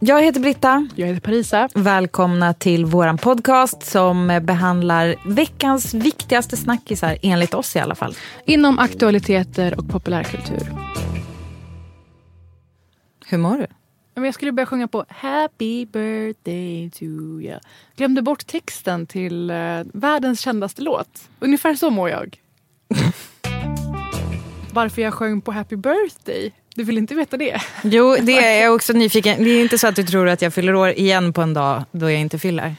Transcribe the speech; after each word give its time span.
Jag 0.00 0.22
heter 0.22 0.40
Britta. 0.40 0.88
Jag 0.94 1.06
heter 1.06 1.20
Parisa. 1.20 1.68
Välkomna 1.74 2.54
till 2.54 2.84
vår 2.84 3.16
podcast 3.16 3.82
som 3.82 4.40
behandlar 4.42 5.14
veckans 5.26 5.94
viktigaste 5.94 6.56
snackisar, 6.56 7.18
enligt 7.22 7.54
oss 7.54 7.76
i 7.76 7.78
alla 7.78 7.94
fall. 7.94 8.14
Inom 8.44 8.78
aktualiteter 8.78 9.78
och 9.78 9.88
populärkultur. 9.88 10.72
Hur 13.26 13.38
mår 13.38 13.56
du? 13.56 13.66
Jag 14.24 14.34
skulle 14.34 14.52
börja 14.52 14.66
sjunga 14.66 14.88
på 14.88 15.04
Happy 15.08 15.86
birthday 15.86 16.90
to 16.90 17.04
you. 17.04 17.58
Glömde 17.96 18.22
bort 18.22 18.46
texten 18.46 19.06
till 19.06 19.50
uh, 19.50 19.84
världens 19.94 20.40
kändaste 20.40 20.82
låt. 20.82 21.28
Ungefär 21.40 21.74
så 21.74 21.90
mår 21.90 22.10
jag. 22.10 22.40
Varför 24.78 25.02
jag 25.02 25.14
sjöng 25.14 25.40
på 25.40 25.52
Happy 25.52 25.76
birthday? 25.76 26.52
Du 26.74 26.84
vill 26.84 26.98
inte 26.98 27.14
veta 27.14 27.36
det? 27.36 27.60
Jo, 27.82 28.16
det 28.20 28.38
är 28.38 28.62
jag 28.64 28.74
också 28.74 28.92
nyfiken. 28.92 29.44
Det 29.44 29.50
är 29.50 29.60
inte 29.62 29.78
så 29.78 29.86
att 29.86 29.96
du 29.96 30.04
tror 30.04 30.28
att 30.28 30.42
jag 30.42 30.54
fyller 30.54 30.74
år 30.74 30.88
igen 30.90 31.32
på 31.32 31.42
en 31.42 31.54
dag 31.54 31.84
då 31.92 32.10
jag 32.10 32.20
inte 32.20 32.38
fyller? 32.38 32.76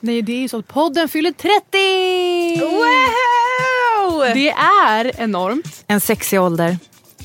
Nej, 0.00 0.22
det 0.22 0.32
är 0.32 0.40
ju 0.40 0.48
så 0.48 0.58
att 0.58 0.68
podden 0.68 1.08
fyller 1.08 1.32
30! 1.32 2.60
Wow! 2.64 4.34
Det 4.34 4.50
är 4.50 5.20
enormt. 5.20 5.84
En 5.86 6.00
sexig 6.00 6.40
ålder. 6.40 6.78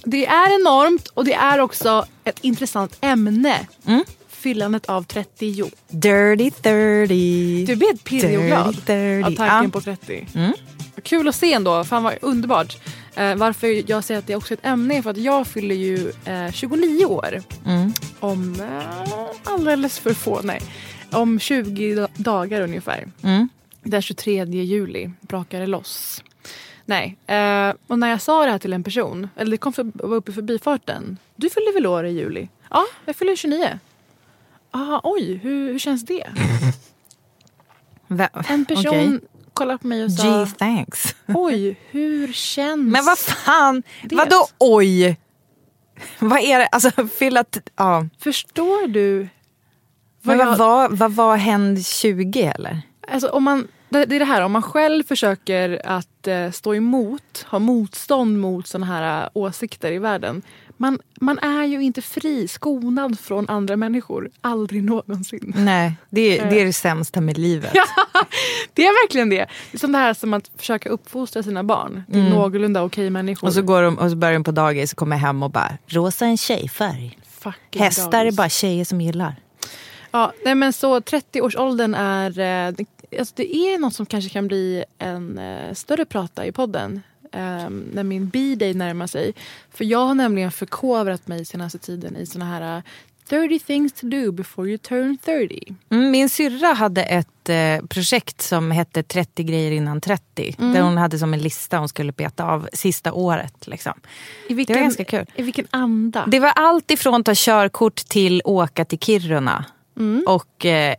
Det 0.04 0.26
är 0.26 0.56
enormt 0.62 1.08
och 1.08 1.26
det 1.26 1.34
är 1.34 1.60
också 1.60 2.06
ett 2.24 2.40
intressant 2.42 2.98
ämne. 3.02 3.68
Mm. 3.88 4.04
Fyllandet 4.30 4.86
av 4.86 5.04
30. 5.04 5.64
Dirty 5.90 6.52
30. 6.52 7.66
Du 7.68 7.86
helt 7.86 8.04
pirrig 8.04 8.40
och 8.40 8.46
glad 8.46 8.76
Dirty 8.86 9.24
30. 9.24 9.24
av 9.24 9.36
tanken 9.48 9.64
Ja. 9.64 9.70
på 9.72 9.82
30. 9.82 10.28
Mm. 10.36 10.54
Kul 11.04 11.28
att 11.28 11.36
se 11.36 11.54
ändå. 11.54 11.84
Fan 11.84 12.04
vad 12.04 12.16
underbart. 12.22 12.78
Eh, 13.16 13.36
varför 13.36 13.90
jag 13.92 14.04
säger 14.04 14.20
att 14.20 14.28
det 14.28 14.34
är 14.34 14.38
också 14.38 14.54
ett 14.54 14.66
ämne 14.66 14.98
är 14.98 15.02
för 15.02 15.10
att 15.10 15.18
jag 15.18 15.48
fyller 15.48 15.76
ju 15.76 16.12
eh, 16.26 16.52
29 16.52 17.06
år. 17.06 17.42
Mm. 17.66 17.94
Om 18.20 18.56
eh, 18.62 19.54
alldeles 19.54 20.00
för 20.00 20.14
få, 20.14 20.42
nej. 20.44 20.62
Om 21.12 21.40
20 21.40 21.96
da- 21.96 22.08
dagar 22.16 22.62
ungefär. 22.62 23.08
Mm. 23.24 23.50
Den 23.84 24.02
23 24.02 24.46
juli 24.46 25.12
brakar 25.22 25.60
det 25.60 25.68
loss. 25.68 26.24
Nej, 26.86 27.18
eh, 27.28 27.74
och 27.88 28.00
när 28.00 28.10
jag 28.10 28.22
sa 28.22 28.46
det 28.46 28.52
här 28.52 28.60
till 28.60 28.74
en 28.74 28.84
person, 28.84 29.30
eller 29.36 29.52
det 29.52 29.58
kom 29.58 29.74
för, 29.74 29.92
var 30.08 30.16
uppe 30.16 30.32
i 30.32 30.34
förbifarten. 30.34 31.18
Du 31.36 31.50
fyller 31.50 31.74
väl 31.74 31.88
år 31.88 32.06
i 32.06 32.12
juli? 32.12 32.50
Ja, 32.70 32.86
jag 33.06 33.16
fyller 33.16 33.36
29. 33.36 33.80
Ah, 34.72 35.00
oj, 35.04 35.34
hur, 35.34 35.72
hur 35.72 35.80
känns 35.80 36.06
det? 36.06 36.24
En 38.50 38.66
person 38.66 38.88
Okej. 38.88 39.20
Kollade 39.58 39.78
på 39.80 39.88
mig 39.88 40.04
och 40.06 40.12
sa 40.12 40.24
Gee, 40.24 40.46
thanks. 40.58 41.16
Oj, 41.28 41.80
hur 41.92 42.34
känns 42.34 42.92
Men 42.92 43.06
vad 43.06 43.18
fan, 43.18 43.84
det? 44.04 44.16
vadå 44.16 44.48
oj? 44.58 45.18
Vad 46.20 46.40
är 46.40 46.60
det, 46.60 46.68
alltså 46.68 47.08
fylla, 47.08 47.44
t- 47.44 47.60
ja. 47.76 48.06
Förstår 48.20 48.88
du? 48.88 49.28
Men 50.22 50.40
jag- 50.40 50.46
vad 50.46 50.58
var, 50.58 50.90
vad 50.90 51.12
var 51.12 51.38
händ 51.38 51.86
20 51.86 52.42
eller? 52.56 52.82
Alltså, 53.08 53.30
om 53.30 53.44
man, 53.44 53.68
det 53.90 53.98
är 54.00 54.06
det 54.20 54.26
här, 54.26 54.42
om 54.42 54.52
man 54.52 54.62
själv 54.62 55.04
försöker 55.04 55.82
att 55.86 56.28
eh, 56.28 56.52
stå 56.52 56.76
emot, 56.76 57.46
ha 57.48 57.60
motstånd 57.60 58.40
mot 58.40 58.68
såna 58.68 58.86
här 58.86 59.24
eh, 59.24 59.30
åsikter 59.34 59.92
i 59.92 60.00
världen. 60.00 60.42
Man, 60.78 61.00
man 61.22 61.40
är 61.40 61.64
ju 61.64 61.82
inte 61.84 62.02
fri, 62.02 62.48
skonad 62.48 63.20
från 63.20 63.50
andra 63.50 63.76
människor. 63.76 64.30
Aldrig 64.42 64.84
någonsin. 64.84 65.54
Nej, 65.58 65.94
det, 66.10 66.38
det 66.38 66.62
är 66.62 66.66
det 66.66 66.74
sämsta 66.74 67.22
med 67.22 67.38
livet. 67.38 67.74
Det 68.74 68.86
är 68.86 69.06
verkligen 69.08 69.30
det. 69.30 69.36
Det 69.72 69.78
är 69.78 69.80
som 69.80 69.92
det 69.92 69.98
här 69.98 70.14
som 70.14 70.34
att 70.34 70.52
försöka 70.58 70.90
uppfostra 70.90 71.44
sina 71.44 71.64
barn 71.64 72.04
till 72.12 72.24
någorlunda 72.24 72.84
okej 72.84 73.10
människor. 73.10 73.48
Och 73.48 73.54
så, 73.54 73.62
går 73.62 73.82
de, 73.82 73.98
och 74.00 74.10
så 74.10 74.16
börjar 74.16 74.34
de 74.34 74.44
på 74.44 74.52
dagis 74.52 74.92
och 74.92 74.98
kommer 74.98 75.18
hem 75.18 75.44
och 75.44 75.52
bara, 75.52 75.78
rosa 75.88 76.26
är 76.26 76.30
en 76.30 76.38
tjejfärg. 76.38 77.18
Fucking 77.40 77.82
Hästar 77.82 78.20
är 78.20 78.24
dagis. 78.24 78.36
bara 78.38 78.50
tjejer 78.50 78.86
som 78.86 79.02
gillar. 79.02 79.36
Ja, 80.12 80.34
nej 80.46 80.56
men 80.56 80.74
så 80.74 81.00
30-årsåldern 81.00 81.96
är... 81.96 82.40
eh, 82.40 82.74
alltså 83.20 83.34
det 83.38 83.56
är 83.56 83.80
något 83.80 83.94
som 83.94 84.06
kanske 84.06 84.30
kan 84.30 84.48
bli 84.48 84.84
en 84.98 85.38
eh, 85.38 85.74
större 85.74 86.06
prata 86.06 86.46
i 86.46 86.52
podden. 86.52 87.02
Eh, 87.32 87.70
när 87.70 88.04
min 88.04 88.30
B-day 88.30 88.74
närmar 88.74 89.08
sig. 89.08 89.34
För 89.72 89.86
jag 89.86 90.06
har 90.06 90.16
nämligen 90.16 90.52
förkovrat 90.52 91.28
mig 91.28 91.46
senaste 91.46 91.78
tiden 91.80 92.18
i 92.18 92.26
såna 92.26 92.46
här 92.46 92.78
eh, 92.78 92.84
30 93.30 93.60
things 93.60 93.94
to 93.94 94.08
do 94.08 94.32
before 94.32 94.70
you 94.70 94.78
turn 94.78 95.18
30. 95.18 95.76
Mm, 95.90 96.12
min 96.12 96.30
syrra 96.30 96.74
hade 96.74 97.04
ett 97.04 97.50
eh, 97.50 97.86
projekt 97.88 98.42
som 98.42 98.72
hette 98.72 99.04
30 99.04 99.44
grejer 99.44 99.72
innan 99.72 100.02
30. 100.02 100.56
Där 100.58 100.82
hon 100.82 100.98
hade 100.98 101.20
som 101.20 101.34
en 101.34 101.40
lista 101.40 101.78
hon 101.78 101.90
skulle 101.90 102.12
beta 102.12 102.46
av 102.46 102.70
sista 102.74 103.14
året. 103.14 103.68
Liksom. 103.68 103.94
Vilken, 104.48 104.74
Det 104.74 104.80
var 104.80 104.84
ganska 104.84 105.04
kul. 105.04 105.26
I 105.36 105.42
vilken 105.42 105.68
anda? 105.70 106.26
Det 106.28 106.40
var 106.40 106.52
allt 106.56 106.92
ifrån 106.92 107.24
ta 107.24 107.32
körkort 107.36 107.96
till 107.96 108.42
åka 108.46 108.86
till 108.86 109.00
Kiruna. 109.00 109.66
Och 110.28 110.66
eh, 110.66 110.96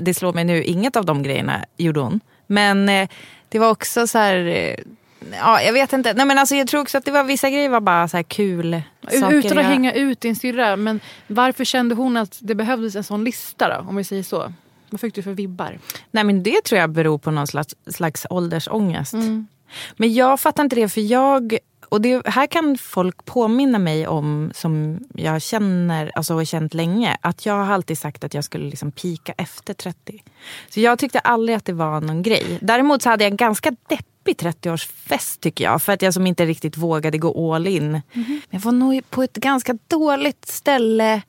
det 0.00 0.14
slår 0.14 0.32
mig 0.32 0.44
nu, 0.44 0.64
inget 0.64 0.96
av 0.96 1.04
de 1.04 1.22
grejerna 1.22 1.64
gjorde 1.76 2.00
hon. 2.00 2.20
Men 2.46 2.88
eh, 2.88 3.08
det 3.48 3.58
var 3.58 3.70
också 3.70 4.06
så 4.06 4.18
här... 4.18 4.76
Ja, 5.32 5.62
jag 5.62 5.72
vet 5.72 5.92
inte. 5.92 6.14
Nej, 6.14 6.26
men 6.26 6.38
alltså, 6.38 6.54
jag 6.54 6.68
tror 6.68 6.80
också 6.80 6.98
att 6.98 7.04
det 7.04 7.10
var 7.10 7.24
vissa 7.24 7.50
grejer 7.50 7.68
var 7.68 7.80
bara 7.80 8.08
så 8.08 8.16
här 8.16 8.24
kul 8.24 8.82
saker. 9.02 9.32
Utan 9.32 9.58
att 9.58 9.64
jag- 9.64 9.70
hänga 9.70 9.92
ut 9.92 10.20
din 10.20 10.36
syrra. 10.36 10.76
Men 10.76 11.00
varför 11.26 11.64
kände 11.64 11.94
hon 11.94 12.16
att 12.16 12.38
det 12.40 12.54
behövdes 12.54 12.96
en 12.96 13.04
sån 13.04 13.24
lista 13.24 13.68
då? 13.82 13.88
Om 13.88 13.96
vi 13.96 14.04
säger 14.04 14.22
så. 14.22 14.52
Vad 14.90 15.00
fick 15.00 15.14
du 15.14 15.22
för 15.22 15.32
vibbar? 15.32 15.78
Nej 16.10 16.24
men 16.24 16.42
det 16.42 16.64
tror 16.64 16.80
jag 16.80 16.90
beror 16.90 17.18
på 17.18 17.30
någon 17.30 17.46
slags, 17.46 17.74
slags 17.86 18.26
åldersångest. 18.30 19.14
Men 19.96 20.14
jag 20.14 20.40
fattar 20.40 20.62
inte 20.62 20.76
det 20.76 20.88
för 20.88 21.00
jag, 21.00 21.56
och 21.88 22.00
det, 22.00 22.26
här 22.26 22.46
kan 22.46 22.78
folk 22.78 23.24
påminna 23.24 23.78
mig 23.78 24.06
om 24.06 24.50
som 24.54 24.98
jag 25.14 25.42
känner, 25.42 26.12
alltså 26.14 26.34
har 26.34 26.44
känt 26.44 26.74
länge. 26.74 27.16
Att 27.20 27.46
jag 27.46 27.54
har 27.54 27.72
alltid 27.74 27.98
sagt 27.98 28.24
att 28.24 28.34
jag 28.34 28.44
skulle 28.44 28.64
liksom 28.70 28.92
pika 28.92 29.32
efter 29.36 29.74
30. 29.74 30.22
Så 30.68 30.80
jag 30.80 30.98
tyckte 30.98 31.18
aldrig 31.18 31.56
att 31.56 31.64
det 31.64 31.72
var 31.72 32.00
någon 32.00 32.22
grej. 32.22 32.58
Däremot 32.60 33.02
så 33.02 33.08
hade 33.10 33.24
jag 33.24 33.30
en 33.30 33.36
ganska 33.36 33.72
deppig 34.24 34.46
30-årsfest 34.46 35.40
tycker 35.40 35.64
jag. 35.64 35.82
För 35.82 35.92
att 35.92 36.02
jag 36.02 36.14
som 36.14 36.26
inte 36.26 36.46
riktigt 36.46 36.76
vågade 36.76 37.18
gå 37.18 37.54
all 37.54 37.66
in. 37.66 37.90
Men 38.12 38.40
jag 38.50 38.60
var 38.60 38.72
nog 38.72 39.10
på 39.10 39.22
ett 39.22 39.36
ganska 39.36 39.78
dåligt 39.88 40.44
ställe 40.48 41.22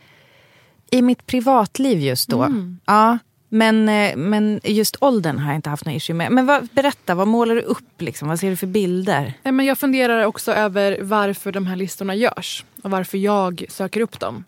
i 0.91 1.01
mitt 1.01 1.25
privatliv 1.25 1.99
just 1.99 2.29
då. 2.29 2.47
Ja, 2.85 3.17
men, 3.49 3.89
eh, 3.89 4.15
men 4.15 4.59
just 4.63 4.95
åldern 4.99 5.39
har 5.39 5.47
jag 5.51 5.55
inte 5.55 5.69
haft 5.69 5.85
någon 5.85 5.95
issue 5.95 6.13
med. 6.15 6.31
Men 6.31 6.45
vad, 6.45 6.67
berätta, 6.67 7.15
vad 7.15 7.27
målar 7.27 7.55
du 7.55 7.61
upp? 7.61 8.01
Liksom? 8.01 8.27
Vad 8.27 8.39
ser 8.39 8.49
du 8.49 8.55
för 8.55 8.67
bilder? 8.67 9.33
Nej, 9.43 9.51
men 9.51 9.65
jag 9.65 9.77
funderar 9.77 10.25
också 10.25 10.51
över 10.53 10.99
varför 11.01 11.51
de 11.51 11.65
här 11.67 11.75
listorna 11.75 12.15
görs 12.15 12.65
och 12.83 12.91
varför 12.91 13.17
jag 13.17 13.65
söker 13.69 14.01
upp 14.01 14.19
dem. 14.19 14.43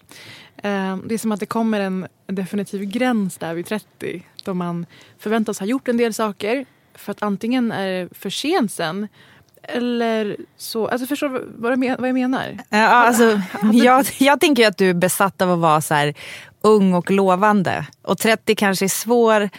Eh, 0.57 0.97
Det 1.05 1.13
är 1.13 1.17
som 1.17 1.31
att 1.31 1.39
det 1.39 1.45
kommer 1.45 1.79
en 1.79 2.07
definitiv 2.27 2.83
gräns 2.85 3.37
där 3.37 3.53
vid 3.53 3.65
30 3.65 4.23
då 4.43 4.53
man 4.53 4.85
förväntas 5.19 5.59
ha 5.59 5.65
gjort 5.65 5.87
en 5.87 5.97
del 5.97 6.13
saker 6.13 6.65
för 6.95 7.11
att 7.11 7.23
antingen 7.23 7.71
är 7.71 7.87
det 7.87 8.09
för 8.11 8.29
sent 8.29 8.71
sen 8.71 9.07
eller 9.63 10.37
så... 10.57 10.87
Alltså 10.87 11.07
förstår 11.07 11.29
du 11.29 11.51
vad 11.57 11.99
vad 11.99 12.09
jag 12.09 12.13
menar? 12.13 12.57
Ja, 12.69 12.77
alltså, 13.07 13.41
jag, 13.73 14.05
jag 14.17 14.39
tänker 14.39 14.67
att 14.67 14.77
du 14.77 14.89
är 14.89 14.93
besatt 14.93 15.41
av 15.41 15.51
att 15.51 15.59
vara 15.59 15.81
så 15.81 15.93
här, 15.93 16.13
ung 16.61 16.93
och 16.93 17.11
lovande. 17.11 17.85
Och 18.01 18.17
30 18.17 18.55
kanske 18.55 18.85
är 18.85 18.89
svår 18.89 19.49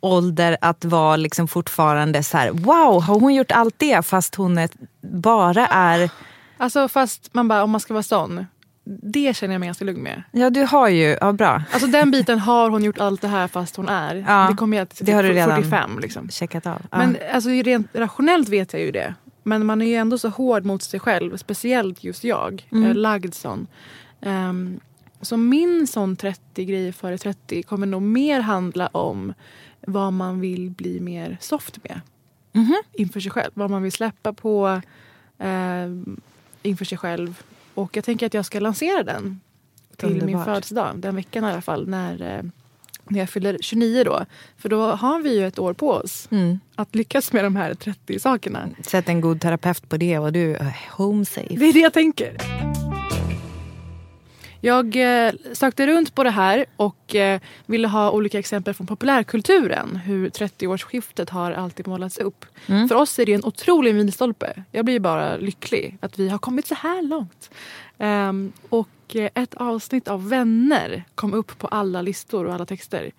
ålder 0.00 0.56
att 0.60 0.84
vara 0.84 1.16
liksom 1.16 1.48
fortfarande 1.48 2.22
så 2.22 2.38
här, 2.38 2.50
wow, 2.50 3.02
har 3.02 3.20
hon 3.20 3.34
gjort 3.34 3.52
allt 3.52 3.74
det 3.78 4.06
fast 4.06 4.34
hon 4.34 4.58
är, 4.58 4.70
bara 5.00 5.66
är 5.66 6.10
Alltså 6.56 6.88
fast 6.88 7.34
man 7.34 7.48
bara, 7.48 7.62
om 7.62 7.70
man 7.70 7.80
ska 7.80 7.94
vara 7.94 8.02
sån. 8.02 8.46
Det 8.84 9.36
känner 9.36 9.54
jag 9.54 9.60
mig 9.60 9.66
ganska 9.66 9.84
lugn 9.84 10.02
med. 10.02 10.22
Ja, 10.32 10.50
du 10.50 10.62
har 10.62 10.88
ju... 10.88 11.16
Ja, 11.20 11.32
bra. 11.32 11.62
Alltså 11.72 11.88
den 11.88 12.10
biten 12.10 12.38
har 12.38 12.70
hon 12.70 12.84
gjort 12.84 12.98
allt 12.98 13.20
det 13.20 13.28
här 13.28 13.48
fast 13.48 13.76
hon 13.76 13.88
är. 13.88 14.24
Ja, 14.28 14.46
det 14.50 14.56
kommer 14.56 14.76
jag 14.76 14.88
till 14.88 15.06
det 15.06 15.12
har 15.12 15.22
du 15.22 15.28
redan 15.28 15.56
45 15.62 15.98
liksom. 15.98 16.28
Checkat 16.28 16.66
av. 16.66 16.82
Ja. 16.90 16.98
Men 16.98 17.16
alltså, 17.32 17.50
rent 17.50 17.88
rationellt 17.92 18.48
vet 18.48 18.72
jag 18.72 18.82
ju 18.82 18.90
det. 18.90 19.14
Men 19.42 19.66
man 19.66 19.82
är 19.82 19.86
ju 19.86 19.94
ändå 19.94 20.18
så 20.18 20.28
hård 20.28 20.64
mot 20.64 20.82
sig 20.82 21.00
själv. 21.00 21.36
Speciellt 21.36 22.04
just 22.04 22.24
jag. 22.24 22.68
Mm. 22.72 22.84
Mm. 22.84 22.96
Lagd 22.96 23.34
sån. 23.34 23.66
Ehm, 24.20 24.80
så 25.20 25.36
min 25.36 25.86
sån 25.86 26.16
30 26.16 26.64
grejer 26.64 26.92
före 26.92 27.18
30 27.18 27.62
kommer 27.62 27.86
nog 27.86 28.02
mer 28.02 28.40
handla 28.40 28.86
om 28.86 29.34
vad 29.86 30.12
man 30.12 30.40
vill 30.40 30.70
bli 30.70 31.00
mer 31.00 31.36
soft 31.40 31.78
med. 31.84 32.00
Mhm. 32.52 32.74
Inför 32.92 33.20
sig 33.20 33.30
själv. 33.30 33.50
Vad 33.54 33.70
man 33.70 33.82
vill 33.82 33.92
släppa 33.92 34.32
på 34.32 34.80
ehm, 35.38 36.20
inför 36.62 36.84
sig 36.84 36.98
själv. 36.98 37.42
Och 37.74 37.96
jag 37.96 38.04
tänker 38.04 38.26
att 38.26 38.34
jag 38.34 38.44
ska 38.46 38.60
lansera 38.60 39.02
den 39.02 39.40
till 39.96 40.08
min 40.08 40.20
Underbart. 40.22 40.44
födelsedag. 40.44 40.96
Den 40.98 41.16
veckan 41.16 41.44
i 41.44 41.46
alla 41.46 41.62
fall. 41.62 41.88
När, 41.88 42.36
eh, 42.36 42.42
när 43.08 43.18
jag 43.18 43.30
fyller 43.30 43.58
29 43.60 44.04
då. 44.04 44.24
För 44.58 44.68
då 44.68 44.82
har 44.86 45.20
vi 45.22 45.38
ju 45.38 45.46
ett 45.46 45.58
år 45.58 45.72
på 45.72 45.90
oss 45.90 46.28
Mm. 46.30 46.58
att 46.74 46.94
lyckas 46.94 47.32
med 47.32 47.44
de 47.44 47.56
här 47.56 47.74
30 47.74 48.18
sakerna. 48.20 48.68
Sätt 48.82 49.08
en 49.08 49.20
god 49.20 49.40
terapeut 49.40 49.88
på 49.88 49.96
det 49.96 50.18
och 50.18 50.32
du 50.32 50.54
är 50.54 50.76
home 50.96 51.24
safe. 51.24 51.54
Det 51.56 51.64
är 51.64 51.72
det 51.72 51.80
jag 51.80 51.92
tänker. 51.92 52.36
Jag 54.64 54.96
eh, 54.96 55.32
sökte 55.52 55.86
runt 55.86 56.14
på 56.14 56.24
det 56.24 56.30
här 56.30 56.64
och 56.76 57.14
eh, 57.14 57.40
ville 57.66 57.88
ha 57.88 58.10
olika 58.10 58.38
exempel 58.38 58.74
från 58.74 58.86
populärkulturen. 58.86 59.96
Hur 59.96 60.28
30-årsskiftet 60.28 61.30
har 61.30 61.52
alltid 61.52 61.86
målats 61.86 62.18
upp. 62.18 62.44
Mm. 62.66 62.88
För 62.88 62.94
oss 62.94 63.18
är 63.18 63.26
det 63.26 63.32
en 63.32 63.44
otrolig 63.44 63.94
milstolpe. 63.94 64.62
Jag 64.72 64.84
blir 64.84 65.00
bara 65.00 65.36
lycklig 65.36 65.98
att 66.00 66.18
vi 66.18 66.28
har 66.28 66.38
kommit 66.38 66.66
så 66.66 66.74
här 66.74 67.02
långt. 67.02 67.50
Ehm, 67.98 68.52
och 68.68 68.88
eh, 69.16 69.30
ett 69.34 69.54
avsnitt 69.54 70.08
av 70.08 70.28
Vänner 70.28 71.04
kom 71.14 71.34
upp 71.34 71.58
på 71.58 71.66
alla 71.66 72.02
listor 72.02 72.46
och 72.46 72.54
alla 72.54 72.66
texter. 72.66 73.10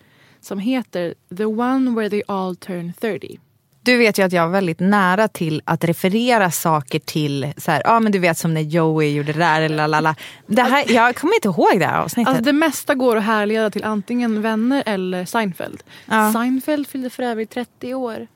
Som 0.41 0.59
heter 0.59 1.13
The 1.37 1.45
one 1.45 1.95
where 1.95 2.09
they 2.09 2.21
all 2.27 2.55
turn 2.55 2.93
30. 2.99 3.39
Du 3.85 3.97
vet 3.97 4.19
ju 4.19 4.23
att 4.23 4.31
jag 4.31 4.45
var 4.45 4.51
väldigt 4.51 4.79
nära 4.79 5.27
till 5.27 5.61
att 5.65 5.83
referera 5.83 6.51
saker 6.51 6.99
till, 6.99 7.53
så 7.57 7.71
här, 7.71 7.81
ja 7.85 7.99
men 7.99 8.11
du 8.11 8.19
vet 8.19 8.37
som 8.37 8.53
när 8.53 8.61
Joey 8.61 9.13
gjorde 9.13 9.33
det 9.33 9.39
där 9.39 9.61
eller 9.61 9.75
lalala. 9.75 10.15
Det 10.47 10.61
här, 10.61 10.91
jag 10.91 11.15
kommer 11.15 11.35
inte 11.35 11.47
ihåg 11.47 11.79
det 11.79 11.85
här 11.85 12.01
avsnittet. 12.01 12.29
Alltså 12.29 12.43
det 12.43 12.53
mesta 12.53 12.95
går 12.95 13.15
att 13.15 13.23
härleda 13.23 13.69
till 13.69 13.83
antingen 13.83 14.41
Vänner 14.41 14.83
eller 14.85 15.25
Seinfeld. 15.25 15.83
Ja. 16.05 16.33
Seinfeld 16.33 16.87
fyllde 16.87 17.09
för 17.09 17.23
övrigt 17.23 17.49
30 17.49 17.93
år 17.93 18.27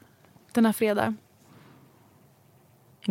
denna 0.52 0.74
fredag. 0.74 1.16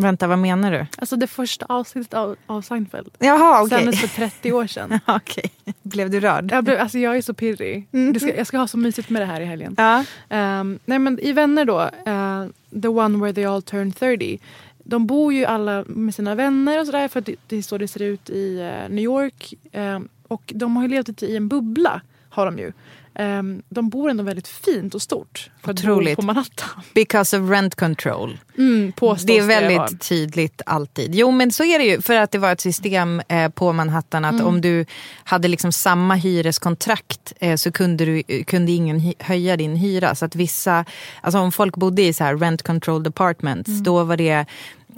Vänta, 0.01 0.27
vad 0.27 0.39
menar 0.39 0.73
du? 0.73 0.87
Alltså 0.99 1.17
det 1.17 1.27
första 1.27 1.67
avsnittet 1.69 2.15
av, 2.15 2.37
av 2.47 2.63
Seinfeld. 2.63 3.11
Jaha, 3.19 3.63
okej. 3.63 3.79
Sändes 3.79 4.01
för 4.01 4.09
30 4.09 4.53
år 4.53 4.67
sedan. 4.67 5.01
Okej. 5.07 5.51
Blev 5.83 6.11
du 6.11 6.21
rörd? 6.21 6.53
Jag, 6.53 6.65
blev, 6.65 6.81
alltså 6.81 6.99
jag 6.99 7.17
är 7.17 7.23
så 7.23 7.35
pirrig. 7.35 7.87
Det 7.91 8.21
ska, 8.21 8.37
jag 8.37 8.47
ska 8.47 8.59
ha 8.59 8.67
så 8.67 8.79
mysigt 8.79 9.11
med 9.11 9.23
det 9.23 9.27
här 9.27 9.41
i 9.41 9.45
helgen. 9.45 9.75
Ja. 9.79 10.05
Ehm, 10.29 10.79
nej 10.85 10.99
men 10.99 11.19
I 11.19 11.33
Vänner 11.33 11.65
då, 11.65 11.81
eh, 11.81 12.47
The 12.83 12.89
one 12.89 13.19
where 13.19 13.33
they 13.33 13.45
all 13.45 13.63
turn 13.63 13.93
30. 13.93 14.39
De 14.79 15.07
bor 15.07 15.33
ju 15.33 15.45
alla 15.45 15.85
med 15.87 16.15
sina 16.15 16.35
vänner 16.35 16.81
och 16.81 16.87
sådär 16.87 17.09
för 17.09 17.21
att 17.21 17.27
det, 17.27 17.35
det 17.47 17.57
är 17.57 17.63
så 17.63 17.79
det 17.79 17.89
ser 17.89 18.03
ut 18.03 18.31
i 18.31 18.61
eh, 18.61 18.95
New 18.95 19.05
York. 19.05 19.55
Ehm, 19.73 20.09
och 20.29 20.53
de 20.55 20.77
har 20.77 20.83
ju 20.83 20.89
levt 20.89 21.09
lite 21.09 21.27
i 21.27 21.37
en 21.37 21.49
bubbla, 21.49 22.01
har 22.29 22.47
de 22.47 22.59
ju. 22.59 22.73
Ehm, 23.21 23.63
de 23.69 23.89
bor 23.89 24.11
ändå 24.11 24.23
väldigt 24.25 24.49
fint 24.49 24.95
och 24.95 25.03
stort 25.03 25.51
för 25.65 25.73
Otroligt. 25.73 26.17
på 26.17 26.23
Manhattan. 26.23 26.69
Because 26.95 27.39
of 27.39 27.51
rent 27.51 27.75
control. 27.75 28.39
Mm, 28.59 28.93
Det 29.25 29.39
är 29.39 29.47
väldigt 29.47 30.01
tydligt 30.01 30.63
alltid. 30.67 31.15
Jo 31.15 31.31
men 31.31 31.53
så 31.53 31.65
är 31.65 31.79
det 31.79 31.85
ju 31.85 32.01
för 32.03 32.15
att 32.15 32.31
det 32.31 32.39
var 32.39 32.53
ett 32.53 32.61
system 32.61 33.23
eh, 33.29 33.49
på 33.49 33.73
Manhattan 33.73 34.25
att 34.25 34.41
om 34.43 34.61
du 34.61 34.85
hade 35.25 35.49
liksom 35.49 35.73
samma 35.73 36.15
hyreskontrakt 36.15 37.33
eh, 37.41 37.57
så 37.57 37.73
kunde, 37.73 38.05
du, 38.05 38.23
kunde 38.45 38.73
ingen 38.73 39.15
höja 39.19 39.57
din 39.57 39.77
hyra. 39.77 40.15
Så 40.15 40.25
att 40.25 40.35
vissa, 40.37 40.85
alltså 41.21 41.39
om 41.39 41.53
folk 41.53 41.77
bodde 41.77 42.03
i 42.03 42.13
så 42.13 42.25
här 42.25 42.37
rent 42.37 42.63
control 42.63 43.03
departments 43.03 43.71
då 43.83 44.05
var 44.05 44.17
det 44.17 44.47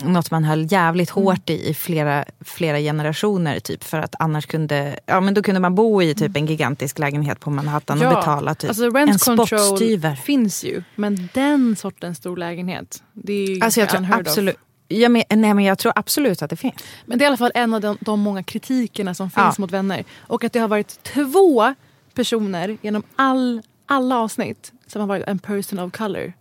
något 0.05 0.31
man 0.31 0.45
höll 0.45 0.73
jävligt 0.73 1.11
hårt 1.11 1.51
i 1.51 1.69
i 1.69 1.75
flera, 1.75 2.25
flera 2.41 2.79
generationer. 2.79 3.61
Typ, 3.61 3.85
för 3.85 3.99
att 3.99 4.15
annars 4.19 4.47
kunde, 4.47 4.99
ja, 5.07 5.21
men 5.21 5.35
då 5.35 5.43
kunde 5.43 5.61
man 5.61 5.75
bo 5.75 6.03
i 6.03 6.15
typ 6.15 6.37
en 6.37 6.47
gigantisk 6.47 6.99
lägenhet 6.99 7.41
på 7.41 7.51
Manhattan 7.51 8.03
och 8.07 8.15
betala 8.15 8.55
typ 8.55 8.69
alltså 8.71 8.91
rent 8.91 9.11
en 9.11 9.19
spottstyver. 9.19 10.15
finns 10.15 10.65
ju. 10.65 10.83
Men 10.97 11.29
den 11.35 11.77
sortens 11.77 12.19
stor 12.19 12.37
lägenhet, 12.37 13.03
det 13.13 13.33
är 13.33 13.47
ju 13.49 13.61
Alltså 13.61 13.81
jag 13.81 13.89
tror 13.89 14.01
of. 14.01 14.27
absolut, 14.29 14.57
ja, 14.89 15.09
men, 15.09 15.23
nej, 15.31 15.55
men 15.55 15.65
jag 15.65 15.79
tror 15.79 15.93
absolut 15.97 16.43
att 16.43 16.51
det 16.51 16.57
finns. 16.57 16.75
Men 17.07 17.19
det 17.19 17.23
är 17.23 17.27
i 17.27 17.29
alla 17.29 17.37
fall 17.37 17.53
en 17.55 17.75
av 17.75 17.81
de, 17.81 17.97
de 18.01 18.21
många 18.21 18.43
kritikerna 18.43 19.15
som 19.15 19.31
finns 19.31 19.37
Ja. 19.37 19.55
mot 19.59 19.71
vänner. 19.71 20.05
Och 20.21 20.45
att 20.45 20.53
det 20.53 20.59
har 20.61 20.69
varit 20.69 21.03
två 21.03 21.75
personer 22.15 22.79
genom 22.83 23.03
all, 23.17 23.63
alla 23.87 24.19
avsnitt 24.19 24.73
som 24.87 25.01
har 25.01 25.09
varit 25.09 25.25
en 25.27 25.39
person 25.39 25.79
of 25.79 25.93
color 25.93 26.33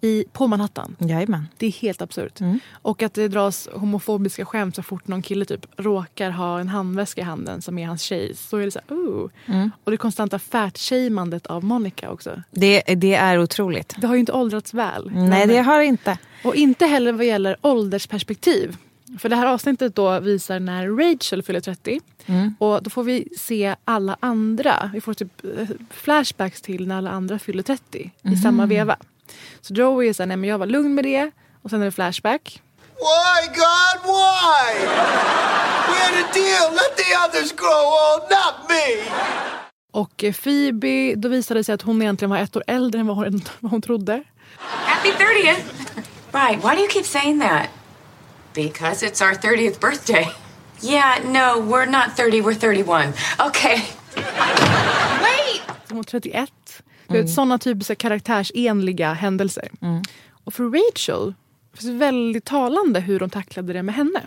i, 0.00 0.24
på 0.32 0.46
Manhattan. 0.46 0.96
Jajamän. 0.98 1.48
Det 1.56 1.66
är 1.66 1.72
helt 1.72 2.02
absurt. 2.02 2.40
Mm. 2.40 2.60
Och 2.72 3.02
att 3.02 3.14
det 3.14 3.28
dras 3.28 3.68
homofobiska 3.72 4.44
skämt 4.44 4.76
så 4.76 4.82
fort 4.82 5.08
någon 5.08 5.22
kille 5.22 5.44
typ 5.44 5.66
råkar 5.76 6.30
ha 6.30 6.60
en 6.60 6.68
handväska 6.68 7.20
i 7.20 7.24
handen 7.24 7.62
som 7.62 7.78
är 7.78 7.86
hans 7.86 8.02
tjejs. 8.02 8.48
Så 8.48 8.56
är 8.56 8.64
det 8.64 8.70
så 8.70 8.80
här, 8.88 8.96
oh. 8.96 9.30
Mm. 9.46 9.70
Och 9.84 9.90
det 9.90 9.96
konstanta 9.96 10.38
fatshamandet 10.38 11.46
av 11.46 11.64
Monica 11.64 12.10
också. 12.10 12.42
Det, 12.50 12.82
det 12.96 13.14
är 13.14 13.38
otroligt. 13.38 13.94
Det 13.98 14.06
har 14.06 14.14
ju 14.14 14.20
inte 14.20 14.32
åldrats 14.32 14.74
väl. 14.74 15.10
Nej, 15.12 15.46
det 15.46 15.58
har 15.58 15.78
det 15.78 15.84
inte. 15.84 16.18
Och 16.44 16.54
inte 16.54 16.86
heller 16.86 17.12
vad 17.12 17.26
gäller 17.26 17.56
åldersperspektiv. 17.60 18.76
För 19.18 19.28
det 19.28 19.36
här 19.36 19.46
avsnittet 19.46 19.94
då 19.94 20.20
visar 20.20 20.60
när 20.60 20.88
Rachel 20.88 21.42
fyller 21.42 21.60
30. 21.60 22.00
Mm. 22.26 22.54
Och 22.58 22.82
då 22.82 22.90
får 22.90 23.04
vi 23.04 23.28
se 23.36 23.76
alla 23.84 24.16
andra. 24.20 24.90
Vi 24.94 25.00
får 25.00 25.14
typ 25.14 25.44
eh, 25.44 25.68
flashbacks 25.90 26.62
till 26.62 26.88
när 26.88 26.98
alla 26.98 27.10
andra 27.10 27.38
fyller 27.38 27.62
30 27.62 28.10
i 28.22 28.36
samma 28.36 28.66
veva. 28.66 28.96
Så 29.60 29.74
Joey 29.74 30.08
är 30.08 30.12
såhär, 30.12 30.26
nej 30.26 30.36
men 30.36 30.50
jag 30.50 30.58
var 30.58 30.66
lugn 30.66 30.94
med 30.94 31.04
det. 31.04 31.30
Och 31.62 31.70
sen 31.70 31.80
är 31.80 31.84
det 31.84 31.92
flashback. 31.92 32.62
Why, 32.96 33.46
God, 33.46 34.02
why? 34.04 34.86
We 35.88 35.94
had 36.04 36.14
a 36.24 36.28
deal. 36.34 36.74
Let 36.74 36.96
the 36.96 37.16
others 37.24 37.52
grow 37.52 37.84
old, 37.86 38.22
not 38.30 38.68
me. 38.68 39.04
Och 39.92 40.24
eh, 40.24 40.32
Phoebe, 40.32 41.14
då 41.16 41.28
visade 41.28 41.60
det 41.60 41.64
sig 41.64 41.74
att 41.74 41.82
hon 41.82 42.02
egentligen 42.02 42.30
var 42.30 42.38
ett 42.38 42.56
år 42.56 42.64
äldre 42.66 43.00
än 43.00 43.06
vad 43.06 43.16
hon, 43.16 43.40
vad 43.60 43.70
hon 43.70 43.82
trodde. 43.82 44.22
Happy 44.58 45.08
30th. 45.10 45.62
Right. 46.32 46.64
Why 46.64 46.74
do 46.76 46.80
you 46.82 46.88
keep 46.90 47.04
saying 47.04 47.40
that? 47.40 47.68
Because 48.54 49.06
it's 49.06 49.22
our 49.22 49.34
30th 49.34 49.80
birthday. 49.80 50.26
Yeah, 50.80 51.18
no, 51.24 51.58
we're 51.60 51.86
not 51.86 52.16
30, 52.16 52.40
we're 52.42 52.54
31. 52.54 53.12
Okay. 53.48 53.82
Wait! 55.22 55.62
Hon 55.88 55.96
var 55.96 56.02
31. 56.04 56.50
Mm. 57.08 57.28
Sådana 57.28 57.58
typiska 57.58 57.94
karaktärsenliga 57.94 59.12
händelser. 59.12 59.68
Och 60.44 60.54
för 60.54 60.64
Rachel, 60.64 61.34
det 61.80 61.88
är 61.88 61.92
väldigt 61.92 62.44
talande 62.44 63.00
hur 63.00 63.20
de 63.20 63.30
tacklade 63.30 63.72
det 63.72 63.82
med 63.82 63.94
henne. 63.94 64.20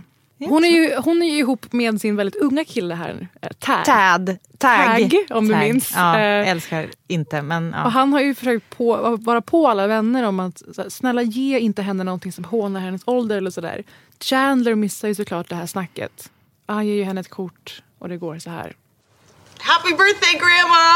Hon 0.50 0.66
är, 0.66 0.70
ju, 0.70 0.96
hon 0.96 1.22
är 1.22 1.26
ju 1.28 1.38
ihop 1.38 1.74
med 1.74 2.02
sin 2.02 2.16
väldigt 2.16 2.42
unga 2.42 2.66
kille 2.66 2.96
här, 2.96 3.28
eh, 3.42 3.50
Tad. 3.60 3.86
Tad. 3.86 4.38
Tag. 4.58 5.12
Tag, 5.12 5.14
om 5.30 5.48
du 5.48 5.56
minns. 5.56 5.92
Ja, 5.96 6.20
Eh, 6.20 6.50
älskar 6.50 6.90
inte 7.08 7.42
men 7.42 7.74
ja. 7.78 7.86
Och 7.86 7.92
han 7.92 8.14
har 8.14 8.22
ju 8.22 8.36
försökt 8.36 8.78
på, 8.78 9.18
vara 9.22 9.42
på 9.42 9.68
alla 9.68 9.88
vänner 9.88 10.24
om 10.24 10.40
att 10.40 10.62
så 10.76 10.82
här, 10.82 10.90
snälla 10.90 11.22
ge 11.22 11.60
inte 11.60 11.82
henne 11.82 12.04
någonting 12.04 12.32
som 12.32 12.44
hånar 12.44 12.80
hennes 12.80 13.02
ålder 13.06 13.38
eller 13.38 13.52
sådär. 13.52 13.84
Chandler 14.20 14.76
missar 14.76 15.08
ju 15.08 15.16
såklart 15.16 15.50
det 15.50 15.56
här 15.56 15.66
snacket. 15.66 16.32
Han 16.68 16.88
ger 16.88 16.96
ju 16.96 17.04
henne 17.04 17.22
ett 17.22 17.30
kort 17.30 17.84
och 18.00 18.10
det 18.10 18.18
går 18.18 18.40
så 18.40 18.50
här. 18.50 18.74
Happy 19.60 19.90
birthday, 19.90 20.40
Grandma! 20.40 20.92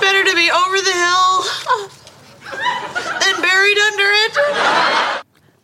It's 0.00 0.06
better 0.06 0.24
to 0.24 0.36
be 0.36 0.50
over 0.50 0.78
the 0.90 0.96
hill 1.04 1.32
than 3.20 3.42
buried 3.42 3.78
under 3.92 4.08
it. 4.26 4.36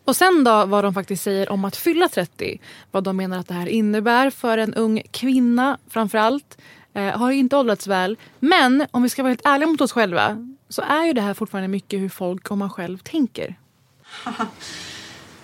Och 0.05 0.17
sen 0.17 0.45
då 0.45 0.67
vad 0.67 0.85
de 0.85 0.95
faktiskt 0.95 1.23
säger 1.23 1.53
om 1.53 1.65
att 1.65 1.77
fylla 1.77 2.09
30. 2.09 2.61
Vad 2.91 3.05
de 3.05 3.17
menar 3.17 3.39
att 3.39 3.49
det 3.49 3.55
här 3.55 3.67
innebär 3.67 4.31
för 4.31 4.59
en 4.59 4.75
ung 4.75 5.03
kvinna 5.11 5.79
framför 5.91 6.19
allt. 6.19 6.59
Eh, 6.95 7.19
har 7.19 7.31
inte 7.31 7.57
åldrats 7.57 7.87
väl. 7.87 8.17
Men 8.41 8.87
om 8.91 9.03
vi 9.03 9.09
ska 9.09 9.23
vara 9.23 9.31
helt 9.31 9.47
ärliga 9.47 9.69
mot 9.69 9.81
oss 9.81 9.93
själva 9.93 10.47
så 10.69 10.83
är 10.83 11.05
ju 11.05 11.13
det 11.13 11.21
här 11.21 11.35
fortfarande 11.35 11.69
mycket 11.69 12.01
hur 12.01 12.09
folk 12.09 12.51
och 12.51 12.59
man 12.59 12.71
själv 12.71 12.99
tänker. 12.99 13.59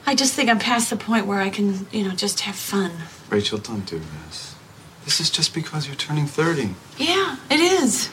I 0.07 0.15
just 0.19 0.37
think 0.37 0.51
I'm 0.51 0.61
past 0.61 0.91
the 0.91 0.97
point 0.97 1.27
where 1.27 1.47
I 1.47 1.51
can, 1.51 1.87
you 1.93 2.05
know, 2.05 2.15
just 2.19 2.41
have 2.41 2.57
fun. 2.57 2.91
Rachel, 3.31 3.59
don't 3.59 3.91
do 3.91 3.99
this. 4.29 4.57
This 5.05 5.21
is 5.21 5.39
just 5.39 5.55
because 5.55 5.89
you're 5.89 6.07
turning 6.07 6.27
30. 6.29 6.69
Yeah, 6.99 7.37
it 7.51 7.85
is. 7.85 8.11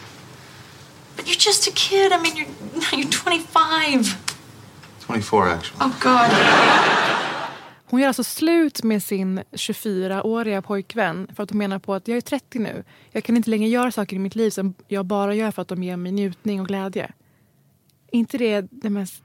But 1.19 1.27
you're 1.27 1.47
just 1.47 1.67
a 1.67 1.71
kid. 1.75 2.13
I 2.13 2.17
mean, 2.17 2.37
you're 2.37 2.47
you're 2.99 3.11
25. 3.11 4.17
24, 5.01 5.49
actually. 5.49 5.79
Oh 5.81 5.93
God. 5.99 6.31
Hon 7.85 7.99
gör 7.99 8.07
alltså 8.07 8.23
slut 8.23 8.83
med 8.83 9.03
sin 9.03 9.39
24-åriga 9.51 10.61
pojkvän 10.61 11.27
för 11.35 11.43
att 11.43 11.49
hon 11.49 11.57
menar 11.57 11.79
på 11.79 11.93
att 11.93 12.07
jag 12.07 12.17
är 12.17 12.21
30 12.21 12.59
nu. 12.59 12.83
Jag 13.11 13.23
kan 13.23 13.37
inte 13.37 13.49
längre 13.49 13.69
göra 13.69 13.91
saker 13.91 14.15
i 14.15 14.19
mitt 14.19 14.35
liv 14.35 14.49
som 14.49 14.73
jag 14.87 15.05
bara 15.05 15.35
gör 15.35 15.51
för 15.51 15.61
att 15.61 15.67
de 15.67 15.83
ger 15.83 15.97
mig 15.97 16.11
njutning 16.11 16.61
och 16.61 16.67
glädje. 16.67 17.11
Inte 18.11 18.37
det 18.37 18.67
det 18.71 18.89
mest 18.89 19.23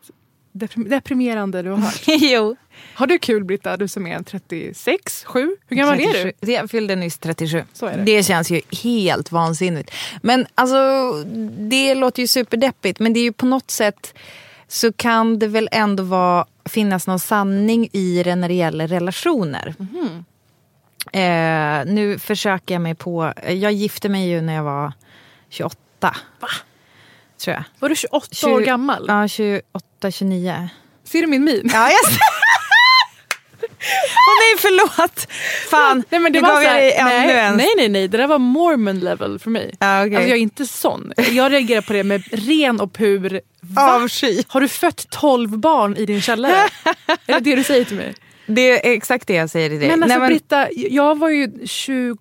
deprimerande 0.75 1.63
du 1.63 1.71
har 1.71 1.77
hört. 1.77 2.03
jo. 2.07 2.57
Har 2.95 3.07
du 3.07 3.19
kul 3.19 3.45
Britta, 3.45 3.77
du 3.77 3.89
som 3.89 4.07
är 4.07 4.23
36, 4.23 5.25
7? 5.25 5.57
Hur 5.69 5.77
gammal 5.77 6.01
är 6.01 6.13
37. 6.13 6.33
du? 6.41 6.53
Jag 6.53 6.71
fyllde 6.71 6.97
nyss 6.97 7.19
37. 7.19 7.65
Så 7.73 7.87
är 7.87 7.99
det. 7.99 8.23
känns 8.23 8.51
ju 8.51 8.61
helt 8.83 9.33
vansinnigt. 9.33 9.91
Men 10.23 10.47
alltså, 10.55 11.13
det 11.59 11.95
låter 11.95 12.23
ju 12.23 12.27
superdeppigt. 12.27 13.01
Men 13.01 13.13
det 13.13 13.21
är 13.21 13.25
ju 13.25 13.33
på 13.33 13.47
något 13.47 13.71
sätt 13.71 14.15
så 14.69 14.93
kan 14.93 15.39
det 15.39 15.47
väl 15.47 15.69
ändå 15.73 16.03
vara, 16.03 16.47
finnas 16.65 17.07
någon 17.07 17.21
sanning 17.21 17.89
i 17.93 18.23
det 18.23 18.37
när 18.37 18.49
det 18.49 18.55
gäller 18.55 18.89
relationer. 18.89 19.75
Mhm. 19.79 20.25
Eh, 21.13 21.95
nu 21.95 22.19
försöker 22.19 22.75
jag 22.75 22.83
mig 22.83 22.95
på, 22.95 23.33
jag 23.47 23.73
gifte 23.73 24.09
mig 24.09 24.29
ju 24.29 24.41
när 24.41 24.55
jag 24.55 24.63
var 24.63 24.93
28. 25.49 25.77
Va? 26.41 26.49
Tror 27.39 27.55
jag. 27.55 27.65
Var 27.79 27.89
du 27.89 27.97
28 27.97 28.17
år 28.17 28.61
20 28.61 28.67
gammal? 28.67 29.05
Ja, 29.09 29.29
28, 29.29 29.87
29. 30.11 30.69
Ser 31.05 31.21
du 31.21 31.27
min 31.27 31.45
min? 31.45 31.71
Ja, 31.73 31.91
jag 31.91 32.19
Åh 34.27 34.35
nej, 34.41 34.59
förlåt! 34.59 35.27
Fan, 35.71 36.05
Nej, 36.11 36.21
men 36.21 36.33
det 36.33 36.41
nu 36.41 36.47
gav 36.47 36.63
jag 36.63 36.77
dig 36.77 36.93
ännu 36.93 37.11
nej, 37.11 37.39
en. 37.39 37.57
nej, 37.57 37.69
nej, 37.77 37.89
nej, 37.89 38.09
det 38.09 38.19
där 38.19 38.27
var 38.27 38.39
mormon 38.39 39.01
level 39.01 39.39
för 39.39 39.51
mig. 39.51 39.75
Ja, 39.79 40.03
okej. 40.03 40.17
Alltså 40.17 40.29
jag 40.29 40.39
är 40.39 40.43
inte 40.43 40.67
sån. 40.67 41.13
Jag 41.17 41.53
reagerar 41.53 41.81
på 41.81 41.93
det 41.93 42.05
med 42.05 42.23
ren 42.33 42.81
och 42.81 42.93
pur 42.93 43.41
va? 43.61 43.95
Avsky. 43.95 44.43
Har 44.49 44.61
du 44.61 44.69
fött 44.69 45.07
12 45.11 45.59
barn 45.59 45.97
i 45.97 46.07
din 46.07 46.21
källare? 46.21 46.55
är 47.27 47.35
det 47.35 47.41
det 47.41 47.57
du 47.57 47.65
säger 47.65 47.85
till 47.85 47.97
mig? 47.97 48.15
Det 48.47 48.89
är 48.89 48.93
exakt 48.93 49.27
det 49.27 49.35
jag 49.35 49.51
säger 49.51 49.69
till 49.69 49.81
dig. 49.81 49.89
Men 49.89 50.03
alltså 50.03 50.19
Nej, 50.19 50.29
Britta, 50.29 50.69
jag 50.73 51.19
var 51.19 51.29
ju 51.29 51.67
21 51.67 52.19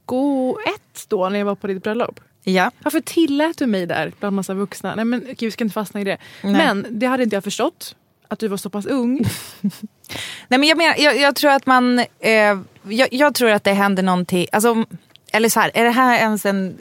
då 1.07 1.29
när 1.29 1.39
jag 1.39 1.45
var 1.45 1.55
på 1.55 1.67
ditt 1.67 1.83
bröllop. 1.83 2.19
Ja. 2.43 2.71
Varför 2.83 3.01
tillät 3.01 3.57
du 3.57 3.67
mig 3.67 3.85
där 3.85 4.13
bland 4.19 4.35
massa 4.35 4.53
vuxna? 4.53 4.95
Nej 4.95 5.05
men 5.05 5.19
gud, 5.19 5.37
vi 5.39 5.51
ska 5.51 5.63
inte 5.63 5.73
fastna 5.73 6.01
i 6.01 6.03
det. 6.03 6.17
Nej. 6.43 6.53
Men 6.53 6.85
det 6.89 7.05
hade 7.05 7.23
inte 7.23 7.35
jag 7.35 7.43
förstått. 7.43 7.95
Att 8.27 8.39
du 8.39 8.47
var 8.47 8.57
så 8.57 8.69
pass 8.69 8.85
ung. 8.85 9.25
Nej, 10.47 10.59
men 10.59 10.63
jag, 10.63 10.77
menar, 10.77 10.95
jag, 10.97 11.19
jag 11.19 11.35
tror 11.35 11.51
att 11.51 11.65
man... 11.65 11.99
Eh, 11.99 12.59
jag, 12.83 13.07
jag 13.11 13.35
tror 13.35 13.49
att 13.49 13.63
det 13.63 13.73
händer 13.73 14.03
någonting... 14.03 14.47
Alltså, 14.51 14.85
eller 15.31 15.49
så 15.49 15.59
här, 15.59 15.71
är 15.73 15.83
det 15.83 15.89
här 15.89 16.19
ens 16.19 16.45
en, 16.45 16.77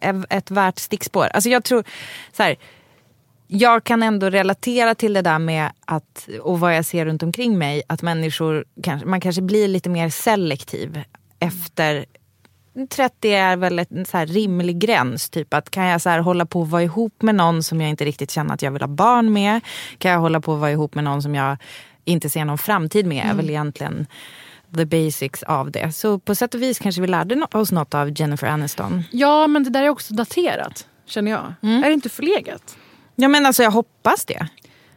eh, 0.00 0.16
ett 0.30 0.50
värt 0.50 0.78
stickspår? 0.78 1.26
Alltså 1.26 1.50
jag 1.50 1.64
tror... 1.64 1.84
Så 2.32 2.42
här, 2.42 2.56
jag 3.46 3.84
kan 3.84 4.02
ändå 4.02 4.30
relatera 4.30 4.94
till 4.94 5.12
det 5.12 5.22
där 5.22 5.38
med 5.38 5.70
att, 5.84 6.28
och 6.40 6.60
vad 6.60 6.76
jag 6.76 6.84
ser 6.84 7.04
runt 7.04 7.22
omkring 7.22 7.58
mig, 7.58 7.82
att 7.86 8.02
människor, 8.02 8.64
kanske, 8.82 9.06
man 9.06 9.20
kanske 9.20 9.42
blir 9.42 9.68
lite 9.68 9.88
mer 9.88 10.08
selektiv 10.10 11.02
efter 11.38 12.04
30 12.86 13.32
är 13.32 13.56
väl 13.56 13.78
en 13.78 14.04
så 14.04 14.18
rimlig 14.18 14.78
gräns. 14.78 15.30
Typ 15.30 15.54
att 15.54 15.70
kan 15.70 15.84
jag 15.84 16.00
så 16.00 16.10
hålla 16.10 16.46
på 16.46 16.62
att 16.62 16.68
vara 16.68 16.82
ihop 16.82 17.22
med 17.22 17.34
någon 17.34 17.62
som 17.62 17.80
jag 17.80 17.90
inte 17.90 18.04
riktigt 18.04 18.30
känner 18.30 18.54
att 18.54 18.62
jag 18.62 18.70
vill 18.70 18.82
ha 18.82 18.88
barn 18.88 19.32
med? 19.32 19.60
Kan 19.98 20.10
jag 20.10 20.18
hålla 20.18 20.40
på 20.40 20.54
att 20.54 20.60
vara 20.60 20.70
ihop 20.70 20.94
med 20.94 21.04
någon 21.04 21.22
som 21.22 21.34
jag 21.34 21.56
inte 22.04 22.30
ser 22.30 22.44
någon 22.44 22.58
framtid 22.58 23.06
med? 23.06 23.26
är 23.30 23.34
väl 23.34 23.50
egentligen 23.50 24.06
the 24.76 24.84
basics 24.84 25.42
av 25.42 25.70
det. 25.70 25.92
Så 25.92 26.18
på 26.18 26.34
sätt 26.34 26.54
och 26.54 26.62
vis 26.62 26.78
kanske 26.78 27.00
vi 27.00 27.06
lärde 27.06 27.46
oss 27.52 27.72
något 27.72 27.94
av 27.94 28.20
Jennifer 28.20 28.46
Aniston. 28.46 29.02
Ja 29.10 29.46
men 29.46 29.64
det 29.64 29.70
där 29.70 29.82
är 29.82 29.88
också 29.88 30.14
daterat. 30.14 30.86
Känner 31.06 31.30
jag. 31.30 31.54
Mm. 31.62 31.84
Är 31.84 31.88
det 31.88 31.94
inte 31.94 32.08
förlegat? 32.08 32.76
Ja 33.14 33.28
men 33.28 33.46
alltså 33.46 33.62
jag 33.62 33.70
hoppas 33.70 34.24
det. 34.24 34.46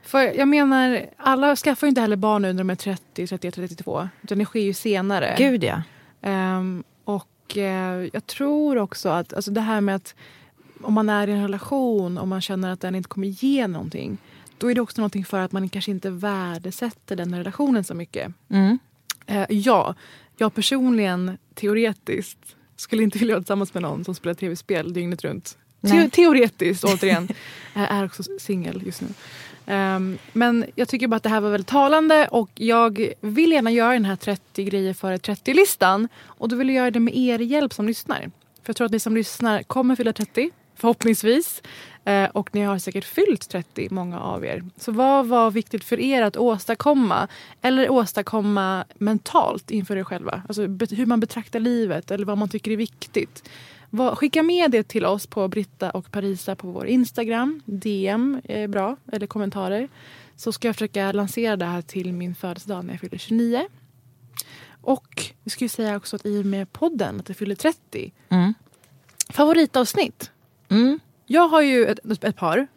För 0.03 0.19
jag 0.21 0.47
menar, 0.47 1.01
alla 1.17 1.55
skaffar 1.55 1.87
ju 1.87 1.89
inte 1.89 2.01
heller 2.01 2.15
barn 2.15 2.45
under 2.45 2.63
de 2.63 2.69
är 2.69 2.75
30, 2.75 3.27
31, 3.27 3.55
32. 3.55 4.09
Utan 4.21 4.37
det 4.37 4.45
sker 4.45 4.59
ju 4.59 4.73
senare. 4.73 5.35
Gud 5.37 5.63
ja. 5.63 5.81
Ehm, 6.21 6.83
och 7.45 7.57
eh, 7.57 8.09
jag 8.13 8.27
tror 8.27 8.77
också 8.77 9.09
att 9.09 9.33
alltså 9.33 9.51
det 9.51 9.61
här 9.61 9.81
med 9.81 9.95
att 9.95 10.15
om 10.81 10.93
man 10.93 11.09
är 11.09 11.27
i 11.27 11.31
en 11.31 11.41
relation 11.41 12.17
och 12.17 12.27
man 12.27 12.41
känner 12.41 12.71
att 12.71 12.81
den 12.81 12.95
inte 12.95 13.09
kommer 13.09 13.27
ge 13.27 13.67
någonting. 13.67 14.17
Då 14.57 14.71
är 14.71 14.75
det 14.75 14.81
också 14.81 15.01
någonting 15.01 15.25
för 15.25 15.39
att 15.39 15.51
man 15.51 15.69
kanske 15.69 15.91
inte 15.91 16.09
värdesätter 16.09 17.15
den 17.15 17.35
relationen 17.35 17.83
så 17.83 17.93
mycket. 17.93 18.31
Mm. 18.49 18.79
Eh, 19.25 19.45
ja, 19.49 19.95
jag 20.37 20.53
personligen 20.53 21.37
teoretiskt 21.53 22.55
skulle 22.75 23.03
inte 23.03 23.19
vilja 23.19 23.35
vara 23.35 23.41
tillsammans 23.41 23.73
med 23.73 23.83
någon 23.83 24.05
som 24.05 24.15
spelar 24.15 24.33
tv-spel 24.33 24.93
dygnet 24.93 25.23
runt. 25.23 25.57
Te- 25.81 25.93
Nej. 25.93 26.09
teoretiskt 26.09 26.83
återigen. 26.83 27.27
Är 27.73 28.05
också 28.05 28.23
singel 28.39 28.83
just 28.85 29.01
nu. 29.01 29.07
Um, 29.65 30.17
men 30.33 30.65
jag 30.75 30.87
tycker 30.87 31.07
bara 31.07 31.15
att 31.15 31.23
det 31.23 31.29
här 31.29 31.41
var 31.41 31.49
väldigt 31.49 31.67
talande 31.67 32.27
och 32.27 32.49
jag 32.55 33.13
vill 33.21 33.51
gärna 33.51 33.71
göra 33.71 33.93
den 33.93 34.05
här 34.05 34.15
30 34.15 34.63
grejer 34.63 34.93
före 34.93 35.17
30-listan. 35.17 36.07
Och 36.23 36.49
då 36.49 36.55
vill 36.55 36.69
jag 36.69 36.75
göra 36.75 36.91
det 36.91 36.99
med 36.99 37.15
er 37.15 37.39
hjälp 37.39 37.73
som 37.73 37.87
lyssnar. 37.87 38.19
För 38.63 38.69
jag 38.69 38.75
tror 38.75 38.85
att 38.85 38.91
ni 38.91 38.99
som 38.99 39.15
lyssnar 39.15 39.63
kommer 39.63 39.95
fylla 39.95 40.13
30, 40.13 40.51
förhoppningsvis. 40.75 41.61
Uh, 42.09 42.25
och 42.25 42.55
ni 42.55 42.61
har 42.61 42.79
säkert 42.79 43.05
fyllt 43.05 43.49
30, 43.49 43.87
många 43.91 44.19
av 44.19 44.45
er. 44.45 44.63
Så 44.77 44.91
vad 44.91 45.27
var 45.27 45.51
viktigt 45.51 45.83
för 45.83 45.99
er 45.99 46.21
att 46.21 46.37
åstadkomma? 46.37 47.27
Eller 47.61 47.91
åstadkomma 47.91 48.85
mentalt 48.95 49.71
inför 49.71 49.97
er 49.97 50.03
själva? 50.03 50.41
Alltså 50.47 50.61
hur 50.95 51.05
man 51.05 51.19
betraktar 51.19 51.59
livet 51.59 52.11
eller 52.11 52.25
vad 52.25 52.37
man 52.37 52.49
tycker 52.49 52.71
är 52.71 52.77
viktigt. 52.77 53.49
Skicka 54.15 54.43
med 54.43 54.71
det 54.71 54.83
till 54.83 55.05
oss 55.05 55.27
på 55.27 55.47
Britta 55.47 55.91
och 55.91 56.11
Parisa 56.11 56.55
på 56.55 56.67
vår 56.71 56.87
Instagram. 56.87 57.61
DM 57.65 58.41
är 58.43 58.67
bra, 58.67 58.97
eller 59.11 59.27
kommentarer. 59.27 59.89
Så 60.35 60.51
ska 60.51 60.67
jag 60.67 60.75
försöka 60.75 61.11
lansera 61.11 61.55
det 61.55 61.65
här 61.65 61.81
till 61.81 62.13
min 62.13 62.35
födelsedag 62.35 62.85
när 62.85 62.93
jag 62.93 62.99
fyller 62.99 63.17
29. 63.17 63.67
Och 64.81 65.31
vi 65.43 65.49
ska 65.49 65.65
ju 65.65 65.69
säga 65.69 65.97
också 65.97 66.15
att 66.15 66.25
i 66.25 66.41
och 66.41 66.45
med 66.45 66.73
podden, 66.73 67.19
att 67.19 67.29
jag 67.29 67.37
fyller 67.37 67.55
30. 67.55 68.13
Mm. 68.29 68.53
Favoritavsnitt? 69.29 70.31
Mm. 70.69 70.99
Jag 71.25 71.47
har 71.47 71.61
ju 71.61 71.85
ett, 71.85 72.23
ett 72.23 72.35
par, 72.35 72.67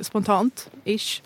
spontant, 0.00 0.70
ish. 0.84 1.22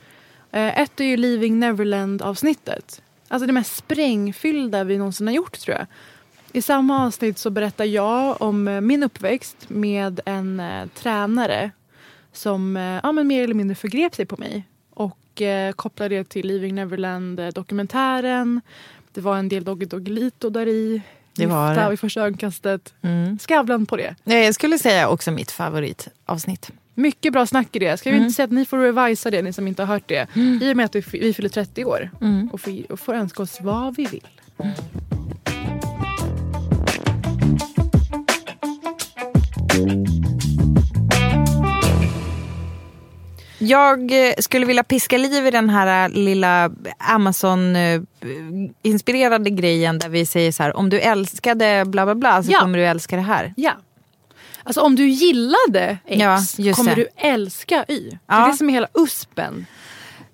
Eh, 0.51 0.81
Ett 0.81 1.01
är 1.01 1.05
ju 1.05 1.17
Leaving 1.17 1.59
Neverland-avsnittet. 1.59 3.03
Alltså 3.29 3.47
det 3.47 3.53
mest 3.53 3.77
sprängfyllda 3.77 4.85
vi 4.85 4.99
någonsin 4.99 5.27
har 5.27 5.35
gjort 5.35 5.59
tror 5.59 5.77
jag. 5.77 5.87
I 6.53 6.63
samma 6.63 7.05
avsnitt 7.07 7.39
så 7.39 7.51
berättar 7.51 7.85
jag 7.85 8.43
om 8.43 8.69
eh, 8.69 8.81
min 8.81 9.03
uppväxt 9.03 9.57
med 9.69 10.21
en 10.27 10.61
eh, 10.61 10.87
tränare 10.95 11.71
som 12.33 12.77
eh, 12.77 12.83
ja, 13.03 13.13
men 13.13 13.27
mer 13.27 13.45
eller 13.45 13.55
mindre 13.55 13.75
förgrep 13.75 14.15
sig 14.15 14.27
på 14.27 14.37
mig. 14.37 14.65
Och 14.95 15.43
eh, 15.43 15.73
kopplar 15.73 16.09
det 16.09 16.25
till 16.29 16.47
Leaving 16.47 16.75
Neverland-dokumentären. 16.75 18.61
Det 19.13 19.21
var 19.21 19.37
en 19.37 19.49
del 19.49 19.65
Doggy 19.65 19.87
Doggelito 19.87 20.51
där 20.51 20.67
i. 20.69 21.03
Det 21.37 21.47
var 21.47 21.75
det. 21.75 21.91
vid 21.91 22.01
första 22.01 22.21
ögonkastet. 22.21 22.95
Mm. 23.03 23.39
Skavlan 23.39 23.87
på 23.87 23.97
det. 23.97 24.15
Ja, 24.25 24.35
Jag 24.35 24.55
skulle 24.55 24.79
säga 24.79 25.09
också 25.09 25.31
mitt 25.31 25.51
favoritavsnitt. 25.51 26.71
Mycket 26.95 27.33
bra 27.33 27.47
snack 27.47 27.77
i 27.77 27.79
det. 27.79 27.97
Ska 27.97 28.11
vi 28.11 28.17
Mm. 28.17 28.27
inte 28.27 28.37
säga 28.37 28.45
att 28.45 28.53
ni 28.53 28.65
får 28.65 28.79
revisa 28.79 29.31
det, 29.31 29.43
ni 29.43 29.53
som 29.53 29.69
inte 29.69 29.83
har 29.83 29.95
hört 29.95 30.09
det. 30.09 30.27
I 30.63 30.73
och 30.73 30.77
med 30.77 30.85
att 30.87 30.95
vi, 30.95 31.05
vi 31.13 31.35
fyller 31.35 31.49
30 31.49 31.85
år 31.85 32.11
Mm. 32.21 32.49
och, 32.53 32.61
får, 32.61 32.93
och 32.93 33.01
får 33.01 33.15
önska 33.15 33.43
oss 33.43 33.59
vad 33.61 33.97
vi 33.97 34.07
vill. 34.07 34.27
Jag 43.59 44.29
eh, 44.29 44.35
skulle 44.39 44.67
vilja 44.67 44.85
piska 44.85 45.19
liv 45.19 45.47
i 45.47 45.51
den 45.51 45.71
här 45.71 46.05
eh, 46.05 46.11
lilla 46.15 46.71
Amazon-inspirerade 46.99 49.51
grejen 49.51 49.99
där 49.99 50.09
vi 50.09 50.27
säger 50.27 50.53
så 50.53 50.63
här, 50.63 50.77
om 50.77 50.91
du 50.91 51.01
älskade 51.01 51.85
bla 51.87 52.05
bla 52.05 52.15
bla 52.15 52.43
så 52.43 52.53
Ja. 52.53 52.61
kommer 52.61 52.79
du 52.79 52.85
älska 52.87 53.17
det 53.17 53.23
här. 53.23 53.55
Ja. 53.57 53.73
Alltså 54.65 54.81
om 54.81 54.97
du 54.97 55.09
gillade 55.09 55.99
X 56.07 56.59
Ja, 56.59 56.75
kommer 56.75 56.97
det. 56.97 57.03
du 57.03 57.09
älska 57.17 57.85
Y. 57.89 58.11
Det 58.11 58.19
Ja. 58.27 58.47
är 58.47 58.51
det 58.51 58.57
som 58.57 58.69
är 58.69 58.73
hela 58.73 58.89
USPen. 58.95 59.67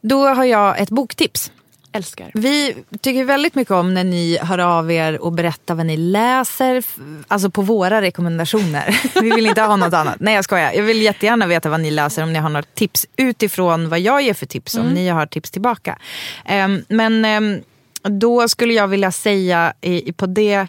Då 0.00 0.26
har 0.28 0.45
jag 0.45 0.80
ett 0.80 0.90
boktips. 0.90 1.52
Älskar. 1.99 2.31
Vi 2.35 2.76
tycker 3.00 3.25
väldigt 3.25 3.55
mycket 3.55 3.71
om 3.71 3.95
när 3.95 4.05
ni 4.05 4.38
hör 4.43 4.59
av 4.59 4.93
er 4.93 5.23
och 5.23 5.33
berättar 5.33 5.75
vad 5.75 5.87
ni 5.87 5.97
läser. 5.97 6.85
Alltså 7.28 7.50
på 7.50 7.62
våra 7.62 8.00
rekommendationer. 8.00 9.00
Vi 9.23 9.31
vill 9.31 9.47
inte 9.47 9.62
ha 9.62 9.76
något 9.76 9.95
annat. 9.95 10.17
Nej 10.21 10.35
jag 10.35 10.45
skojar. 10.45 10.73
Jag 10.73 10.83
vill 10.83 11.02
jättegärna 11.02 11.47
veta 11.47 11.71
vad 11.71 11.81
ni 11.81 11.90
läser. 11.90 12.23
Om 12.23 12.33
ni 12.33 12.38
har 12.38 12.49
något 12.49 12.75
tips 12.75 13.07
utifrån 13.17 13.88
vad 13.88 14.00
jag 14.00 14.23
ger 14.23 14.35
för 14.35 14.47
tips. 14.47 14.75
Om 14.75 14.87
ni 14.87 15.09
har 15.09 15.26
tips 15.26 15.50
tillbaka. 15.50 15.99
Ehm, 16.45 16.85
men 16.88 17.25
ehm, 17.25 17.61
då 18.02 18.49
skulle 18.49 18.75
jag 18.75 18.88
vilja 18.88 19.12
säga 19.12 19.73
i, 19.81 20.12
på 20.12 20.26
det 20.26 20.67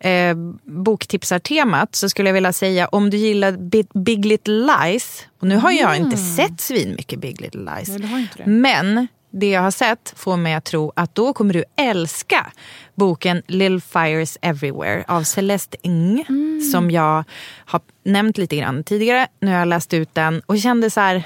eh, 0.00 0.36
boktipsartemat 0.64 1.94
så 1.94 2.08
skulle 2.08 2.28
jag 2.28 2.34
vilja 2.34 2.52
säga 2.52 2.88
om 2.88 3.10
du 3.10 3.16
gillar 3.16 3.52
Big, 3.52 3.86
Big 3.94 4.24
Little 4.24 4.54
Lies. 4.54 5.26
Och 5.40 5.46
nu 5.46 5.56
har 5.56 5.70
jag 5.70 5.96
inte 5.96 6.16
sett 6.16 6.60
svin 6.60 6.94
mycket 6.96 7.20
Big 7.20 7.40
Little 7.40 7.60
Lies. 7.60 7.88
Nej. 7.88 8.28
Men 8.44 9.08
det 9.32 9.50
jag 9.50 9.60
har 9.62 9.70
sett 9.70 10.12
får 10.16 10.36
mig 10.36 10.54
att 10.54 10.64
tro 10.64 10.92
att 10.96 11.14
då 11.14 11.32
kommer 11.32 11.54
du 11.54 11.64
älska 11.76 12.52
boken 12.94 13.42
Little 13.46 13.80
Fires 13.80 14.38
Everywhere 14.42 15.04
av 15.08 15.22
Celeste 15.22 15.76
Ng. 15.82 16.24
Som 16.72 16.90
jag 16.90 17.24
har 17.64 17.80
nämnt 18.04 18.38
lite 18.38 18.56
grann 18.56 18.84
tidigare. 18.84 19.26
Nu 19.40 19.50
har 19.50 19.58
jag 19.58 19.68
läst 19.68 19.94
ut 19.94 20.14
den 20.14 20.40
och 20.46 20.58
kände 20.58 20.90
så 20.90 21.00
här. 21.00 21.22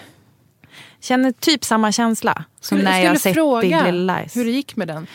Känner 1.00 1.32
typ 1.32 1.64
samma 1.64 1.92
känsla 1.92 2.44
som 2.60 2.78
Skulle- 2.78 2.90
när 2.90 3.04
jag 3.04 3.20
sett 3.20 3.34
fråga 3.34 3.60
Big 3.60 3.70
Little 3.76 3.92
Lies. 4.20 4.36
hur 4.36 4.44
det 4.44 4.50
gick 4.50 4.76
med 4.76 4.88
den. 4.88 5.06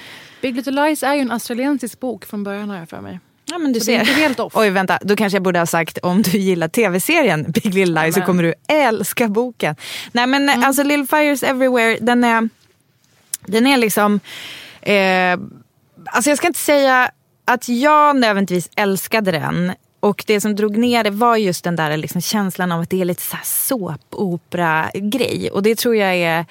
Big 0.42 0.56
Little 0.56 0.72
Lies 0.86 1.04
är 1.04 1.14
ju 1.16 1.22
en 1.22 1.32
australiensisk 1.32 2.00
bok 2.00 2.26
från 2.26 2.44
början 2.44 2.70
har 2.70 2.78
jag 2.78 2.90
för 2.90 3.02
mig. 3.02 3.20
Ja, 3.46 3.58
men 3.58 3.74
du 3.74 3.80
Så 3.80 3.86
det 3.86 3.96
är 3.96 4.04
ser. 4.06 4.10
inte 4.12 4.22
helt 4.22 4.40
off. 4.40 4.54
Oj, 4.56 4.70
vänta. 4.70 5.00
Då 5.02 5.16
kanske 5.16 5.36
jag 5.36 5.44
borde 5.44 5.60
ha 5.60 5.66
sagt 5.66 5.98
om 5.98 6.22
du 6.22 6.38
gillar 6.38 6.68
tv-serien 6.68 7.44
Big 7.52 7.74
Little 7.74 8.02
Lies 8.04 8.16
så 8.16 8.20
Amen. 8.20 8.26
kommer 8.28 8.44
du 8.44 8.54
älska 8.68 9.28
boken. 9.28 9.76
Nej, 10.12 10.28
men 10.28 10.50
Mm. 10.50 10.64
alltså 10.64 10.84
Little 10.84 11.06
Fires 11.08 11.44
Everywhere, 11.44 11.98
den 12.02 12.24
är... 12.24 12.50
Den 13.42 13.68
är 13.68 13.78
liksom... 13.78 14.20
Eh, 14.82 15.40
alltså 16.06 16.30
jag 16.30 16.38
ska 16.38 16.48
inte 16.48 16.60
säga 16.60 17.12
att 17.46 17.70
jag 17.70 18.16
nödvändigtvis 18.16 18.70
älskade 18.76 19.32
den. 19.32 19.74
Och 20.00 20.24
det 20.28 20.42
som 20.42 20.56
drog 20.56 20.78
ner 20.78 21.04
det 21.04 21.10
var 21.10 21.36
just 21.36 21.64
den 21.64 21.76
där 21.76 21.98
liksom 21.98 22.22
känslan 22.22 22.72
av 22.72 22.82
att 22.82 22.90
det 22.90 23.02
är 23.02 23.06
lite 23.06 23.24
såpopera-grej. 23.44 25.50
Och 25.52 25.64
det 25.64 25.76
tror 25.76 25.96
jag 25.96 26.16
är... 26.16 26.46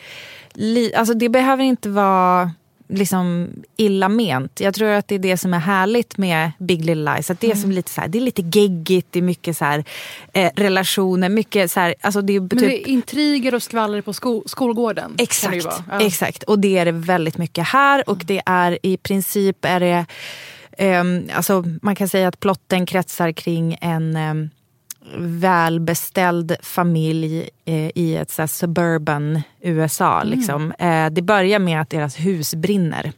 Li, 0.53 0.95
alltså 0.95 1.15
det 1.15 1.29
behöver 1.29 1.65
inte 1.65 1.89
vara 1.89 2.51
liksom 2.91 3.49
illa 3.77 4.09
ment. 4.09 4.61
Jag 4.61 4.75
tror 4.75 4.89
att 4.89 5.09
det 5.09 5.15
är 5.15 5.19
det 5.19 5.37
som 5.37 5.55
är 5.55 5.59
härligt 5.59 6.19
med 6.19 6.53
Big 6.59 6.85
Little 6.85 7.15
Lies. 7.15 7.31
Att 7.31 7.41
det, 7.41 7.51
är 7.51 7.55
som 7.55 7.71
lite 7.71 7.91
så 7.91 8.01
här, 8.01 8.09
det 8.09 8.19
är 8.19 8.23
lite 8.23 8.43
geggigt, 8.43 9.07
det 9.11 9.19
är 9.19 9.23
mycket 9.23 9.57
så 9.57 9.65
här, 9.65 9.85
eh, 10.33 10.51
relationer, 10.57 11.29
mycket 11.29 11.71
så 11.71 11.81
här, 11.81 11.95
alltså 12.01 12.23
det 12.23 12.33
är 12.33 12.41
Men 12.41 12.49
typ, 12.49 12.61
det 12.61 12.89
är 12.89 12.89
intriger 12.89 13.55
och 13.55 13.63
skvaller 13.63 14.01
på 14.01 14.13
sko 14.13 14.43
skolgården. 14.47 15.15
Exakt. 15.19 15.67
Ja. 15.91 16.01
exakt. 16.01 16.43
Och 16.43 16.59
det 16.59 16.79
är 16.79 16.85
det 16.85 16.93
väldigt 16.93 17.39
mycket 17.39 17.67
här. 17.67 18.11
Och 18.11 18.23
det 18.25 18.43
är 18.47 18.79
i 18.83 18.97
princip 18.97 19.65
är 19.65 19.81
det, 19.81 20.07
ehm, 20.79 21.31
alltså 21.35 21.65
man 21.83 21.97
kan 21.97 22.09
säga 22.09 22.29
att 22.29 22.41
plotten 22.41 22.87
kretsar 22.87 23.33
kring 23.33 23.79
en 23.81 24.17
um, 24.17 24.51
välbeställd 25.17 26.57
familj 26.63 27.51
eh, 27.65 27.91
i 27.95 28.17
ett 28.17 28.31
så 28.31 28.47
suburban 28.47 29.43
USA. 29.61 30.23
Liksom. 30.23 30.73
Eh, 30.79 31.07
det 31.11 31.23
börjar 31.23 31.59
med 31.59 31.81
att 31.81 31.91
deras 31.91 32.17
hus 32.17 32.55
brinner. 32.55 33.13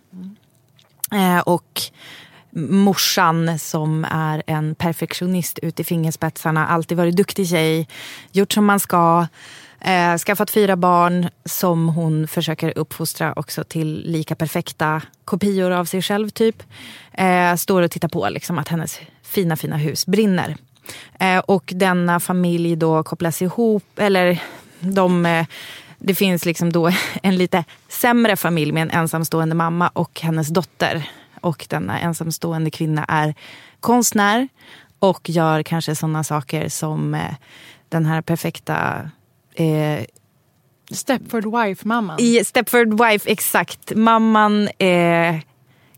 Eh, 1.13 1.39
och 1.39 1.83
morsan 2.55 3.59
som 3.59 4.07
är 4.11 4.43
en 4.47 4.75
perfektionist 4.75 5.59
ut 5.59 5.81
i 5.81 5.85
fingerspetsarna, 5.85 6.67
alltid 6.67 6.97
varit 6.97 7.17
duktig 7.17 7.49
tjej, 7.49 7.89
gjort 8.33 8.53
som 8.53 8.65
man 8.65 8.81
ska. 8.81 9.27
Eh, 9.81 10.19
skaffat 10.19 10.51
fyra 10.51 10.77
barn 10.77 11.29
som 11.45 11.89
hon 11.89 12.29
försöker 12.29 12.79
uppfostra 12.79 13.33
också 13.37 13.65
till 13.65 14.03
lika 14.07 14.35
perfekta 14.35 15.03
kopior 15.25 15.71
av 15.71 15.85
sig 15.85 16.03
själv. 16.03 16.29
typ. 16.29 16.63
Eh, 17.13 17.55
står 17.55 17.83
och 17.83 17.91
tittar 17.91 18.09
på 18.09 18.29
liksom, 18.29 18.59
att 18.59 18.69
hennes 18.69 19.01
fina 19.23 19.57
fina 19.57 19.77
hus 19.77 20.07
brinner. 20.07 20.57
Eh, 21.21 21.39
och 21.39 21.73
denna 21.75 22.21
familj 22.21 22.77
då 22.77 23.03
kopplas 23.03 23.43
ihop, 23.43 23.85
eller 23.97 24.43
de, 24.81 25.27
eh, 25.27 25.47
det 25.99 26.15
finns 26.15 26.45
liksom 26.45 26.73
då 26.73 26.91
en 27.23 27.37
lite 27.37 27.65
sämre 27.89 28.37
familj 28.37 28.73
med 28.73 28.83
en 28.83 28.91
ensamstående 28.91 29.55
mamma 29.55 29.89
och 29.89 30.21
hennes 30.21 30.49
dotter. 30.49 31.11
Och 31.41 31.67
denna 31.69 32.01
ensamstående 32.01 32.71
kvinna 32.71 33.05
är 33.09 33.35
konstnär 33.81 34.49
och 34.99 35.31
gör 35.31 35.63
kanske 35.63 35.95
sådana 35.95 36.25
saker 36.25 36.69
som 36.69 37.15
eh, 37.15 37.35
den 37.89 38.07
här 38.07 38.23
perfekta 38.23 39.11
eh, 39.55 40.05
Stepford 40.91 41.45
Wife-mamman. 41.45 42.19
Stepford 42.45 43.01
Wife, 43.01 43.31
exakt. 43.31 43.95
Mamman 43.95 44.69
eh, 44.79 45.37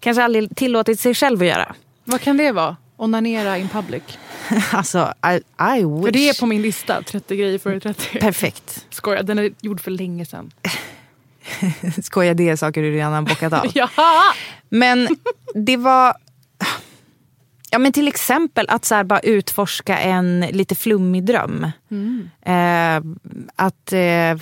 kanske 0.00 0.22
aldrig 0.22 0.56
tillåtit 0.56 1.00
sig 1.00 1.14
själv 1.14 1.40
att 1.40 1.46
göra. 1.46 1.74
Vad 2.04 2.20
kan 2.20 2.36
det 2.36 2.52
vara? 2.52 2.76
Onanera 3.04 3.58
in 3.58 3.68
public. 3.68 4.02
Alltså, 4.72 5.12
I, 5.26 5.34
I 5.78 5.84
wish. 5.84 6.04
För 6.04 6.10
det 6.10 6.28
är 6.28 6.40
på 6.40 6.46
min 6.46 6.62
lista, 6.62 7.02
30 7.02 7.36
grejer 7.36 7.58
före 7.58 7.80
30. 7.80 8.18
Perfekt. 8.18 8.86
Skojar, 8.90 9.22
den 9.22 9.38
är 9.38 9.52
gjord 9.60 9.80
för 9.80 9.90
länge 9.90 10.24
sedan. 10.24 10.50
Skoja, 12.02 12.34
det 12.34 12.48
är 12.48 12.56
saker 12.56 12.82
du 12.82 12.90
redan 12.90 13.12
har 13.12 13.22
bockat 13.22 13.52
av. 13.52 13.66
Jaha! 13.74 14.34
Men 14.68 15.08
det 15.54 15.76
var... 15.76 16.14
Ja, 17.70 17.78
men 17.78 17.92
till 17.92 18.08
exempel 18.08 18.66
att 18.68 18.84
så 18.84 19.04
bara 19.04 19.20
utforska 19.20 19.98
en 19.98 20.40
lite 20.40 20.74
flummig 20.74 21.24
dröm. 21.24 21.64
Eh, 22.42 23.02
att 23.56 23.92
eh, 23.92 24.38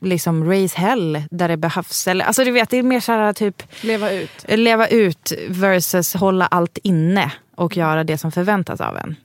liksom 0.00 0.44
raise 0.48 0.78
hell 0.78 1.22
där 1.30 1.48
det 1.48 1.56
behövs. 1.56 2.08
Eller, 2.08 2.24
alltså 2.24 2.44
du 2.44 2.50
vet, 2.50 2.70
det 2.70 2.76
är 2.76 2.82
mer 2.82 3.00
så 3.00 3.12
här 3.12 3.32
typ 3.32 3.62
Leva 3.80 4.10
ut. 4.12 4.44
leva 4.48 4.88
ut 4.88 5.32
versus 5.48 6.14
hålla 6.14 6.46
allt 6.46 6.78
inne 6.82 7.32
och 7.56 7.76
göra 7.76 8.04
det 8.04 8.18
som 8.18 8.32
förväntas 8.32 8.80
av 8.80 8.96
en. 8.96 9.16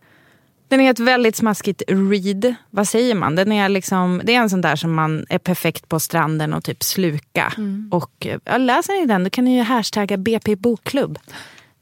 Den 0.67 0.81
är 0.81 0.91
ett 0.91 0.99
väldigt 0.99 1.35
smaskigt 1.35 1.83
read. 1.87 2.55
Vad 2.69 2.87
säger 2.87 3.15
man? 3.15 3.35
Den 3.35 3.51
är 3.51 3.69
liksom, 3.69 4.21
det 4.23 4.35
är 4.35 4.39
en 4.39 4.49
sån 4.49 4.61
där 4.61 4.75
som 4.75 4.93
man 4.93 5.25
är 5.29 5.37
perfekt 5.37 5.89
på 5.89 5.99
stranden 5.99 6.53
och 6.53 6.63
typ 6.63 6.83
sluka. 6.83 7.53
Och 7.91 8.25
eh, 8.25 8.39
ja, 8.43 8.57
läser 8.57 8.99
ni 9.01 9.05
den 9.05 9.23
då 9.23 9.29
kan 9.29 9.45
ni 9.45 9.57
ju 9.57 9.63
hashtagga 9.63 10.17
BP 10.17 10.55
bokklubb. 10.55 11.19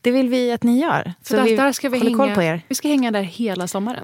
Det 0.02 0.12
vill 0.12 0.30
vi 0.30 0.52
att 0.52 0.64
ni 0.64 0.80
gör. 0.82 1.14
Så, 1.22 1.36
där, 1.36 1.44
vi 1.44 1.56
där 1.56 1.72
ska 1.72 1.90
vi 1.90 2.00
hänga. 2.00 2.18
koll 2.18 2.32
på 2.36 2.44
er. 2.44 2.62
Vi 2.68 2.76
ska 2.76 2.88
hänga 2.88 3.12
där 3.12 3.22
hela 3.22 3.68
sommaren. 3.68 4.04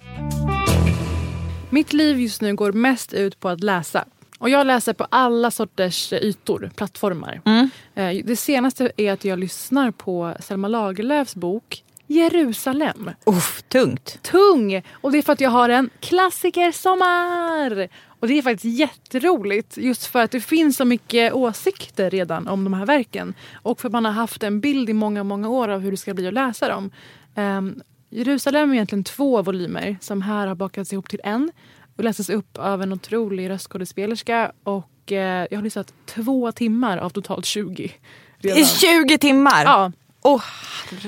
Mitt 1.70 1.94
liv 1.94 2.20
just 2.20 2.42
nu 2.42 2.56
går 2.56 2.72
mest 2.72 3.14
ut 3.14 3.40
på 3.40 3.50
att 3.50 3.64
läsa. 3.64 4.06
Och 4.40 4.50
jag 4.50 4.68
läser 4.68 4.94
på 4.94 5.08
alla 5.10 5.52
sorters 5.52 6.14
eh, 6.14 6.20
ytor, 6.20 6.72
plattformar. 6.76 7.42
Mm. 7.46 7.70
Eh, 7.96 8.26
Det 8.26 8.36
senaste 8.36 8.92
är 8.98 9.12
att 9.12 9.26
jag 9.26 9.40
lyssnar 9.40 9.92
på 9.92 10.34
Selma 10.40 10.68
Lagerlöfs 10.68 11.36
bok 11.36 11.84
Jerusalem. 12.08 13.12
Uff, 13.26 13.64
tungt. 13.68 14.20
Tung! 14.22 14.82
Och 14.92 15.12
det 15.12 15.18
är 15.18 15.22
för 15.22 15.34
att 15.34 15.42
jag 15.42 15.50
har 15.50 15.70
en 15.70 15.90
klassikersommar! 16.00 17.90
Och 18.20 18.28
det 18.28 18.38
är 18.38 18.42
faktiskt 18.42 18.80
jätteroligt 18.80 19.78
just 19.78 20.06
för 20.06 20.24
att 20.24 20.32
det 20.32 20.42
finns 20.42 20.78
så 20.78 20.86
mycket 20.86 21.34
åsikter 21.34 22.10
redan 22.10 22.48
om 22.48 22.64
de 22.64 22.74
här 22.74 22.86
verken. 22.86 23.34
Och 23.54 23.82
för 23.82 23.88
att 23.88 23.94
man 23.94 24.06
har 24.06 24.12
haft 24.12 24.44
en 24.44 24.60
bild 24.60 24.90
i 24.90 24.94
många, 24.94 25.24
många 25.24 25.50
år 25.50 25.68
av 25.68 25.80
hur 25.80 25.92
det 25.92 25.98
ska 25.98 26.14
bli 26.14 26.28
att 26.28 26.34
läsa 26.34 26.68
dem. 26.68 26.92
Um, 27.36 27.82
Jerusalem 28.10 28.70
är 28.70 28.74
egentligen 28.74 29.04
två 29.04 29.42
volymer 29.42 29.98
som 30.02 30.22
här 30.22 30.48
har 30.48 30.56
bakats 30.56 30.94
ihop 30.94 31.10
till 31.10 31.22
en 31.24 31.52
och 31.98 32.04
läses 32.04 32.30
upp 32.30 32.58
av 32.58 32.82
en 32.82 32.94
otrolig 32.94 33.50
röstskådespelerska. 33.50 34.52
Och 34.64 35.12
eh, 35.12 35.48
jag 35.52 35.58
har 35.58 35.64
lyssnat 35.64 35.94
två 36.06 36.52
timmar 36.52 36.98
av 36.98 37.10
totalt 37.10 37.46
20. 37.46 37.92
redan. 38.38 38.60
I 38.60 38.66
20 38.66 39.18
timmar? 39.18 39.64
Ja, 39.64 39.92
Åh, 40.26 40.44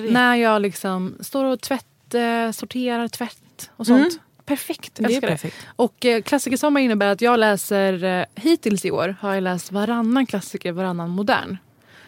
när 0.10 0.36
jag 0.36 0.62
liksom 0.62 1.16
står 1.20 1.46
och 1.46 1.62
tvätt, 1.62 2.14
eh, 2.14 2.52
sorterar 2.52 3.08
tvätt 3.08 3.70
och 3.78 3.86
sånt. 3.88 4.20
Perfekt, 4.46 5.00
Mm. 5.00 5.10
Det 5.12 5.14
är 5.14 5.16
älskar 5.18 5.28
det. 5.28 5.34
perfekt. 5.34 5.68
Och 5.76 6.06
eh, 6.06 6.22
klassikersommar 6.22 6.82
innebär 6.82 7.08
att 7.08 7.22
jag 7.22 7.40
läser, 7.40 8.04
eh, 8.04 8.26
hittills 8.36 8.86
i 8.86 8.92
år 8.92 9.16
har 9.20 9.34
jag 9.34 9.44
läst 9.44 9.72
varannan 9.72 10.26
klassiker, 10.26 10.72
varannan 10.72 11.10
modern. 11.10 11.58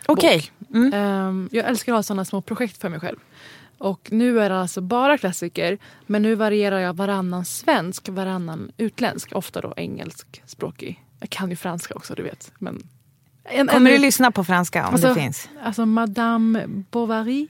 Okej. 0.06 0.52
Mm. 0.74 0.94
Ehm, 0.94 1.50
jag 1.52 1.66
älskar 1.66 1.94
att 1.94 1.98
ha 1.98 2.04
sådana 2.04 2.26
små 2.26 2.42
projekt 2.42 2.82
för 2.82 2.90
mig 2.90 3.00
själv. 3.00 3.18
Och 3.78 4.12
nu 4.12 4.40
är 4.40 4.50
det 4.50 4.60
alltså 4.60 4.82
bara 4.82 5.18
klassiker, 5.18 5.78
men 6.06 6.22
nu 6.22 6.36
varierar 6.36 6.80
jag 6.80 6.94
varannan 6.96 7.46
svensk, 7.46 8.10
varannan 8.10 8.72
utländsk, 8.78 9.32
ofta 9.36 9.62
då 9.62 9.74
engelskspråkig. 9.78 11.06
Jag 11.20 11.30
kan 11.30 11.50
ju 11.50 11.56
franska 11.56 11.94
också, 11.94 12.16
du 12.16 12.24
vet. 12.24 12.52
Men 12.60 12.76
en, 12.76 12.88
Kommer 13.48 13.74
en- 13.76 13.84
du 13.84 13.98
lyssna 13.98 14.32
på 14.32 14.44
franska 14.44 14.88
om 14.88 14.94
Alltså- 14.94 15.08
det 15.08 15.14
finns? 15.16 15.50
Alltså 15.64 15.86
Madame 15.86 16.64
Bovary. 16.68 17.48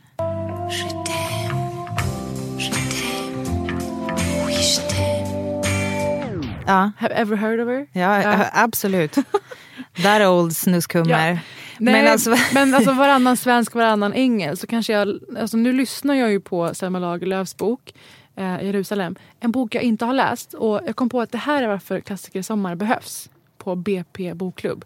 Ja, 6.68 6.92
Have 6.98 7.14
ever 7.16 7.36
heard 7.38 7.60
of 7.60 7.68
her? 7.68 7.88
ja, 7.92 8.22
Ja. 8.24 8.46
absolut. 8.54 9.16
That 10.04 10.22
old 10.28 10.56
snuskummer. 10.56 11.30
Ja. 11.32 11.38
Men 11.80 11.94
Nej, 11.94 12.08
alltså- 12.08 12.36
men 12.54 12.74
alltså 12.76 12.92
varannan 12.94 13.38
svensk, 13.38 13.76
varannan 13.76 14.14
engelsk. 14.14 14.62
Så 14.62 14.68
kanske 14.68 14.94
jag, 14.94 15.20
alltså 15.40 15.58
nu 15.58 15.74
lyssnar 15.74 16.16
jag 16.16 16.32
ju 16.32 16.40
på 16.40 16.74
Selma 16.76 17.00
Lagerlöfs 17.00 17.58
bok 17.58 17.94
eh, 18.36 18.64
Jerusalem. 18.64 19.16
En 19.40 19.52
bok 19.52 19.76
jag 19.76 19.84
inte 19.84 20.06
har 20.06 20.14
läst. 20.14 20.54
Och 20.54 20.82
jag 20.88 20.96
kom 20.96 21.10
på 21.10 21.22
att 21.22 21.32
det 21.32 21.38
här 21.38 21.64
är 21.64 21.68
varför 21.68 22.00
Klassiker 22.00 22.40
i 22.40 22.44
sommar 22.44 22.76
behövs 22.76 23.30
på 23.58 23.76
BP 23.76 24.34
bokklubb. 24.34 24.86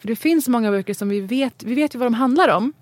För 0.00 0.08
det 0.08 0.16
finns 0.16 0.48
många 0.48 0.70
böcker 0.70 0.94
som 0.94 1.08
vi 1.08 1.20
vet, 1.20 1.62
vi 1.62 1.74
vet 1.74 1.94
ju 1.94 1.98
vad 1.98 2.06
de 2.06 2.14
handlar 2.14 2.48
om. 2.48 2.72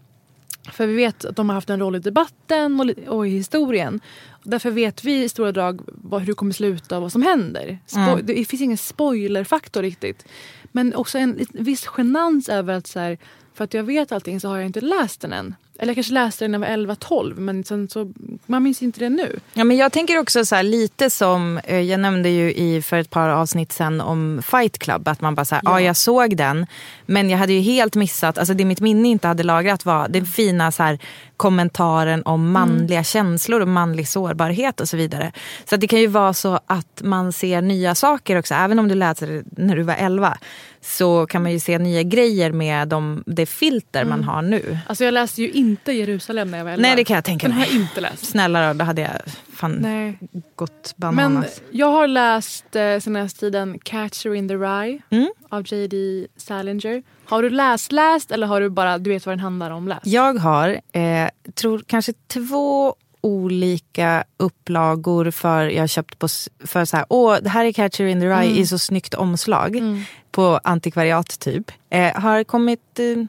För 0.72 0.86
vi 0.86 0.94
vet 0.94 1.24
att 1.24 1.36
de 1.36 1.48
har 1.48 1.54
haft 1.54 1.70
en 1.70 1.80
roll 1.80 1.96
i 1.96 1.98
debatten 1.98 2.80
och, 2.80 3.14
och 3.14 3.26
i 3.26 3.30
historien. 3.30 4.00
Och 4.30 4.50
därför 4.50 4.70
vet 4.70 5.04
vi 5.04 5.22
i 5.24 5.28
stora 5.28 5.52
drag 5.52 5.80
vad, 5.86 6.20
hur 6.20 6.26
det 6.26 6.34
kommer 6.34 6.52
sluta 6.52 6.96
och 6.96 7.02
vad 7.02 7.12
som 7.12 7.22
händer. 7.22 7.78
Spo- 7.86 8.12
Mm. 8.12 8.26
Det 8.26 8.44
finns 8.44 8.62
ingen 8.62 8.78
spoilerfaktor 8.78 9.82
riktigt. 9.82 10.24
Men 10.72 10.94
också 10.94 11.18
en 11.18 11.32
lit- 11.36 11.50
viss 11.52 11.88
genans 11.96 12.48
över 12.48 12.74
att 12.74 12.86
så 12.86 12.98
här, 13.00 13.18
för 13.54 13.64
att 13.64 13.74
jag 13.74 13.82
vet 13.84 14.12
allting 14.12 14.40
så 14.40 14.48
har 14.48 14.56
jag 14.56 14.66
inte 14.66 14.80
läst 14.80 15.20
den 15.20 15.32
än. 15.32 15.54
Eller 15.78 15.90
jag 15.90 15.96
kanske 15.96 16.12
läste 16.12 16.44
den 16.44 16.60
när 16.60 16.70
jag 16.70 16.86
var 16.86 16.94
11-12 16.94 17.40
men 17.40 17.64
sen 17.64 17.88
så, 17.88 18.12
man 18.46 18.62
minns 18.62 18.82
inte 18.82 19.00
det 19.00 19.08
nu. 19.08 19.40
Ja, 19.54 19.64
men 19.64 19.76
jag 19.76 19.92
tänker 19.92 20.18
också 20.18 20.44
så 20.44 20.54
här, 20.54 20.62
lite 20.62 21.10
som, 21.10 21.58
eh, 21.64 21.80
jag 21.80 22.00
nämnde 22.00 22.28
ju 22.28 22.52
i, 22.52 22.82
för 22.82 22.96
ett 22.96 23.10
par 23.10 23.28
avsnitt 23.28 23.72
sen 23.72 24.00
om 24.00 24.42
Fight 24.44 24.78
Club, 24.78 25.08
att 25.08 25.20
man 25.20 25.34
bara 25.34 25.44
så 25.44 25.54
här, 25.54 25.62
ja. 25.64 25.80
Ja. 25.80 25.86
jag 25.86 25.96
såg 25.96 26.36
den, 26.36 26.66
men 27.06 27.30
jag 27.30 27.38
hade 27.38 27.52
ju 27.52 27.60
helt 27.60 27.94
missat, 27.94 28.38
alltså 28.38 28.54
det 28.54 28.64
mitt 28.64 28.80
minne 28.80 29.08
inte 29.08 29.28
hade 29.28 29.42
lagrat 29.42 29.84
var 29.84 30.08
den 30.08 30.26
fina 30.26 30.72
så 30.72 30.82
här, 30.82 30.98
kommentaren 31.36 32.22
om 32.24 32.52
manliga 32.52 33.04
känslor 33.04 33.60
och 33.60 33.68
manlig 33.68 34.08
sårbarhet 34.08 34.80
och 34.80 34.88
så 34.88 34.96
vidare. 34.96 35.32
Så 35.64 35.76
det 35.76 35.88
kan 35.88 36.00
ju 36.00 36.06
vara 36.06 36.34
så 36.34 36.60
att 36.66 37.02
man 37.04 37.32
ser 37.32 37.62
nya 37.62 37.94
saker 37.94 38.38
också, 38.38 38.54
även 38.54 38.78
om 38.78 38.88
du 38.88 38.94
läste 38.94 39.26
det 39.26 39.44
när 39.56 39.76
du 39.76 39.82
var 39.82 39.94
11 39.94 40.38
så 40.80 41.26
kan 41.26 41.42
man 41.42 41.52
ju 41.52 41.60
se 41.60 41.78
nya 41.78 42.02
grejer 42.02 42.52
med 42.52 42.88
de, 42.88 43.22
det 43.26 43.46
filter 43.46 44.04
man 44.04 44.24
har 44.24 44.42
nu. 44.42 44.78
Alltså 44.86 45.04
jag 45.04 45.14
läste 45.14 45.42
ju 45.42 45.50
inte 45.70 45.92
Jerusalem 45.92 46.50
när 46.50 46.58
jag 46.58 46.64
var 46.64 46.72
11. 46.72 46.82
Nej, 46.82 46.96
det 46.96 47.04
kan 47.04 47.14
jag 47.14 47.24
tänka 47.24 47.46
Den 47.46 47.52
har 47.52 47.60
mig. 47.60 47.68
jag 47.72 47.80
inte 47.82 48.00
läst. 48.00 48.26
Snälla 48.26 48.68
då, 48.68 48.78
då 48.78 48.84
hade 48.84 49.00
jag 49.02 49.10
fan 49.54 49.72
Nej. 49.72 50.18
gått 50.56 50.94
Men 50.96 51.16
bananas. 51.16 51.62
jag 51.70 51.92
har 51.92 52.08
läst 52.08 52.76
eh, 52.76 52.98
senaste 52.98 53.40
tiden 53.40 53.78
Catcher 53.84 54.34
in 54.34 54.48
the 54.48 54.54
Rye 54.54 54.98
Mm. 55.10 55.28
av 55.48 55.62
J.D. 55.72 56.26
Salinger. 56.36 57.02
Har 57.24 57.42
du 57.42 57.50
läst 57.50 57.92
läst 57.92 58.30
eller 58.30 58.46
har 58.46 58.60
du 58.60 58.68
bara, 58.70 58.98
du 58.98 59.10
vet 59.10 59.26
vad 59.26 59.32
den 59.32 59.40
handlar 59.40 59.70
om, 59.70 59.88
läst? 59.88 60.06
Jag 60.06 60.34
har, 60.38 60.80
eh, 60.92 61.28
tror 61.54 61.82
kanske 61.86 62.12
två 62.26 62.94
olika 63.20 64.24
upplagor 64.36 65.30
för 65.30 65.66
jag 65.68 65.82
har 65.82 65.86
köpt 65.86 66.18
på, 66.18 66.28
för 66.66 66.84
så 66.84 66.96
här, 66.96 67.06
åh 67.08 67.36
det 67.42 67.48
här 67.48 67.64
är 67.64 67.72
Catcher 67.72 68.04
in 68.04 68.20
the 68.20 68.26
Rye 68.26 68.50
i 68.60 68.66
så 68.66 68.78
snyggt 68.78 69.14
omslag 69.14 69.82
på 70.30 70.60
antikvariat 70.64 71.40
typ. 71.40 71.70
Eh, 71.90 72.20
har 72.20 72.44
kommit 72.44 72.98
eh, 72.98 73.24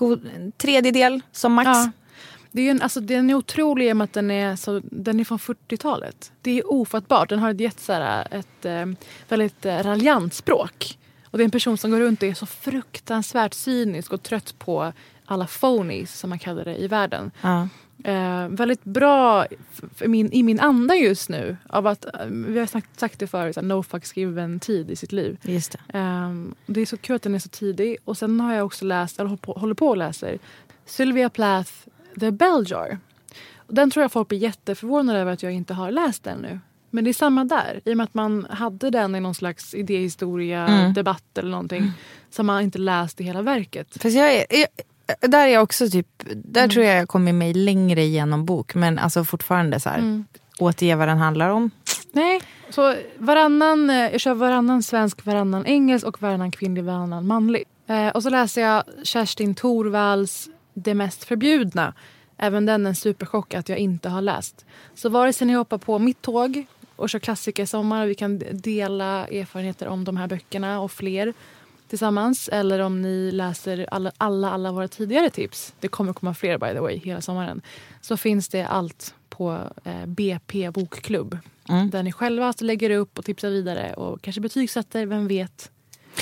god, 0.00 0.30
en 0.36 0.52
tredjedel 0.52 1.20
som 1.32 1.52
max. 1.52 1.66
Ja. 1.66 1.90
Det 2.52 2.62
är 2.62 2.70
en, 2.70 2.82
alltså, 2.82 3.00
den 3.00 3.30
är 3.30 3.34
otrolig 3.34 3.88
i 3.88 3.92
och 3.92 3.96
med 3.96 4.04
att 4.04 4.12
den 4.12 4.30
är, 4.30 4.56
så, 4.56 4.80
den 4.84 5.20
är 5.20 5.24
från 5.24 5.38
40-talet. 5.38 6.32
Det 6.42 6.58
är 6.58 6.72
ofattbart. 6.72 7.28
Den 7.28 7.38
har 7.38 7.50
ett, 7.50 7.60
jätte, 7.60 7.82
så 7.82 7.92
här, 7.92 8.26
ett 8.30 8.64
eh, 8.64 8.86
väldigt 9.28 9.66
eh, 9.66 9.78
raljant 9.78 10.34
språk. 10.34 10.98
Och 11.24 11.38
det 11.38 11.42
är 11.42 11.44
en 11.44 11.50
person 11.50 11.78
som 11.78 11.90
går 11.90 12.00
runt 12.00 12.22
och 12.22 12.28
är 12.28 12.34
så 12.34 12.46
fruktansvärt 12.46 13.54
cynisk 13.54 14.12
och 14.12 14.22
trött 14.22 14.58
på 14.58 14.92
alla 15.24 15.46
phonies 15.46 16.18
som 16.18 16.30
man 16.30 16.38
kallar 16.38 16.64
det 16.64 16.76
i 16.76 16.88
världen. 16.88 17.30
Ja. 17.40 17.68
Eh, 18.04 18.48
väldigt 18.48 18.84
bra 18.84 19.46
min, 20.06 20.32
i 20.32 20.42
min 20.42 20.60
anda 20.60 20.94
just 20.94 21.28
nu. 21.28 21.56
Av 21.68 21.86
att, 21.86 22.04
eh, 22.04 22.26
vi 22.26 22.58
har 22.58 22.66
sagt, 22.66 23.00
sagt 23.00 23.18
det 23.18 23.26
förut, 23.26 23.54
så 23.54 23.62
no 23.62 23.82
fucks 23.82 24.16
given 24.16 24.60
tid 24.60 24.90
i 24.90 24.96
sitt 24.96 25.12
liv. 25.12 25.38
Just 25.42 25.72
det. 25.72 25.98
Ehm, 25.98 26.54
det 26.66 26.80
är 26.80 26.86
så 26.86 26.96
kul 26.96 27.16
att 27.16 27.22
den 27.22 27.34
är 27.34 27.38
så 27.38 27.48
tidig. 27.48 27.96
Och 28.04 28.16
sen 28.18 28.40
har 28.40 28.54
jag 28.54 28.66
också 28.66 28.84
läst, 28.84 29.20
eller 29.20 29.28
håller 29.28 29.38
på, 29.42 29.52
håller 29.52 29.74
på 29.74 29.88
och 29.88 29.96
läser, 29.96 30.38
Sylvia 30.86 31.30
Plath, 31.30 31.72
The 32.20 32.30
Bell 32.30 32.64
Jar. 32.66 32.98
Och 33.56 33.74
den 33.74 33.90
tror 33.90 34.02
jag 34.02 34.12
folk 34.12 34.28
blir 34.28 34.38
jätteförvånade 34.38 35.18
över 35.18 35.32
att 35.32 35.42
jag 35.42 35.52
inte 35.52 35.74
har 35.74 35.90
läst 35.90 36.24
den 36.24 36.38
nu. 36.38 36.60
Men 36.90 37.04
det 37.04 37.10
är 37.10 37.14
samma 37.14 37.44
där. 37.44 37.80
I 37.84 37.92
och 37.92 37.96
med 37.96 38.04
att 38.04 38.14
man 38.14 38.46
hade 38.50 38.90
den 38.90 39.14
i 39.14 39.20
någon 39.20 39.34
slags 39.34 39.74
idéhistoria, 39.74 40.66
Mm. 40.66 40.92
debatt 40.94 41.38
eller 41.38 41.50
någonting. 41.50 41.92
Så 42.30 42.42
har 42.42 42.44
man 42.44 42.62
inte 42.62 42.78
läst 42.78 43.20
i 43.20 43.24
hela 43.24 43.42
verket. 43.42 44.02
Fast 44.02 44.16
jag 44.16 44.34
är, 44.34 44.44
jag, 44.50 44.66
där 45.20 45.46
är 45.48 45.52
jag 45.52 45.62
också 45.62 45.90
typ, 45.90 46.06
där 46.34 46.68
tror 46.68 46.84
jag 46.84 46.96
jag 46.98 47.08
kommer 47.08 47.32
mig 47.32 47.54
längre 47.54 48.04
genom 48.04 48.44
bok. 48.44 48.74
Men 48.74 48.98
alltså 48.98 49.24
fortfarande 49.24 49.80
så 49.80 49.88
här, 49.88 49.98
Mm. 49.98 50.24
återge 50.58 50.94
vad 50.96 51.08
den 51.08 51.18
handlar 51.18 51.48
om. 51.50 51.70
Nej, 52.12 52.40
så 52.70 52.94
varannan, 53.18 53.90
eh, 53.90 53.96
jag 53.96 54.20
kör 54.20 54.34
varannan 54.34 54.82
svensk, 54.82 55.26
varannan 55.26 55.66
engelsk 55.66 56.06
och 56.06 56.22
varannan 56.22 56.50
kvinnlig, 56.50 56.84
varannan 56.84 57.26
manlig. 57.26 57.64
Eh, 57.86 58.08
och 58.08 58.22
så 58.22 58.30
läser 58.30 58.60
jag 58.62 58.84
Kerstin 59.02 59.54
Thorvalls 59.54 60.48
Det 60.74 60.94
mest 60.94 61.24
förbjudna. 61.24 61.94
Även 62.38 62.66
den 62.66 62.86
en 62.86 62.94
superchock 62.94 63.54
att 63.54 63.68
jag 63.68 63.78
inte 63.78 64.08
har 64.08 64.22
läst. 64.22 64.64
Så 64.94 65.08
vare 65.08 65.32
sig 65.32 65.46
ni 65.46 65.52
hoppar 65.52 65.78
på 65.78 65.98
mitt 65.98 66.22
tåg 66.22 66.66
och 66.96 67.10
kör 67.10 67.18
klassiker 67.18 67.66
sommar 67.66 68.02
och 68.04 68.10
vi 68.10 68.14
kan 68.14 68.42
dela 68.52 69.26
erfarenheter 69.26 69.88
om 69.88 70.04
de 70.04 70.16
här 70.16 70.26
böckerna 70.26 70.80
och 70.80 70.92
fler 70.92 71.34
tillsammans. 71.90 72.48
Eller 72.52 72.78
om 72.78 73.02
ni 73.02 73.30
läser 73.32 73.86
alla, 73.90 74.12
alla, 74.18 74.50
alla 74.50 74.72
våra 74.72 74.88
tidigare 74.88 75.30
tips. 75.30 75.74
Det 75.80 75.88
kommer 75.88 76.12
komma 76.12 76.34
fler 76.34 76.58
by 76.58 76.72
the 76.72 76.80
way 76.80 77.00
hela 77.04 77.20
sommaren. 77.20 77.62
Så 78.00 78.16
finns 78.16 78.48
det 78.48 78.66
allt 78.66 79.14
på 79.28 79.58
eh, 79.84 80.06
BP 80.06 80.70
Bokklubb. 80.70 81.38
Mm. 81.68 81.90
Där 81.90 82.02
ni 82.02 82.12
själva 82.12 82.46
alltså 82.46 82.64
lägger 82.64 82.90
upp 82.90 83.18
och 83.18 83.24
tipsar 83.24 83.50
vidare 83.50 83.94
och 83.94 84.22
kanske 84.22 84.40
betygsätter, 84.40 85.06
vem 85.06 85.28
vet. 85.28 85.70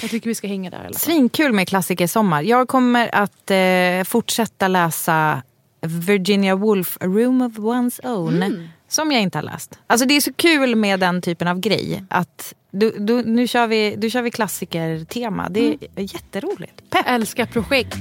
Jag 0.00 0.10
tycker 0.10 0.30
vi 0.30 0.34
ska 0.34 0.48
hänga 0.48 0.70
där. 0.70 0.90
Svinkul 0.92 1.52
med 1.52 1.68
klassiker 1.68 2.06
sommar. 2.06 2.42
Jag 2.42 2.68
kommer 2.68 3.14
att 3.14 3.50
eh, 3.50 4.04
fortsätta 4.04 4.68
läsa 4.68 5.42
Virginia 5.80 6.56
Woolf, 6.56 6.96
A 7.00 7.06
Room 7.06 7.42
of 7.42 7.52
One's 7.52 8.06
Own. 8.06 8.42
Mm. 8.42 8.68
Som 8.88 9.12
jag 9.12 9.22
inte 9.22 9.38
har 9.38 9.42
läst. 9.42 9.78
Alltså 9.86 10.06
det 10.06 10.16
är 10.16 10.20
så 10.20 10.32
kul 10.32 10.76
med 10.76 11.00
den 11.00 11.22
typen 11.22 11.48
av 11.48 11.60
grej. 11.60 12.04
Att 12.10 12.54
du, 12.70 12.90
du, 12.98 13.22
nu 13.22 13.46
kör 13.48 13.66
vi, 13.66 13.94
du 13.98 14.10
kör 14.10 14.22
vi 14.22 14.30
klassikertema. 14.30 15.48
Det 15.48 15.60
är 15.60 15.66
Mm. 15.66 15.78
jätteroligt. 15.96 16.90
Pepp. 16.90 17.04
Älskar 17.08 17.46
projekt. 17.46 17.96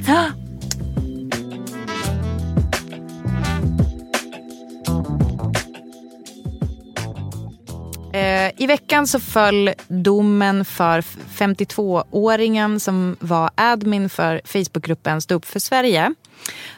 Eh, 8.14 8.52
I 8.64 8.68
veckan 8.68 9.08
så 9.08 9.20
föll 9.20 9.70
domen 9.88 10.66
för 10.66 11.02
52-åringen 11.02 12.80
som 12.80 13.18
var 13.20 13.50
admin 13.56 14.10
för 14.10 14.42
Facebookgruppen 14.46 15.22
Stå 15.22 15.36
upp 15.36 15.46
för 15.46 15.60
Sverige. 15.60 16.14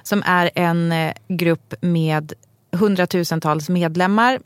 Som 0.04 0.24
är 0.26 0.50
en 0.56 0.91
eh, 0.91 1.13
grupp 1.28 1.74
med 1.82 2.34
hundratusentals 2.71 3.69
medlemmar 3.69 4.39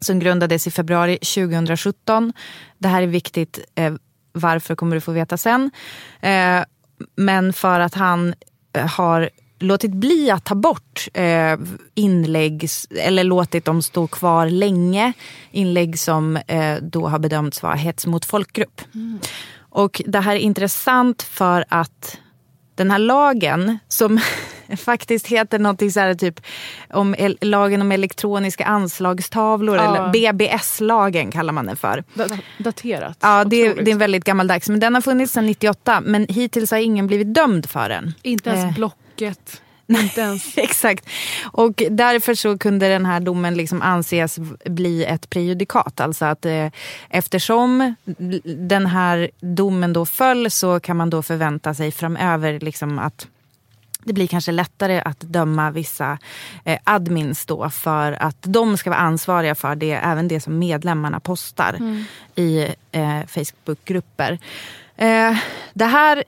som 0.00 0.18
grundades 0.18 0.66
i 0.66 0.70
februari 0.70 1.18
2017. 1.18 2.32
Det 2.78 2.88
här 2.88 3.02
är 3.02 3.06
viktigt. 3.06 3.58
Eh, 3.74 3.94
varför 4.32 4.74
kommer 4.74 4.96
du 4.96 5.00
få 5.00 5.12
veta 5.12 5.36
sen. 5.36 5.70
Eh, 6.20 6.64
men 7.16 7.52
för 7.52 7.80
att 7.80 7.94
han 7.94 8.34
eh, 8.72 8.86
har 8.86 9.30
låtit 9.58 9.90
bli 9.90 10.30
att 10.30 10.44
ta 10.44 10.54
bort 10.54 11.08
eh, 11.14 11.58
inlägg 11.94 12.68
eller 13.00 13.24
låtit 13.24 13.64
dem 13.64 13.82
stå 13.82 14.06
kvar 14.06 14.46
länge. 14.46 15.12
Inlägg 15.50 15.98
som 15.98 16.36
eh, 16.36 16.76
då 16.82 17.08
har 17.08 17.18
bedömts 17.18 17.62
vara 17.62 17.74
hets 17.74 18.06
mot 18.06 18.24
folkgrupp. 18.24 18.80
Och 19.58 20.02
det 20.06 20.20
här 20.20 20.34
är 20.34 20.40
intressant 20.40 21.22
för 21.22 21.64
att 21.68 22.18
den 22.74 22.90
här 22.90 22.98
lagen 22.98 23.78
som 23.88 24.20
faktiskt 24.76 25.26
heter 25.26 25.58
någonting 25.58 25.90
så 25.90 26.00
här 26.00 26.14
typ 26.14 26.40
om 26.90 27.14
el- 27.18 27.38
lagen 27.40 27.80
om 27.80 27.92
elektroniska 27.92 28.64
anslagstavlor 28.64 29.76
Ja. 29.76 29.82
eller 29.96 30.12
BBS-lagen 30.12 31.30
kallar 31.30 31.52
man 31.52 31.66
den 31.66 31.76
för. 31.76 32.04
Da- 32.14 32.38
daterat. 32.58 33.18
Ja, 33.20 33.44
det 33.44 33.74
det 33.74 33.90
är 33.90 33.96
väldigt 33.96 34.24
gammaldags. 34.24 34.68
Men 34.68 34.80
den 34.80 34.94
har 34.94 35.00
funnits 35.02 35.32
sedan 35.32 35.46
98 35.46 36.00
men 36.04 36.26
hittills 36.28 36.70
har 36.70 36.78
ingen 36.78 37.06
blivit 37.06 37.34
dömd 37.34 37.70
för 37.70 37.88
den. 37.88 38.14
Inte 38.22 38.50
ens 38.50 38.64
Eh. 38.64 38.74
Blocket. 38.74 39.62
Inte 39.88 40.20
ens... 40.20 40.52
Exakt. 40.58 41.06
Och 41.52 41.82
därför 41.90 42.34
så 42.34 42.58
kunde 42.58 42.88
den 42.88 43.06
här 43.06 43.20
domen 43.20 43.54
liksom 43.54 43.82
anses 43.82 44.38
bli 44.64 45.04
ett 45.04 45.30
prejudikat. 45.30 46.00
Alltså 46.00 46.24
att 46.24 46.46
eh, 46.46 46.66
eftersom 47.10 47.94
den 48.44 48.86
här 48.86 49.30
domen 49.40 49.92
då 49.92 50.06
föll 50.06 50.50
så 50.50 50.80
kan 50.80 50.96
man 50.96 51.10
då 51.10 51.22
förvänta 51.22 51.74
sig 51.74 51.92
framöver 51.92 52.60
liksom 52.60 52.98
att 52.98 53.26
det 54.06 54.12
blir 54.12 54.26
kanske 54.26 54.52
lättare 54.52 55.00
att 55.00 55.20
döma 55.20 55.70
vissa 55.70 56.18
eh, 56.64 56.78
admins 56.84 57.46
då 57.46 57.70
för 57.70 58.12
att 58.12 58.36
de 58.40 58.76
ska 58.76 58.90
vara 58.90 59.00
ansvariga 59.00 59.54
för 59.54 59.74
det, 59.74 59.92
även 59.92 60.28
det 60.28 60.40
som 60.40 60.58
medlemmarna 60.58 61.20
postar 61.20 61.78
i 62.34 62.74
eh, 62.92 63.26
Facebookgrupper. 63.26 64.38
Eh, 64.96 65.36
det 65.74 65.84
här 65.84 66.24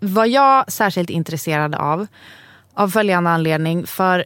var 0.00 0.26
jag 0.26 0.72
särskilt 0.72 1.10
intresserad 1.10 1.74
av 1.74 2.06
av 2.76 2.88
följande 2.88 3.30
anledning. 3.30 3.86
För 3.86 4.24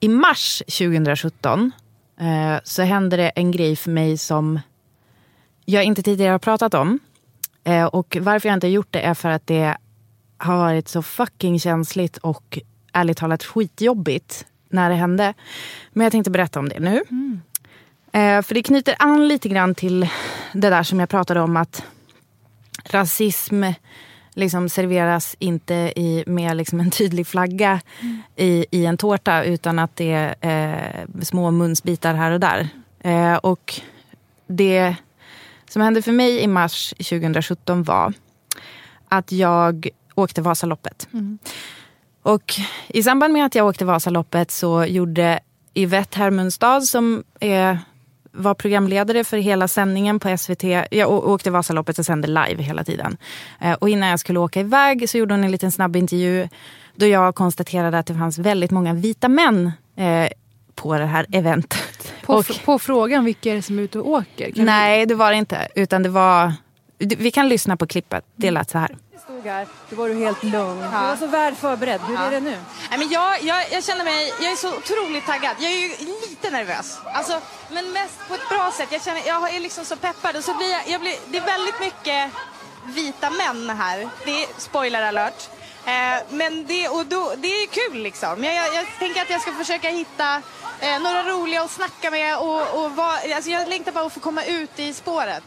i 0.00 0.08
mars 0.08 0.62
2017 0.66 1.72
eh, 2.20 2.56
så 2.64 2.82
hände 2.82 3.16
det 3.16 3.28
en 3.28 3.50
grej 3.50 3.76
för 3.76 3.90
mig 3.90 4.18
som 4.18 4.60
jag 5.64 5.84
inte 5.84 6.02
tidigare 6.02 6.32
har 6.32 6.38
pratat 6.38 6.74
om. 6.74 6.98
Eh, 7.64 7.84
och 7.84 8.16
varför 8.20 8.48
jag 8.48 8.56
inte 8.56 8.66
har 8.66 8.72
gjort 8.72 8.92
det 8.92 9.00
är 9.00 9.14
för 9.14 9.28
att 9.28 9.46
det 9.46 9.76
har 10.40 10.56
varit 10.56 10.88
så 10.88 11.02
fucking 11.02 11.60
känsligt 11.60 12.16
och 12.16 12.58
ärligt 12.92 13.18
talat 13.18 13.44
skitjobbigt 13.44 14.46
när 14.68 14.90
det 14.90 14.96
hände. 14.96 15.34
Men 15.92 16.04
jag 16.04 16.12
tänkte 16.12 16.30
berätta 16.30 16.58
om 16.58 16.68
det 16.68 16.80
nu. 16.80 17.02
Eh, 18.12 18.42
för 18.42 18.54
det 18.54 18.62
knyter 18.62 18.94
an 18.98 19.28
lite 19.28 19.48
grann 19.48 19.74
till 19.74 20.08
det 20.52 20.70
där 20.70 20.82
som 20.82 21.00
jag 21.00 21.08
pratade 21.08 21.40
om 21.40 21.56
att 21.56 21.84
rasism 22.84 23.64
liksom 24.34 24.68
serveras 24.68 25.36
inte 25.38 25.74
i, 25.96 26.24
med 26.26 26.56
liksom 26.56 26.80
en 26.80 26.90
tydlig 26.90 27.26
flagga 27.26 27.80
i, 28.36 28.66
i 28.70 28.86
en 28.86 28.96
tårta 28.96 29.44
utan 29.44 29.78
att 29.78 29.96
det 29.96 30.12
är 30.12 30.34
eh, 30.40 31.22
små 31.22 31.50
munsbitar 31.50 32.14
här 32.14 32.30
och 32.30 32.40
där. 32.40 32.68
Eh, 33.00 33.34
och 33.34 33.80
det 34.46 34.94
som 35.68 35.82
hände 35.82 36.02
för 36.02 36.12
mig 36.12 36.40
i 36.40 36.46
mars 36.46 36.94
2017 36.98 37.82
var 37.82 38.12
att 39.08 39.32
jag 39.32 39.88
åkte 40.14 40.42
Vasaloppet. 40.42 41.08
Och 42.22 42.54
i 42.88 43.02
samband 43.02 43.32
med 43.32 43.46
att 43.46 43.54
jag 43.54 43.66
åkte 43.66 43.84
Vasaloppet 43.84 44.50
så 44.50 44.84
gjorde 44.84 45.40
Yvette 45.74 46.18
Hermunstad 46.18 46.80
som 46.80 47.24
är, 47.40 47.78
var 48.32 48.54
programledare 48.54 49.24
för 49.24 49.36
hela 49.36 49.68
sändningen 49.68 50.20
på 50.20 50.36
SVT. 50.38 50.62
Jag 50.90 51.10
åkte 51.10 51.50
Vasaloppet 51.50 51.98
och 51.98 52.06
sände 52.06 52.28
live 52.28 52.62
hela 52.62 52.84
tiden. 52.84 53.16
Eh, 53.60 53.72
och 53.72 53.88
innan 53.88 54.08
jag 54.08 54.20
skulle 54.20 54.38
åka 54.38 54.60
iväg 54.60 55.10
så 55.10 55.18
gjorde 55.18 55.34
hon 55.34 55.44
en 55.44 55.50
liten 55.50 55.72
snabb 55.72 55.96
intervju 55.96 56.48
då 56.94 57.06
jag 57.06 57.34
konstaterade 57.34 57.98
att 57.98 58.06
det 58.06 58.14
fanns 58.14 58.38
väldigt 58.38 58.70
många 58.70 58.94
vita 58.94 59.28
män 59.28 59.72
eh, 59.96 60.28
på 60.74 60.98
det 60.98 61.06
här 61.06 61.26
eventet. 61.32 62.12
På, 62.26 62.34
Och- 62.34 62.64
på 62.64 62.78
frågan 62.78 63.24
vilka 63.24 63.50
är 63.50 63.54
det 63.54 63.62
som 63.62 63.78
är 63.78 63.82
ute 63.82 63.98
och 63.98 64.08
åker? 64.08 64.52
Nej, 64.56 65.06
det 65.06 65.14
var 65.14 65.30
det 65.30 65.36
inte. 65.36 65.68
Utan 65.74 66.02
det 66.02 66.08
var... 66.08 66.52
Vi 67.00 67.30
kan 67.30 67.48
lyssna 67.48 67.76
på 67.76 67.86
klippet. 67.86 68.24
Det 68.36 68.50
lät 68.50 68.70
så 68.70 68.78
här. 68.78 68.96
här, 69.44 69.66
då 69.90 69.96
var 69.96 70.08
du 70.08 70.14
helt 70.14 70.42
lugn. 70.42 70.80
Du 70.80 70.88
var 70.88 71.16
så 71.16 71.26
väl 71.26 71.54
förberedd. 71.54 72.00
Hur 72.00 72.16
är 72.16 72.30
det 72.30 72.40
nu? 72.40 72.56
Nej, 72.90 72.98
men 72.98 73.08
jag, 73.08 73.42
jag, 73.42 73.72
jag 73.72 73.84
känner 73.84 74.04
mig, 74.04 74.32
jag 74.42 74.52
är 74.52 74.56
så 74.56 74.76
otroligt 74.76 75.26
taggad. 75.26 75.56
Jag 75.58 75.72
är 75.72 75.76
ju 75.76 75.88
lite 75.88 76.50
nervös. 76.50 76.98
Alltså, 77.04 77.40
men 77.70 77.92
mest 77.92 78.28
på 78.28 78.34
ett 78.34 78.48
bra 78.48 78.72
sätt. 78.76 78.88
Jag, 78.92 79.02
känner, 79.02 79.22
jag 79.26 79.54
är 79.54 79.60
liksom 79.60 79.84
så 79.84 79.96
peppad. 79.96 80.36
Och 80.36 80.44
så 80.44 80.54
blir 80.54 80.70
jag, 80.70 80.88
jag 80.88 81.00
blir, 81.00 81.14
det 81.30 81.38
är 81.38 81.46
väldigt 81.46 81.80
mycket 81.80 82.30
vita 82.84 83.30
män 83.30 83.70
här. 83.70 84.08
Det 84.24 84.42
är 84.42 84.48
spoiler 84.58 85.02
alert. 85.02 85.48
Eh, 85.84 86.22
men 86.30 86.66
det, 86.66 86.88
och 86.88 87.06
då, 87.06 87.32
det 87.36 87.48
är 87.48 87.66
kul 87.66 88.02
liksom. 88.02 88.44
Jag, 88.44 88.54
jag, 88.54 88.74
jag 88.74 88.86
tänker 88.98 89.22
att 89.22 89.30
jag 89.30 89.40
ska 89.40 89.52
försöka 89.52 89.88
hitta 89.88 90.42
eh, 90.80 91.02
några 91.02 91.22
roliga 91.22 91.62
att 91.62 91.70
snacka 91.70 92.10
med. 92.10 92.38
Och, 92.38 92.84
och 92.84 92.90
va, 92.90 93.18
alltså 93.34 93.50
jag 93.50 93.68
längtar 93.68 93.92
bara 93.92 94.06
att 94.06 94.12
få 94.12 94.20
komma 94.20 94.44
ut 94.44 94.78
i 94.78 94.92
spåret. 94.92 95.42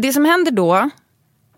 Det 0.00 0.12
som 0.12 0.24
händer 0.24 0.50
då, 0.50 0.90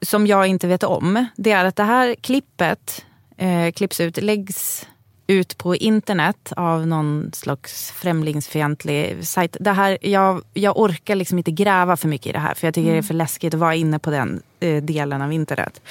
som 0.02 0.26
jag 0.26 0.46
inte 0.46 0.66
vet 0.66 0.82
om, 0.82 1.26
det 1.36 1.52
är 1.52 1.64
att 1.64 1.76
det 1.76 1.82
här 1.82 2.14
klippet 2.14 3.04
eh, 3.36 3.72
klipps 3.72 4.00
ut, 4.00 4.16
läggs 4.16 4.86
ut 5.26 5.58
på 5.58 5.76
internet 5.76 6.52
av 6.56 6.86
någon 6.86 7.30
slags 7.32 7.90
främlingsfientlig 7.90 9.26
sajt. 9.26 9.56
Det 9.60 9.72
här, 9.72 9.98
jag, 10.00 10.42
jag 10.54 10.78
orkar 10.78 11.14
liksom 11.14 11.38
inte 11.38 11.50
gräva 11.50 11.96
för 11.96 12.08
mycket 12.08 12.26
i 12.26 12.32
det 12.32 12.38
här 12.38 12.54
för 12.54 12.66
jag 12.66 12.74
tycker 12.74 12.92
det 12.92 12.98
är 12.98 13.02
för 13.02 13.14
läskigt 13.14 13.54
att 13.54 13.60
vara 13.60 13.74
inne 13.74 13.98
på 13.98 14.10
den 14.10 14.42
eh, 14.60 14.82
delen 14.82 15.22
av 15.22 15.32
internet. 15.32 15.82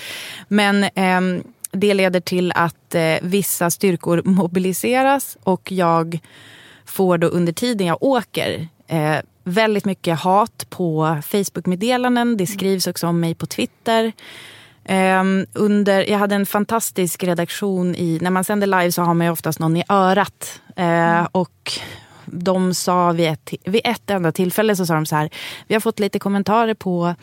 Men 0.48 0.86
ehm, 0.96 1.44
det 1.72 1.94
leder 1.94 2.20
till 2.20 2.52
att 2.56 2.96
eh, 2.96 3.16
vissa 3.22 3.70
styrkor 3.70 4.22
mobiliseras 4.26 5.38
och 5.44 5.72
jag 5.72 6.20
får 6.86 7.18
då 7.18 7.28
under 7.28 7.54
tiden 7.54 7.88
jag 7.88 8.04
åker 8.04 8.68
eh, 8.88 9.18
väldigt 9.50 9.86
mycket 9.86 10.20
hat 10.20 10.66
på 10.70 11.18
Facebook-meddelanden. 11.24 12.38
Det 12.38 12.48
skrivs 12.48 12.88
också 12.88 13.08
om 13.08 13.20
mig 13.20 13.36
på 13.36 13.46
Twitter. 13.46 14.12
Ehm, 14.86 15.46
under, 15.54 16.10
jag 16.10 16.20
hade 16.20 16.36
en 16.36 16.46
fantastisk 16.46 17.24
redaktion 17.24 17.96
i... 17.96 18.20
När 18.22 18.30
man 18.30 18.44
sänder 18.44 18.68
live 18.68 18.92
så 18.92 19.02
har 19.02 19.14
man 19.14 19.28
ju 19.28 19.32
oftast 19.32 19.60
någon 19.60 19.78
i 19.78 19.84
örat. 19.90 20.62
Eh, 20.76 21.28
och 21.32 21.72
de 22.26 22.74
sa 22.74 23.12
vid 23.12 23.28
ett, 23.28 23.54
vid 23.66 23.82
ett 23.84 24.10
enda 24.10 24.32
tillfälle 24.32 24.76
så 24.76 24.86
sa 24.86 24.94
de 24.94 25.06
så 25.06 25.16
här. 25.16 25.30
Vi 25.68 25.76
har 25.76 25.80
fått 25.82 26.00
lite 26.00 26.20
kommentarer 26.20 26.74
på 26.74 27.16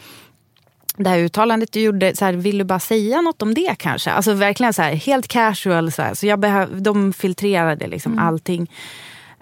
det 0.97 1.11
här 1.11 1.19
uttalandet 1.19 1.73
du 1.73 1.81
gjorde, 1.81 2.17
så 2.17 2.25
här, 2.25 2.33
vill 2.33 2.59
du 2.59 2.65
bara 2.65 2.81
säga 2.81 3.21
något 3.21 3.43
om 3.43 3.55
det 3.55 3.75
kanske? 3.79 4.11
Alltså 4.11 4.33
verkligen 4.33 4.73
så 4.73 4.83
här, 4.83 4.93
helt 4.95 5.29
casual. 5.29 5.93
Så, 5.93 6.03
här. 6.03 6.15
så 6.15 6.27
jag 6.27 6.39
behöv, 6.41 6.83
de 6.83 7.13
filtrerade 7.13 7.87
liksom 7.87 8.19
allting. 8.19 8.71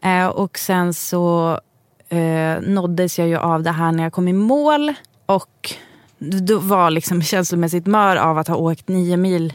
Eh, 0.03 0.27
och 0.27 0.59
sen 0.59 0.95
så 0.95 1.61
eh, 2.09 2.61
nåddes 2.61 3.19
jag 3.19 3.29
ju 3.29 3.37
av 3.37 3.63
det 3.63 3.71
här 3.71 3.93
när 3.93 4.03
jag 4.03 4.13
kom 4.13 4.29
i 4.29 4.33
mål. 4.33 4.95
Och 5.27 5.75
då 6.19 6.59
var 6.59 6.91
liksom 6.91 7.23
känslomässigt 7.23 7.87
mör 7.87 8.17
av 8.17 8.39
att 8.39 8.49
ha 8.49 8.57
åkt 8.57 8.89
nio 8.89 9.17
mil 9.17 9.53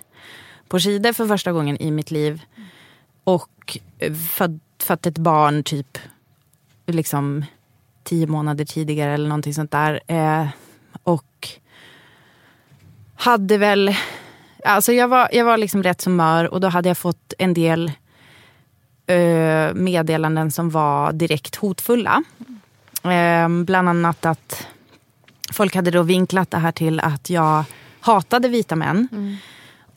på 0.67 0.79
skidor 0.79 1.13
för 1.13 1.27
första 1.27 1.51
gången 1.51 1.81
i 1.81 1.91
mitt 1.91 2.11
liv. 2.11 2.41
Och 3.23 3.77
fött 4.79 5.05
ett 5.05 5.17
barn 5.17 5.63
typ 5.63 5.97
liksom 6.85 7.45
tio 8.03 8.27
månader 8.27 8.65
tidigare 8.65 9.13
eller 9.13 9.29
någonting 9.29 9.53
sånt 9.53 9.71
där. 9.71 9.99
Eh, 10.07 10.47
och 11.03 11.47
hade 13.15 13.57
väl... 13.57 13.95
Alltså 14.65 14.93
jag 14.93 15.07
var, 15.07 15.29
jag 15.31 15.45
var 15.45 15.57
liksom 15.57 15.83
rätt 15.83 16.01
så 16.01 16.09
mör 16.09 16.53
och 16.53 16.61
då 16.61 16.67
hade 16.67 16.89
jag 16.89 16.97
fått 16.97 17.33
en 17.37 17.53
del 17.53 17.91
eh, 19.09 19.73
meddelanden 19.73 20.51
som 20.51 20.69
var 20.69 21.13
direkt 21.13 21.55
hotfulla. 21.55 22.23
Eh, 23.03 23.49
bland 23.49 23.89
annat 23.89 24.25
att 24.25 24.67
folk 25.53 25.75
hade 25.75 25.91
då 25.91 26.03
vinklat 26.03 26.51
det 26.51 26.57
här 26.57 26.71
till 26.71 26.99
att 26.99 27.29
jag 27.29 27.63
hatade 27.99 28.47
vita 28.47 28.75
män. 28.75 29.07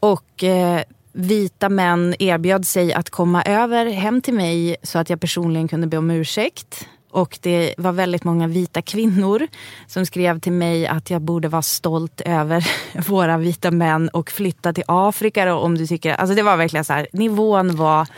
Och 0.00 0.44
eh, 0.44 0.82
vita 1.12 1.68
män 1.68 2.14
erbjöd 2.18 2.66
sig 2.66 2.92
att 2.92 3.10
komma 3.10 3.42
över 3.42 3.86
hem 3.86 4.20
till 4.20 4.34
mig 4.34 4.76
så 4.82 4.98
att 4.98 5.10
jag 5.10 5.20
personligen 5.20 5.68
kunde 5.68 5.86
be 5.86 5.96
om 5.96 6.10
ursäkt. 6.10 6.88
Och 7.10 7.38
det 7.42 7.74
var 7.78 7.92
väldigt 7.92 8.24
många 8.24 8.46
vita 8.46 8.82
kvinnor 8.82 9.46
som 9.86 10.06
skrev 10.06 10.40
till 10.40 10.52
mig 10.52 10.86
att 10.86 11.10
jag 11.10 11.22
borde 11.22 11.48
vara 11.48 11.62
stolt 11.62 12.20
över 12.20 12.70
våra 13.08 13.38
vita 13.38 13.70
män 13.70 14.08
och 14.08 14.30
flytta 14.30 14.72
till 14.72 14.84
Afrika 14.86 15.44
då, 15.44 15.54
om 15.54 15.78
du 15.78 15.86
tycker... 15.86 16.14
Alltså 16.14 16.34
det 16.34 16.42
var 16.42 16.56
verkligen 16.56 16.84
så 16.84 16.92
här, 16.92 17.06
nivån 17.12 17.76
var 17.76 18.08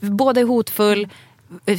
både 0.00 0.42
hotfull, 0.42 1.08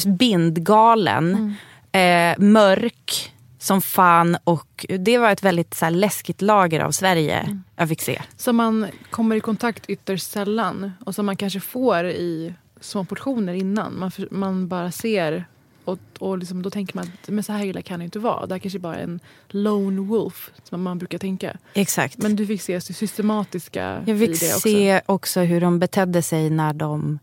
bindgalen, 0.05 1.55
eh, 1.91 2.39
mörk 2.39 3.33
som 3.59 3.81
fan 3.81 4.37
och 4.43 4.85
det 4.99 5.17
var 5.17 5.31
ett 5.31 5.43
väldigt 5.43 5.73
så 5.73 5.85
här, 5.85 5.91
läskigt 5.91 6.41
lager 6.41 6.79
av 6.79 6.91
Sverige 6.91 7.61
jag 7.75 7.89
fick 7.89 8.01
se. 8.01 8.21
Som 8.37 8.55
man 8.55 8.87
kommer 9.09 9.35
i 9.35 9.39
kontakt 9.39 9.89
ytterst 9.89 10.31
sällan 10.31 10.91
och 11.05 11.15
som 11.15 11.25
man 11.25 11.35
kanske 11.35 11.59
får 11.59 12.05
i 12.05 12.53
små 12.81 13.05
portioner 13.05 13.53
innan. 13.53 13.99
Man, 13.99 14.11
man 14.31 14.67
bara 14.67 14.91
ser 14.91 15.45
och, 15.85 15.99
och 16.19 16.37
liksom, 16.37 16.61
då 16.61 16.69
tänker 16.69 16.95
man 16.95 17.11
att 17.23 17.29
men 17.29 17.43
så 17.43 17.53
här 17.53 17.65
illa 17.65 17.81
kan 17.81 17.99
det 17.99 18.05
inte 18.05 18.19
vara. 18.19 18.45
Det 18.45 18.53
här 18.53 18.59
kanske 18.59 18.79
bara 18.79 18.95
är 18.95 19.03
en 19.03 19.19
lone 19.47 20.01
wolf 20.01 20.51
som 20.63 20.83
man 20.83 20.97
brukar 20.97 21.17
tänka. 21.17 21.57
Exakt. 21.73 22.17
Men 22.17 22.35
du 22.35 22.47
fick 22.47 22.61
se 22.61 22.81
systematiska 22.81 24.03
Jag 24.05 24.19
fick 24.19 24.39
det 24.39 24.47
också. 24.47 24.59
se 24.59 25.01
också 25.05 25.39
hur 25.39 25.61
de 25.61 25.79
betedde 25.79 26.21
sig 26.21 26.49
när 26.49 26.73
de 26.73 27.19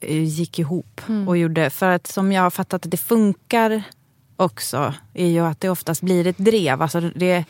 gick 0.00 0.58
ihop. 0.58 1.00
Mm. 1.08 1.28
och 1.28 1.36
gjorde 1.36 1.70
För 1.70 1.90
att 1.90 2.06
som 2.06 2.32
jag 2.32 2.42
har 2.42 2.50
fattat 2.50 2.84
att 2.84 2.90
det 2.90 2.96
funkar 2.96 3.82
också 4.36 4.94
är 5.14 5.26
ju 5.26 5.40
att 5.40 5.60
det 5.60 5.70
oftast 5.70 6.02
blir 6.02 6.26
ett 6.26 6.38
drev. 6.38 6.82
Alltså 6.82 7.00
det, 7.00 7.44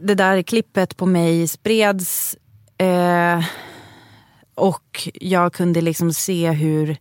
det 0.00 0.14
där 0.14 0.42
klippet 0.42 0.96
på 0.96 1.06
mig 1.06 1.48
spreds 1.48 2.36
eh, 2.78 3.44
och 4.54 5.08
jag 5.14 5.52
kunde 5.52 5.80
liksom 5.80 6.12
se 6.12 6.50
hur 6.50 6.96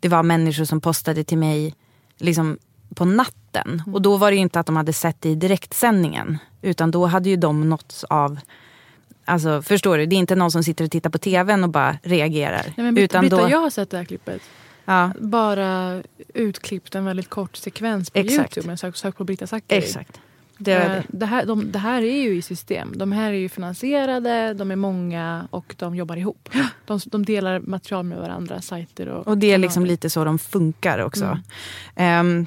det 0.00 0.08
var 0.08 0.22
människor 0.22 0.64
som 0.64 0.80
postade 0.80 1.24
till 1.24 1.38
mig 1.38 1.74
liksom 2.16 2.58
på 2.94 3.04
natten. 3.04 3.82
Och 3.86 4.02
då 4.02 4.16
var 4.16 4.30
det 4.30 4.36
inte 4.36 4.60
att 4.60 4.66
de 4.66 4.76
hade 4.76 4.92
sett 4.92 5.20
det 5.20 5.28
i 5.28 5.34
direktsändningen. 5.34 6.38
Utan 6.62 6.90
då 6.90 7.06
hade 7.06 7.28
ju 7.28 7.36
de 7.36 7.68
nåtts 7.68 8.04
av 8.04 8.38
Alltså 9.32 9.62
förstår 9.62 9.98
du? 9.98 10.06
Det 10.06 10.14
är 10.16 10.18
inte 10.18 10.34
någon 10.36 10.50
som 10.50 10.64
sitter 10.64 10.84
och 10.84 10.90
tittar 10.90 11.10
på 11.10 11.18
tvn 11.18 11.64
och 11.64 11.70
bara 11.70 11.98
reagerar. 12.02 12.62
Nej, 12.64 12.74
men 12.84 12.94
Britta, 12.94 13.24
utan 13.24 13.38
då, 13.38 13.48
jag 13.50 13.58
har 13.58 13.70
sett 13.70 13.90
det 13.90 13.96
här 13.96 14.04
klippet. 14.04 14.42
ja, 14.84 15.10
Bara 15.20 16.02
utklippt 16.34 16.94
en 16.94 17.04
väldigt 17.04 17.28
kort 17.30 17.56
sekvens 17.56 18.10
på 18.10 18.18
Exakt. 18.18 18.56
Youtube. 18.56 18.76
Sök, 18.76 18.96
sök 18.96 19.16
på 19.16 19.24
Britta 19.24 19.46
Zackari. 19.46 19.78
exakt. 19.78 20.20
Det, 20.58 20.72
Eh, 20.74 21.02
Det 21.08 21.26
här, 21.26 21.46
de, 21.46 21.72
det 21.72 21.78
här 21.78 22.02
är 22.02 22.22
ju 22.22 22.36
i 22.36 22.42
system. 22.42 22.92
De 22.96 23.12
här 23.12 23.28
är 23.32 23.36
ju 23.38 23.48
finansierade, 23.48 24.54
de 24.54 24.70
är 24.70 24.76
många 24.76 25.48
och 25.50 25.74
de 25.78 25.94
jobbar 25.96 26.16
ihop. 26.16 26.48
De, 26.86 27.00
de 27.06 27.24
delar 27.24 27.60
material 27.60 28.04
med 28.04 28.18
varandra, 28.18 28.60
sajter 28.60 29.08
och 29.08 29.28
och 29.28 29.38
det 29.38 29.52
är 29.52 29.58
liksom 29.58 29.86
lite 29.86 30.10
så 30.10 30.24
de 30.24 30.38
funkar 30.38 30.98
också. 30.98 31.24
Mm. 31.24 31.38
Ehm, 31.96 32.46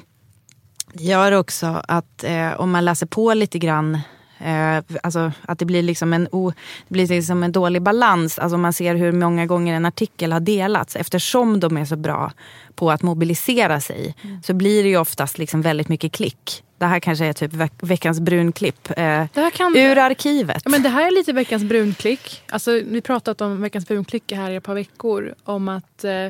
det 0.92 1.04
gör 1.04 1.32
också 1.32 1.82
att 1.88 2.24
eh, 2.24 2.60
om 2.60 2.70
man 2.70 2.84
läser 2.84 3.06
på 3.06 3.34
lite 3.34 3.58
grann 3.58 3.98
Eh, 4.38 4.82
alltså 5.02 5.32
att 5.42 5.58
det 5.58 5.64
blir, 5.64 5.82
liksom 5.82 6.12
en 6.12 6.28
o, 6.32 6.52
det 6.88 6.92
blir 6.92 7.06
liksom 7.06 7.42
en 7.42 7.52
dålig 7.52 7.82
balans. 7.82 8.38
Alltså 8.38 8.58
man 8.58 8.72
ser 8.72 8.94
hur 8.94 9.12
många 9.12 9.46
gånger 9.46 9.74
en 9.74 9.86
artikel 9.86 10.32
har 10.32 10.40
delats. 10.40 10.96
Eftersom 10.96 11.60
de 11.60 11.76
är 11.76 11.84
så 11.84 11.96
bra 11.96 12.32
på 12.74 12.90
att 12.90 13.02
mobilisera 13.02 13.80
sig 13.80 14.14
så 14.44 14.54
blir 14.54 14.82
det 14.82 14.88
ju 14.88 14.96
oftast 14.96 15.38
liksom 15.38 15.62
väldigt 15.62 15.88
mycket 15.88 16.12
klick. 16.12 16.62
Det 16.78 16.86
här 16.86 17.00
kanske 17.00 17.24
är 17.26 17.32
typ 17.32 17.52
veck, 17.52 17.72
veckans 17.80 18.20
brunklipp. 18.20 18.88
Eh, 18.96 19.26
kan, 19.54 19.76
ur 19.76 19.98
arkivet. 19.98 20.62
Ja, 20.64 20.70
men 20.70 20.82
det 20.82 20.88
här 20.88 21.06
är 21.06 21.10
lite 21.10 21.32
veckans 21.32 21.64
brunklick. 21.64 22.42
Alltså, 22.48 22.70
vi 22.70 23.00
pratat 23.00 23.40
om 23.40 23.62
veckans 23.62 23.88
brunklick 23.88 24.32
här 24.32 24.50
i 24.50 24.56
ett 24.56 24.64
par 24.64 24.74
veckor. 24.74 25.34
Om 25.44 25.68
att 25.68 26.04
eh, 26.04 26.28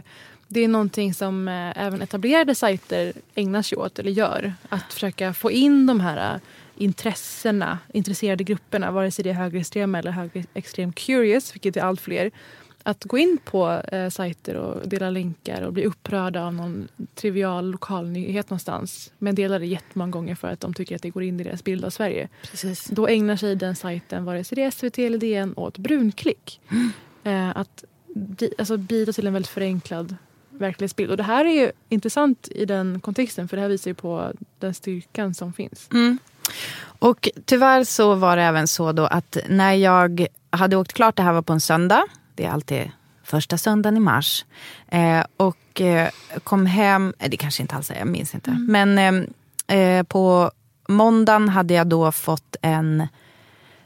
det 0.49 0.64
är 0.64 0.69
någonting 0.69 1.14
som 1.14 1.49
eh, 1.49 1.85
även 1.87 2.03
etablerade 2.03 2.55
sajter 2.55 3.12
ägnar 3.35 3.62
sig 3.62 3.79
åt 3.79 3.99
eller 3.99 4.11
gör. 4.11 4.55
Att 4.69 4.92
försöka 4.92 5.35
få 5.35 5.51
in 5.51 5.87
de 5.87 6.01
här 6.01 6.35
eh, 6.35 6.40
intressena, 6.77 7.79
intresserade 7.93 8.45
grupperna, 8.45 8.91
vare 8.91 9.11
sig 9.11 9.23
det 9.23 9.31
är 9.31 9.35
högerextrema 9.35 9.99
eller 9.99 10.11
högerextrem 10.11 10.93
curious, 10.93 11.55
vilket 11.55 11.77
är 11.77 11.81
allt 11.81 12.01
fler. 12.01 12.31
Att 12.83 13.05
gå 13.05 13.19
in 13.19 13.39
på 13.45 13.71
eh, 13.71 14.09
sajter 14.09 14.55
och 14.55 14.89
dela 14.89 15.11
länkar 15.11 15.62
och 15.62 15.73
bli 15.73 15.85
upprörda 15.85 16.45
av 16.45 16.55
någon 16.55 16.89
trivial 17.15 17.71
lokal 17.71 18.07
nyhet 18.07 18.51
någonstans. 18.51 19.12
Men 19.19 19.35
delar 19.35 19.59
det 19.59 19.67
jättemånga 19.67 20.11
gånger 20.11 20.35
för 20.35 20.49
att 20.49 20.61
de 20.61 20.75
tycker 20.75 20.97
att 20.97 21.03
det 21.03 21.11
går 21.11 21.23
in 21.23 21.41
i 21.41 21.45
deras 21.45 21.65
bild 21.65 21.85
av 21.85 21.91
Sverige. 21.91 22.29
Precis. 22.51 22.85
Då 22.85 23.09
ägnar 23.09 23.37
sig 23.37 23.57
den 23.57 23.77
sajten, 23.77 24.25
vare 24.25 24.45
sig 24.45 24.57
det 24.57 24.62
är 24.62 24.71
SVT 24.71 24.99
eller 24.99 25.19
DN, 25.19 25.55
åt 25.57 25.79
brunklick. 25.79 26.61
Eh, 27.25 27.57
att 27.57 27.85
alltså, 28.59 28.77
bidra 28.77 29.12
till 29.12 29.27
en 29.27 29.33
väldigt 29.33 29.51
förenklad 29.51 30.17
verklighetsbild. 30.59 31.11
Och 31.11 31.17
det 31.17 31.23
här 31.23 31.45
är 31.45 31.51
ju 31.51 31.73
intressant 31.89 32.49
i 32.49 32.65
den 32.65 33.01
kontexten 33.01 33.49
för 33.49 33.57
det 33.57 33.61
här 33.61 33.69
visar 33.69 33.91
ju 33.91 33.95
på 33.95 34.33
den 34.59 34.75
styrkan 34.75 35.35
som 35.35 35.53
finns. 35.53 35.89
Mm. 35.93 36.19
Och 36.98 37.28
tyvärr 37.44 37.85
så 37.85 38.14
var 38.14 38.37
det 38.37 38.42
även 38.42 38.68
så 38.68 38.92
då 38.92 39.06
att 39.06 39.37
när 39.48 39.72
jag 39.72 40.26
hade 40.50 40.76
åkt 40.76 40.92
klart, 40.92 41.16
det 41.16 41.22
här 41.22 41.32
var 41.32 41.42
på 41.42 41.52
en 41.52 41.61
söndag. 41.61 42.04
Det 42.35 42.44
är 42.44 42.50
alltid 42.50 42.90
första 43.24 43.59
söndagen 43.59 43.96
i 43.96 44.00
mars. 44.00 44.44
Eh, 44.88 45.24
och 45.37 45.80
eh, 45.80 46.09
kom 46.44 46.66
hem, 46.66 47.14
eh, 47.18 47.30
det 47.30 47.37
kanske 47.37 47.62
inte 47.62 47.74
alls 47.74 47.90
är, 47.90 47.98
jag 47.98 48.06
minns 48.06 48.35
inte. 48.35 48.50
Men 48.68 48.98
eh, 49.68 49.78
eh, 49.78 50.02
på 50.02 50.50
måndagen 50.88 51.48
hade 51.48 51.74
jag 51.74 51.87
då 51.87 52.12
fått 52.12 52.56
en 52.62 53.09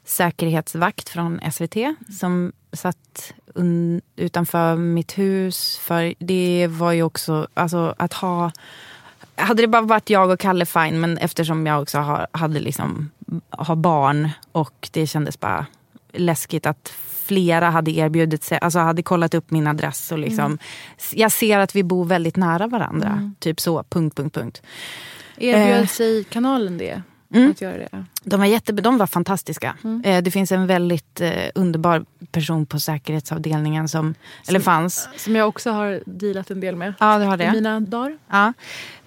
säkerhetsvakt 0.04 1.08
från 1.08 1.40
SVT 1.52 1.76
som 2.20 2.52
satt 2.72 3.32
utanför 4.16 4.76
mitt 4.76 5.18
hus. 5.18 5.78
För 5.78 6.14
det 6.18 6.66
var 6.70 6.92
ju 6.92 7.02
också, 7.02 7.48
alltså 7.54 7.94
att 7.98 8.12
ha 8.12 8.52
hade 9.40 9.62
det 9.62 9.68
bara 9.68 9.83
varit 9.83 10.11
jag 10.11 10.31
och 10.31 10.40
Kalle 10.40 10.66
fine 10.66 11.00
men 11.00 11.18
eftersom 11.18 11.66
jag 11.66 11.83
också 11.83 11.98
har, 11.98 12.26
hade 12.33 12.61
liksom, 12.61 13.11
har 13.50 13.76
barn 13.76 14.29
och 14.53 14.88
det 14.92 15.07
kändes 15.07 15.40
bara 15.40 15.66
läskigt 16.12 16.66
att 16.66 16.92
flera 17.24 17.70
hade 17.70 17.90
erbjudit 17.90 18.44
sig, 18.44 18.59
alltså 18.62 18.79
hade 18.79 19.03
kollat 19.03 19.35
upp 19.35 19.50
min 19.50 19.66
adress 19.66 20.12
och 20.12 20.18
liksom, 20.18 20.44
Mm. 20.44 20.59
jag 21.12 21.33
ser 21.33 21.59
att 21.59 21.74
vi 21.74 21.83
bor 21.83 22.05
väldigt 22.05 22.37
nära 22.37 22.66
varandra. 22.66 23.09
Mm. 23.09 23.35
Typ 23.38 23.61
så, 23.61 23.83
punkt, 23.88 24.16
punkt, 24.16 24.35
punkt. 24.35 24.62
Erbjöd 25.37 25.81
Eh. 25.81 25.87
sig 25.87 26.24
kanalen 26.24 26.79
det? 26.79 27.03
Mm. 27.34 27.50
Att 27.50 27.60
göra 27.60 27.78
det? 27.78 28.04
De 28.24 28.40
var, 28.40 28.46
jätte, 28.46 28.72
de 28.72 28.98
var 28.98 29.06
fantastiska. 29.06 29.76
Mm. 29.84 30.02
Eh, 30.04 30.22
det 30.22 30.30
finns 30.30 30.52
en 30.52 30.66
väldigt 30.66 31.20
eh, 31.20 31.32
underbar 31.54 32.04
person 32.32 32.66
på 32.66 32.80
säkerhetsavdelningen 32.80 33.88
som, 33.88 34.14
eller 34.48 34.60
fanns. 34.60 35.08
Som 35.16 35.36
jag 35.36 35.48
också 35.48 35.70
har 35.70 36.00
dealat 36.06 36.50
en 36.50 36.60
del 36.60 36.76
med. 36.76 36.94
Ja, 37.00 37.18
du 37.18 37.24
har 37.24 37.36
det. 37.36 37.44
I 37.44 37.50
mina 37.52 37.80
dagar. 37.80 38.18
Ja. 38.30 38.52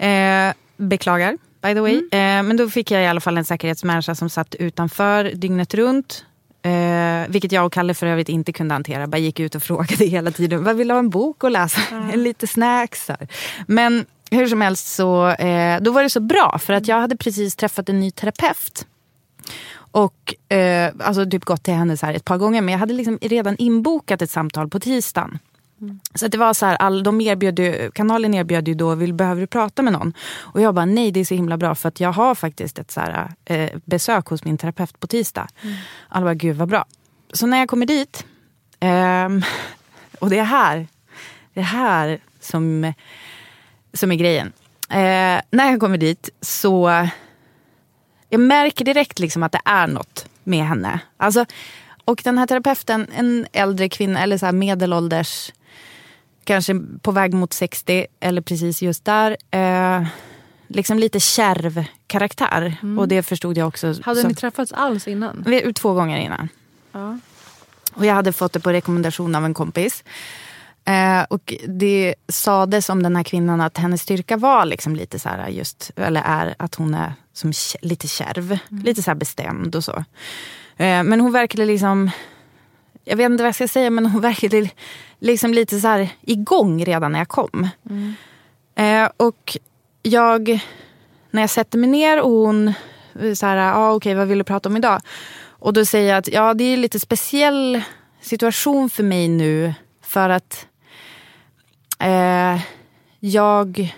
Eh, 0.07 0.53
beklagar, 0.77 1.37
by 1.61 1.73
the 1.73 1.79
way. 1.79 2.01
Mm. 2.11 2.39
Eh, 2.39 2.47
men 2.47 2.57
då 2.57 2.69
fick 2.69 2.91
jag 2.91 3.03
i 3.03 3.07
alla 3.07 3.21
fall 3.21 3.37
en 3.37 3.45
säkerhetsmänniska 3.45 4.15
som 4.15 4.29
satt 4.29 4.55
utanför 4.55 5.23
dygnet 5.23 5.73
runt. 5.73 6.25
Eh, 6.65 7.29
vilket 7.29 7.51
jag 7.51 7.65
och 7.65 7.73
Kalle 7.73 7.93
för 7.93 8.07
övrigt 8.07 8.29
inte 8.29 8.53
kunde 8.53 8.73
hantera. 8.73 9.07
Bara 9.07 9.17
gick 9.17 9.39
ut 9.39 9.55
och 9.55 9.63
frågade 9.63 10.05
hela 10.05 10.31
tiden. 10.31 10.63
Vad 10.63 10.75
vill 10.75 10.87
du 10.87 10.93
ha 10.93 10.99
en 10.99 11.09
bok 11.09 11.43
att 11.43 11.51
läsa? 11.51 11.81
en 12.13 12.23
lite 12.23 12.47
snacks. 12.47 13.07
här. 13.07 13.27
Men 13.67 14.05
hur 14.33 14.47
som 14.47 14.61
helst 14.61 14.95
så 14.95 15.27
eh, 15.27 15.81
då 15.81 15.91
var 15.91 16.03
det 16.03 16.09
så 16.09 16.19
bra. 16.19 16.59
För 16.59 16.73
att 16.73 16.87
jag 16.87 16.99
hade 16.99 17.17
precis 17.17 17.55
träffat 17.55 17.89
en 17.89 17.99
ny 17.99 18.11
terapeut. 18.11 18.87
Och 19.75 20.53
eh, 20.53 20.93
alltså 20.99 21.25
typ 21.29 21.45
gått 21.45 21.63
till 21.63 21.73
henne 21.73 21.97
så 21.97 22.05
här 22.05 22.13
ett 22.13 22.25
par 22.25 22.37
gånger. 22.37 22.61
Men 22.61 22.71
jag 22.71 22.79
hade 22.79 22.93
liksom 22.93 23.17
redan 23.21 23.55
inbokat 23.57 24.21
ett 24.21 24.29
samtal 24.29 24.69
på 24.69 24.79
tisdagen. 24.79 25.39
Så 26.15 26.25
att 26.25 26.31
det 26.31 26.37
var 26.37 26.53
så 26.53 26.65
här, 26.65 26.75
all, 26.75 27.03
de 27.03 27.21
erbjöd 27.21 27.59
ju, 27.59 27.91
kanalen 27.91 28.33
erbjöd 28.33 28.67
ju 28.67 28.73
då, 28.73 28.95
vill, 28.95 29.13
behöver 29.13 29.41
du 29.41 29.47
prata 29.47 29.81
med 29.81 29.93
någon? 29.93 30.13
Och 30.39 30.61
jag 30.61 30.75
bara, 30.75 30.85
nej 30.85 31.11
det 31.11 31.19
är 31.19 31.25
så 31.25 31.33
himla 31.33 31.57
bra 31.57 31.75
för 31.75 31.89
att 31.89 31.99
jag 31.99 32.11
har 32.11 32.35
faktiskt 32.35 32.79
ett 32.79 32.91
så 32.91 32.99
här, 32.99 33.33
eh, 33.45 33.69
besök 33.85 34.27
hos 34.27 34.43
min 34.43 34.57
terapeut 34.57 34.99
på 34.99 35.07
tisdag. 35.07 35.47
Alla 36.09 36.25
bara, 36.25 36.33
gud 36.33 36.55
vad 36.55 36.67
bra. 36.67 36.85
Så 37.33 37.47
när 37.47 37.57
jag 37.59 37.69
kommer 37.69 37.85
dit, 37.85 38.25
ehm, 38.79 39.41
och 40.19 40.29
det 40.29 40.39
är 40.39 40.43
här, 40.43 40.87
det 41.53 41.59
är 41.59 41.63
här 41.63 42.19
som, 42.39 42.93
som 43.93 44.11
är 44.11 44.15
grejen. 44.15 44.47
Eh, 44.89 45.41
när 45.51 45.71
jag 45.71 45.79
kommer 45.79 45.97
dit 45.97 46.29
så, 46.41 47.07
jag 48.29 48.39
märker 48.41 48.85
direkt 48.85 49.19
liksom 49.19 49.43
att 49.43 49.51
det 49.51 49.61
är 49.65 49.87
något 49.87 50.25
med 50.43 50.65
henne. 50.65 50.99
Alltså, 51.17 51.45
och 52.05 52.21
den 52.23 52.37
här 52.37 52.47
terapeuten, 52.47 53.07
en 53.15 53.47
äldre 53.53 53.89
kvinna 53.89 54.23
eller 54.23 54.37
så 54.37 54.51
medelålders, 54.51 55.51
kanske 56.43 56.81
på 57.01 57.11
väg 57.11 57.33
mot 57.33 57.53
60 57.53 58.05
eller 58.19 58.41
precis 58.41 58.81
just 58.81 59.05
där. 59.05 59.37
Eh, 59.51 60.03
liksom 60.67 60.99
lite 60.99 61.19
kärv 61.19 61.85
karaktär. 62.07 62.75
Och 62.99 63.07
det 63.07 63.23
förstod 63.23 63.57
jag 63.57 63.67
också. 63.67 63.95
Hade 64.03 64.21
som- 64.21 64.29
ni 64.29 64.35
träffats 64.35 64.71
alls 64.71 65.07
innan? 65.07 65.43
vi, 65.47 65.73
två 65.73 65.93
gånger 65.93 66.17
innan. 66.17 66.49
Ja. 66.91 67.17
Och 67.93 68.05
jag 68.05 68.13
hade 68.13 68.33
fått 68.33 68.53
det 68.53 68.59
på 68.59 68.71
rekommendation 68.71 69.35
av 69.35 69.45
en 69.45 69.53
kompis. 69.53 70.03
Eh, 70.85 71.23
och 71.29 71.53
det 71.67 72.15
sades 72.27 72.89
om 72.89 73.03
den 73.03 73.15
här 73.15 73.23
kvinnan 73.23 73.61
att 73.61 73.77
hennes 73.77 74.01
styrka 74.01 74.37
var 74.37 74.65
liksom 74.65 74.95
lite 74.95 75.19
så 75.19 75.29
här 75.29 75.47
just, 75.47 75.91
eller 75.95 76.21
är 76.25 76.55
att 76.59 76.75
hon 76.75 76.93
är 76.93 77.13
som 77.33 77.53
lite 77.81 78.07
kärv. 78.07 78.57
Lite 78.69 79.03
så 79.03 79.09
här 79.11 79.15
bestämd 79.15 79.75
och 79.75 79.83
så. 79.83 80.03
Eh, 80.77 81.03
men 81.03 81.21
hon 81.21 81.31
verkade 81.31 81.65
liksom, 81.65 82.11
jag 83.03 83.17
vet 83.17 83.25
inte 83.25 83.43
vad 83.43 83.47
jag 83.47 83.55
ska 83.55 83.67
säga, 83.67 83.89
men 83.89 84.05
hon 84.05 84.21
verkade 84.31 84.69
liksom 85.19 85.53
lite 85.53 85.79
så 85.79 85.87
här 85.87 86.09
igång 86.21 86.85
redan 86.85 87.11
när 87.11 87.19
jag 87.19 87.27
kom. 87.27 87.69
Eh, 88.75 89.09
och 89.17 89.57
jag, 90.03 90.59
när 91.31 91.41
jag 91.41 91.49
sätter 91.49 91.77
mig 91.77 91.89
ner 91.89 92.21
och 92.21 92.31
hon 92.31 92.73
så 93.35 93.45
här, 93.45 93.73
ah, 93.73 93.93
okej 93.93 94.15
vad 94.15 94.27
vill 94.27 94.37
du 94.37 94.43
prata 94.43 94.69
om 94.69 94.77
idag? 94.77 95.01
Och 95.63 95.73
då 95.73 95.85
säger 95.85 96.09
jag 96.09 96.17
att 96.17 96.27
ja, 96.27 96.53
det 96.53 96.63
är 96.63 96.77
lite 96.77 96.99
speciell 96.99 97.81
situation 98.21 98.89
för 98.89 99.03
mig 99.03 99.27
nu 99.27 99.73
för 100.01 100.29
att 100.29 100.67
eh, 102.03 102.61
jag 103.19 103.93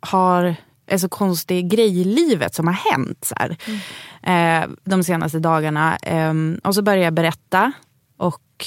har 0.00 0.56
en 0.86 1.00
så 1.00 1.08
konstig 1.08 1.70
grej 1.70 2.00
i 2.00 2.04
livet 2.04 2.54
som 2.54 2.66
har 2.66 2.74
hänt 2.74 3.24
så 3.24 3.34
här, 3.38 3.56
eh, 4.22 4.68
de 4.84 5.04
senaste 5.04 5.38
dagarna. 5.38 5.96
Eh, 5.96 6.34
och 6.64 6.74
så 6.74 6.82
börjar 6.82 7.04
jag 7.04 7.14
berätta 7.14 7.72
och 8.16 8.66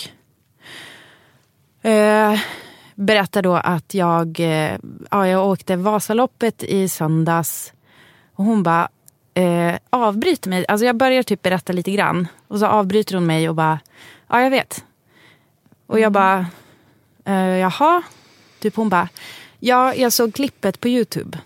eh, 1.89 2.39
berättar 2.95 3.41
då 3.41 3.55
att 3.55 3.93
jag, 3.93 4.39
eh, 4.39 4.77
ja, 5.11 5.27
jag 5.27 5.47
åkte 5.47 5.75
Vasaloppet 5.75 6.63
i 6.63 6.89
söndags 6.89 7.73
och 8.35 8.45
hon 8.45 8.63
bara 8.63 8.89
eh, 9.33 9.75
avbryter 9.89 10.49
mig. 10.49 10.65
Alltså 10.67 10.85
jag 10.85 10.97
börjar 10.97 11.23
typ 11.23 11.41
berätta 11.41 11.73
lite 11.73 11.91
grann 11.91 12.27
och 12.47 12.59
så 12.59 12.65
avbryter 12.65 13.15
hon 13.15 13.25
mig 13.25 13.49
och 13.49 13.55
bara, 13.55 13.79
ja 14.27 14.41
jag 14.41 14.49
vet. 14.49 14.85
Och 15.87 15.99
jag 15.99 16.11
bara, 16.11 16.45
eh, 17.25 17.57
jaha? 17.57 18.03
Typ 18.59 18.75
hon 18.75 18.89
bara, 18.89 19.09
ja 19.59 19.95
jag 19.95 20.13
såg 20.13 20.33
klippet 20.33 20.79
på 20.79 20.87
Youtube. 20.89 21.37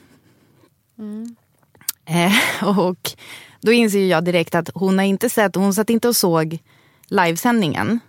Eh, 2.05 2.67
och 2.79 3.11
då 3.61 3.71
inser 3.71 4.05
jag 4.05 4.25
direkt 4.25 4.55
att 4.55 4.69
hon 4.73 4.97
har 4.97 5.05
inte 5.05 5.29
sett, 5.29 5.55
hon 5.55 5.73
satt 5.73 5.89
inte 5.89 6.07
och 6.07 6.15
såg 6.15 6.59
livesändningen. 7.07 7.99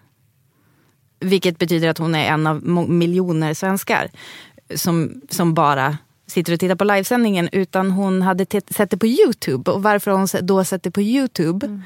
Vilket 1.21 1.59
betyder 1.59 1.89
att 1.89 1.99
hon 1.99 2.15
är 2.15 2.25
en 2.25 2.47
av 2.47 2.63
miljoner 2.89 3.55
svenskar 3.55 4.11
som, 4.75 5.21
som 5.31 5.55
bara 5.55 5.99
sitter 6.27 6.53
och 6.53 6.61
tittar 6.61 6.75
på 6.77 6.85
livesändningen. 6.85 7.49
Utan 7.53 7.91
hon 7.91 8.23
hade 8.23 8.47
sett 8.71 8.91
det 8.91 8.97
på 8.97 9.07
Youtube. 9.07 9.71
Och 9.71 9.83
varför 9.83 10.11
har 10.11 10.19
hon 10.19 10.29
då 10.47 10.65
sett 10.65 10.83
det 10.83 10.91
på 10.91 11.03
Youtube? 11.03 11.83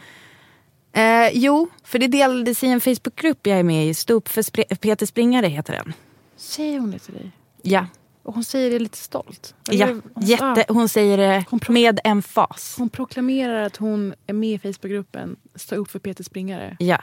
Eh, 0.92 1.28
jo, 1.32 1.68
för 1.84 1.98
det 1.98 2.06
delades 2.06 2.64
i 2.64 2.66
en 2.66 2.80
Facebookgrupp 2.80 3.46
jag 3.46 3.58
är 3.58 3.62
med 3.62 3.86
i. 3.88 3.94
Stå 3.94 4.14
upp 4.14 4.28
för 4.28 4.42
Spre- 4.42 4.76
Peter 4.76 5.06
Springare 5.06 5.46
heter 5.46 5.72
den. 5.72 5.92
Säger 6.38 6.78
hon 6.80 6.90
det 6.90 6.98
till 6.98 7.14
dig? 7.14 7.30
Ja, 7.62 7.86
Och 8.22 8.34
hon 8.34 8.44
säger 8.44 8.70
det 8.70 8.78
lite 8.78 8.98
stolt? 8.98 9.54
ja 9.70 9.86
Eller- 9.86 10.02
jätte, 10.20 10.44
Ah. 10.68 10.72
hon 10.72 10.88
säger 10.88 11.18
det 11.18 11.44
med 11.68 12.00
en 12.04 12.22
fas. 12.22 12.74
Hon 12.78 12.88
proklamerar 12.90 13.62
att 13.62 13.76
hon 13.76 14.14
är 14.26 14.32
med 14.32 14.48
i 14.54 14.58
Facebookgruppen 14.58 15.36
Stå 15.54 15.76
upp 15.76 15.90
för 15.90 15.98
Peter 15.98 16.24
Springare. 16.24 16.76
Ja. 16.78 16.98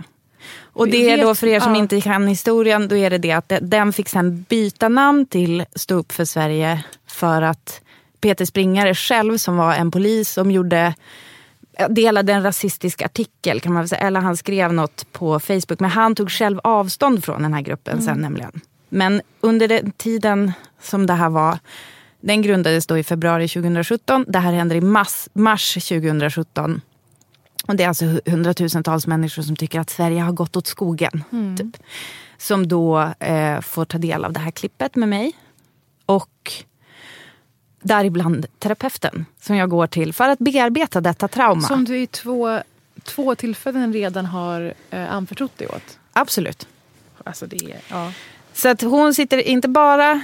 Och 0.63 0.87
det 0.87 1.09
är 1.11 1.21
då 1.21 1.35
för 1.35 1.47
er 1.47 1.59
som 1.59 1.75
ja. 1.75 1.79
inte 1.81 2.01
kan 2.01 2.27
historien, 2.27 2.87
då 2.87 2.95
är 2.97 3.09
det 3.09 3.17
det 3.17 3.31
att 3.31 3.49
de- 3.49 3.59
den 3.59 3.93
fick 3.93 4.09
sen 4.09 4.41
byta 4.49 4.89
namn 4.89 5.25
till 5.25 5.65
Stå 5.75 5.95
upp 5.95 6.11
för 6.11 6.25
Sverige 6.25 6.83
för 7.07 7.41
att 7.41 7.81
Peter 8.21 8.45
Springare 8.45 8.95
själv 8.95 9.37
som 9.37 9.57
var 9.57 9.73
en 9.75 9.91
polis 9.91 10.29
som 10.31 10.51
gjorde 10.51 10.93
delade 11.89 12.33
en 12.33 12.43
rasistisk 12.43 13.01
artikel 13.01 13.61
kan 13.61 13.73
man 13.73 13.87
säga, 13.87 14.01
eller 14.01 14.19
han 14.19 14.37
skrev 14.37 14.73
något 14.73 15.11
på 15.11 15.39
Facebook 15.39 15.79
men 15.79 15.89
han 15.89 16.15
tog 16.15 16.31
själv 16.31 16.59
avstånd 16.63 17.23
från 17.25 17.41
den 17.41 17.53
här 17.53 17.61
gruppen 17.61 18.01
sen 18.01 18.17
nämligen. 18.21 18.61
Men 18.95 19.21
under 19.41 19.67
den 19.67 19.91
tiden 19.91 20.51
som 20.81 21.05
det 21.05 21.13
här 21.13 21.29
var, 21.29 21.59
den 22.19 22.41
grundades 22.41 22.87
då 22.87 22.97
i 22.97 23.03
februari 23.03 23.47
2017, 23.47 24.25
det 24.27 24.39
här 24.39 24.53
händer 24.53 24.75
i 24.75 24.81
mars, 24.81 25.27
mars 25.33 25.73
2017. 25.73 26.81
Och 27.67 27.75
det 27.75 27.83
är 27.83 27.87
alltså 27.87 28.05
hu- 28.05 28.29
hundratusentals 28.31 29.07
människor 29.07 29.43
som 29.43 29.55
tycker 29.55 29.79
att 29.79 29.89
Sverige 29.89 30.21
har 30.21 30.31
gått 30.31 30.55
åt 30.55 30.67
skogen. 30.67 31.23
Typ. 31.57 31.83
Som 32.37 32.67
då 32.67 33.13
eh, 33.19 33.61
får 33.61 33.85
ta 33.85 33.97
del 33.97 34.25
av 34.25 34.33
det 34.33 34.39
här 34.39 34.51
klippet 34.51 34.95
med 34.95 35.09
mig. 35.09 35.33
Och 36.05 36.53
däribland 37.81 38.45
terapeuten 38.59 39.25
som 39.41 39.55
jag 39.55 39.69
går 39.69 39.87
till 39.87 40.13
för 40.13 40.29
att 40.29 40.39
bearbeta 40.39 41.01
detta 41.01 41.27
trauma. 41.27 41.61
Som 41.61 41.85
du 41.85 41.97
i 41.97 42.07
två, 42.07 42.59
två 43.03 43.35
tillfällen 43.35 43.93
redan 43.93 44.25
har 44.25 44.73
eh, 44.89 45.13
anförtrott 45.13 45.57
dig 45.57 45.67
åt. 45.67 45.99
Absolut. 46.13 46.67
Alltså 47.23 47.47
det 47.47 47.75
ja. 47.89 48.11
Så 48.55 48.69
att 48.69 48.81
hon 48.81 49.13
sitter 49.13 49.37
inte 49.37 49.67
bara... 49.67 50.21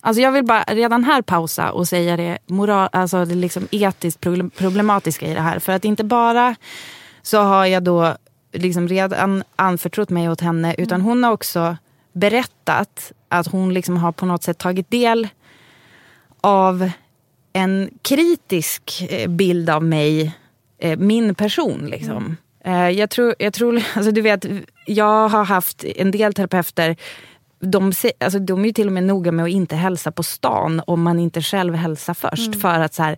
Alltså 0.00 0.22
jag 0.22 0.32
vill 0.32 0.44
bara 0.44 0.62
redan 0.62 1.04
här 1.04 1.22
pausa 1.22 1.72
och 1.72 1.88
säga 1.88 2.16
det, 2.16 2.38
moral, 2.46 2.88
alltså 2.92 3.24
det 3.24 3.34
liksom 3.34 3.68
etiskt 3.70 4.20
problem- 4.20 4.50
problematiska 4.50 5.26
i 5.26 5.34
det 5.34 5.40
här. 5.40 5.58
För 5.58 5.72
att 5.72 5.84
inte 5.84 6.04
bara 6.04 6.56
så 7.22 7.38
har 7.38 7.66
jag 7.66 7.82
då 7.82 8.16
liksom 8.52 8.88
redan 8.88 9.44
anförtrott 9.56 10.10
mig 10.10 10.28
åt 10.28 10.40
henne 10.40 10.74
utan 10.78 11.00
hon 11.00 11.24
har 11.24 11.32
också 11.32 11.76
berättat 12.12 13.12
att 13.28 13.46
hon 13.46 13.74
liksom 13.74 13.96
har 13.96 14.12
på 14.12 14.26
något 14.26 14.42
sätt 14.42 14.58
tagit 14.58 14.90
del 14.90 15.28
av 16.40 16.90
en 17.52 17.90
kritisk 18.02 19.06
eh, 19.10 19.30
bild 19.30 19.70
av 19.70 19.84
mig, 19.84 20.36
eh, 20.78 20.98
min 20.98 21.34
person. 21.34 21.86
Liksom. 21.86 22.36
Eh, 22.66 22.90
Jag 22.90 23.10
tror, 23.10 23.34
jag 23.38 23.52
tror 23.52 23.82
alltså 23.94 24.10
du 24.12 24.20
vet, 24.20 24.46
jag 24.86 25.28
har 25.28 25.44
haft 25.44 25.84
en 25.84 26.10
del 26.10 26.34
terapeuter 26.34 26.96
de, 27.60 27.92
alltså, 28.20 28.38
de 28.38 28.60
är 28.62 28.66
ju 28.66 28.72
till 28.72 28.86
och 28.86 28.92
med 28.92 29.02
noga 29.04 29.32
med 29.32 29.44
att 29.44 29.50
inte 29.50 29.76
hälsa 29.76 30.10
på 30.12 30.22
stan 30.22 30.82
om 30.86 31.02
man 31.02 31.18
inte 31.18 31.42
själv 31.42 31.74
hälsar 31.74 32.14
först. 32.14 32.60
För 32.60 32.80
att 32.80 32.94
så 32.94 33.02
här, 33.02 33.16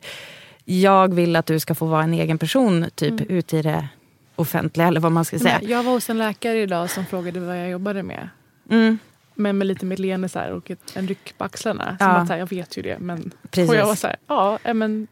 jag 0.65 1.15
vill 1.15 1.37
att 1.37 1.47
du 1.47 1.61
ska 1.61 1.75
få 1.75 1.87
vara 1.87 2.03
en 2.03 2.15
egen 2.15 2.39
person 2.39 2.87
typ 2.95 3.21
ute 3.31 3.57
i 3.57 3.63
det 3.63 3.89
offentliga 4.37 4.87
eller 4.87 5.01
vad 5.01 5.13
man 5.13 5.25
ska 5.25 5.39
säga. 5.39 5.59
Nej, 5.63 5.71
jag 5.71 5.83
var 5.83 5.93
hos 5.93 6.11
en 6.11 6.19
läkare 6.19 6.63
idag 6.63 6.91
som 6.91 7.07
frågade 7.07 7.41
vad 7.41 7.59
jag 7.61 7.71
jobbade 7.71 8.03
med. 8.03 8.29
Mm. 8.71 8.99
Men 9.35 9.59
med 9.59 9.67
lite 9.67 9.87
med 9.87 10.01
leende 10.01 10.29
så 10.29 10.39
här, 10.39 10.53
och 10.53 10.71
ett, 10.71 10.97
en 10.97 11.09
ryck 11.09 11.35
på 11.39 11.45
axlarna. 11.45 11.85
Som 11.99 12.07
Ja. 12.07 12.13
att, 12.17 12.29
här, 12.29 12.37
jag 12.39 12.51
vet 12.51 12.77
ju 12.77 12.83
det. 12.83 12.99
Men, 12.99 13.31
Precis. 13.51 13.71
och 13.71 13.77
jag 13.77 13.87
var 13.87 13.95
så 13.95 14.07
här, 14.07 14.17
ja 14.27 14.59
eh, 14.65 14.75
men 14.75 15.07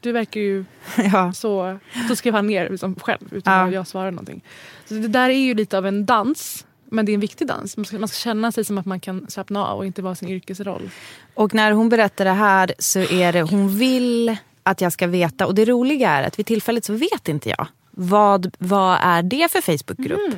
du, 0.00 0.12
verkar 0.12 0.40
ju 0.40 0.64
Ja. 1.12 1.32
så... 1.32 1.78
Så 2.08 2.16
skrev 2.16 2.34
han 2.34 2.46
ner 2.46 2.68
liksom, 2.70 2.94
själv 2.94 3.28
utan 3.30 3.54
Ja. 3.54 3.66
att 3.66 3.72
jag 3.72 3.86
svarade 3.86 4.10
någonting. 4.10 4.42
Så 4.84 4.94
det 4.94 5.08
där 5.08 5.30
är 5.30 5.38
ju 5.38 5.54
lite 5.54 5.78
av 5.78 5.86
en 5.86 6.06
dans. 6.06 6.66
Men 6.90 7.06
det 7.06 7.12
är 7.12 7.14
en 7.14 7.20
viktig 7.20 7.46
dans. 7.46 7.76
Man 7.76 7.84
ska, 7.84 7.98
man 7.98 8.08
ska 8.08 8.16
känna 8.18 8.52
sig 8.52 8.64
som 8.64 8.78
att 8.78 8.86
man 8.86 9.00
kan 9.00 9.30
slappna 9.30 9.66
av 9.66 9.78
och 9.78 9.86
inte 9.86 10.02
vara 10.02 10.14
sin 10.14 10.28
yrkesroll. 10.28 10.90
Och 11.34 11.54
när 11.54 11.72
hon 11.72 11.88
berättar 11.88 12.24
det 12.24 12.30
här 12.32 12.74
så 12.78 12.98
är 12.98 13.32
det, 13.32 13.42
hon 13.42 13.78
vill 13.78 14.36
att 14.66 14.80
jag 14.80 14.92
ska 14.92 15.06
veta. 15.06 15.46
Och 15.46 15.54
det 15.54 15.64
roliga 15.64 16.10
är 16.10 16.22
att 16.22 16.38
vid 16.38 16.46
tillfället 16.46 16.84
så 16.84 16.92
vet 16.92 17.28
inte 17.28 17.48
jag. 17.48 17.66
Vad, 17.90 18.54
vad 18.58 18.98
är 19.02 19.22
det 19.22 19.52
för 19.52 19.60
Facebookgrupp? 19.60 20.34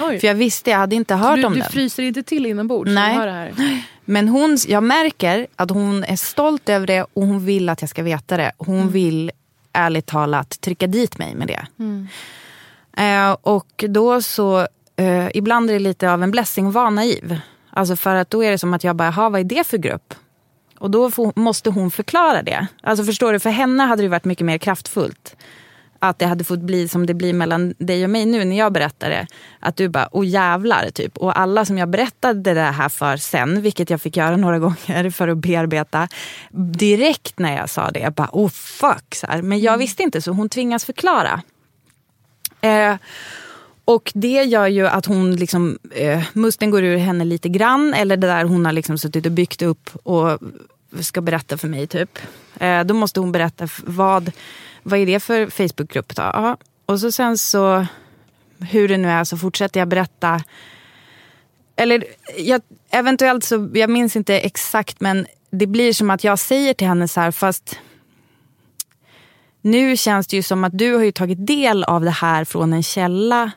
Oj. 0.00 0.18
För 0.20 0.26
jag 0.26 0.34
visste, 0.34 0.70
jag 0.70 0.78
hade 0.78 0.96
inte 0.96 1.14
hört 1.14 1.36
du, 1.36 1.44
om 1.44 1.52
du 1.54 1.60
den. 1.60 1.70
fryser 1.70 2.02
inte 2.02 2.22
till 2.22 2.46
inombords? 2.46 2.90
Nej. 2.90 3.52
du. 3.56 3.78
Men 4.04 4.28
hon, 4.28 4.58
jag 4.68 4.82
märker 4.82 5.46
att 5.56 5.70
hon 5.70 6.04
är 6.04 6.16
stolt 6.16 6.68
över 6.68 6.86
det 6.86 7.02
och 7.02 7.22
hon 7.26 7.44
vill 7.44 7.68
att 7.68 7.80
jag 7.80 7.90
ska 7.90 8.02
veta 8.02 8.36
det. 8.36 8.52
Hon 8.58 8.88
vill 8.90 9.30
ärligt 9.72 10.06
talat 10.06 10.60
trycka 10.60 10.86
dit 10.86 11.18
mig 11.18 11.34
med 11.34 11.48
det. 11.48 11.66
Eh, 13.02 13.36
och 13.42 13.84
då 13.88 14.22
så, 14.22 14.58
eh, 14.96 15.26
ibland 15.34 15.70
är 15.70 15.74
det 15.74 15.80
lite 15.80 16.10
av 16.12 16.22
en 16.22 16.30
blessing 16.30 16.66
att 16.66 16.74
vara 16.74 16.90
naiv. 16.90 17.40
Alltså 17.70 17.96
för 17.96 18.14
att 18.14 18.30
då 18.30 18.44
är 18.44 18.50
det 18.50 18.58
som 18.58 18.74
att 18.74 18.84
jag 18.84 18.96
bara, 18.96 19.08
"Jaha, 19.16 19.28
vad 19.28 19.40
är 19.40 19.44
det 19.44 19.66
för 19.66 19.78
grupp? 19.78 20.14
Och 20.78 20.90
då 20.90 21.10
får, 21.10 21.32
måste 21.36 21.70
hon 21.70 21.90
förklara 21.90 22.42
det. 22.42 22.66
Alltså 22.82 23.04
förstår 23.04 23.32
du, 23.32 23.38
för 23.38 23.50
henne 23.50 23.82
hade 23.82 24.02
det 24.02 24.08
varit 24.08 24.24
mycket 24.24 24.46
mer 24.46 24.58
kraftfullt. 24.58 25.36
Att 25.98 26.18
det 26.18 26.26
hade 26.26 26.44
fått 26.44 26.60
bli 26.60 26.88
som 26.88 27.06
det 27.06 27.14
blir 27.14 27.32
mellan 27.32 27.74
dig 27.78 28.04
och 28.04 28.10
mig 28.10 28.26
nu 28.26 28.44
när 28.44 28.58
jag 28.58 28.72
berättar 28.72 29.10
det. 29.10 29.26
Att 29.60 29.76
du 29.76 29.88
bara, 29.88 30.08
oh 30.12 30.26
jävlar, 30.26 30.90
typ. 30.90 31.16
Och 31.18 31.38
alla 31.38 31.64
som 31.64 31.78
jag 31.78 31.88
berättade 31.88 32.54
det 32.54 32.60
här 32.60 32.88
för 32.88 33.16
sen, 33.16 33.62
vilket 33.62 33.90
jag 33.90 34.00
fick 34.00 34.16
göra 34.16 34.36
några 34.36 34.58
gånger 34.58 35.10
för 35.10 35.28
att 35.28 35.38
bearbeta. 35.38 36.08
Direkt 36.78 37.38
när 37.38 37.56
jag 37.56 37.70
sa 37.70 37.90
det, 37.90 38.00
jag 38.00 38.12
bara, 38.12 38.30
oh 38.32 38.48
fuck. 38.48 39.14
Så 39.14 39.26
här. 39.26 39.42
Men 39.42 39.60
jag 39.60 39.78
visste 39.78 40.02
inte, 40.02 40.22
så 40.22 40.32
hon 40.32 40.48
tvingas 40.48 40.84
förklara. 40.84 41.42
Eh, 42.60 42.96
och 43.84 44.12
det 44.14 44.42
gör 44.42 44.66
ju 44.66 44.86
att 44.86 45.06
hon 45.06 45.36
liksom, 45.36 45.78
eh, 45.90 46.22
musten 46.32 46.70
går 46.70 46.84
ur 46.84 46.96
henne 46.96 47.24
lite 47.24 47.48
grann. 47.48 47.94
Eller 47.94 48.16
det 48.16 48.26
där 48.26 48.44
hon 48.44 48.64
har 48.64 48.72
liksom 48.72 48.98
suttit 48.98 49.26
och 49.26 49.32
byggt 49.32 49.62
upp 49.62 49.90
och 50.02 50.38
ska 51.00 51.20
berätta 51.20 51.58
för 51.58 51.68
mig 51.68 51.86
typ. 51.86 52.18
Eh, 52.60 52.84
då 52.84 52.94
måste 52.94 53.20
hon 53.20 53.32
berätta 53.32 53.68
vad, 53.84 54.32
vad 54.82 54.98
är 54.98 55.06
det 55.06 55.20
för 55.20 55.50
Facebookgrupp 55.50 56.16
då? 56.16 56.56
Och 56.86 57.00
så 57.00 57.12
sen 57.12 57.38
så, 57.38 57.86
hur 58.58 58.88
det 58.88 58.96
nu 58.96 59.08
är, 59.08 59.24
så 59.24 59.36
fortsätter 59.36 59.80
jag 59.80 59.88
berätta. 59.88 60.40
Eller 61.76 62.04
jag, 62.38 62.62
eventuellt 62.90 63.44
så, 63.44 63.70
jag 63.74 63.90
minns 63.90 64.16
inte 64.16 64.38
exakt 64.38 65.00
men 65.00 65.26
det 65.50 65.66
blir 65.66 65.92
som 65.92 66.10
att 66.10 66.24
jag 66.24 66.38
säger 66.38 66.74
till 66.74 66.86
henne 66.86 67.08
så 67.08 67.20
här 67.20 67.30
fast 67.30 67.78
nu 69.60 69.96
känns 69.96 70.26
det 70.26 70.36
ju 70.36 70.42
som 70.42 70.64
att 70.64 70.78
du 70.78 70.94
har 70.94 71.04
ju 71.04 71.12
tagit 71.12 71.46
del 71.46 71.84
av 71.84 72.04
det 72.04 72.10
här 72.10 72.44
från 72.44 72.72
en 72.72 72.82
källa 72.82 73.50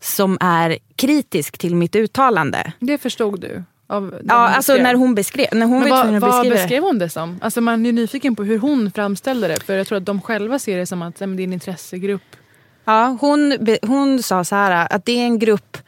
som 0.00 0.38
är 0.40 0.78
kritisk 0.96 1.58
till 1.58 1.74
mitt 1.76 1.96
uttalande. 1.96 2.72
Det 2.80 2.98
förstod 2.98 3.40
du? 3.40 3.62
Av 3.88 4.14
Ja, 4.28 4.34
alltså 4.34 4.72
beskrev. 4.72 4.82
när 4.84 4.94
hon 4.94 5.14
beskrev, 5.14 5.46
när 5.52 5.66
hon 5.66 5.80
Men 5.80 5.90
vad, 5.90 6.14
att 6.14 6.22
vad 6.22 6.48
beskrev 6.48 6.82
hon 6.82 6.98
det 6.98 7.08
som? 7.08 7.38
Alltså 7.42 7.60
man 7.60 7.86
är 7.86 7.92
nyfiken 7.92 8.36
på 8.36 8.44
hur 8.44 8.58
hon 8.58 8.90
framställde 8.90 9.48
det. 9.48 9.60
För 9.62 9.76
jag 9.76 9.86
tror 9.86 9.98
att 9.98 10.06
de 10.06 10.20
själva 10.20 10.58
ser 10.58 10.78
det 10.78 10.86
som 10.86 11.02
att 11.02 11.20
nej, 11.20 11.28
det 11.36 11.42
är 11.42 11.44
en 11.44 11.52
intressegrupp. 11.52 12.22
Ja, 12.84 13.16
hon, 13.20 13.58
hon 13.82 14.22
sa 14.22 14.44
så 14.44 14.54
här 14.54 14.86
att 14.90 15.04
det 15.04 15.12
är 15.12 15.24
en 15.24 15.38
grupp 15.38 15.78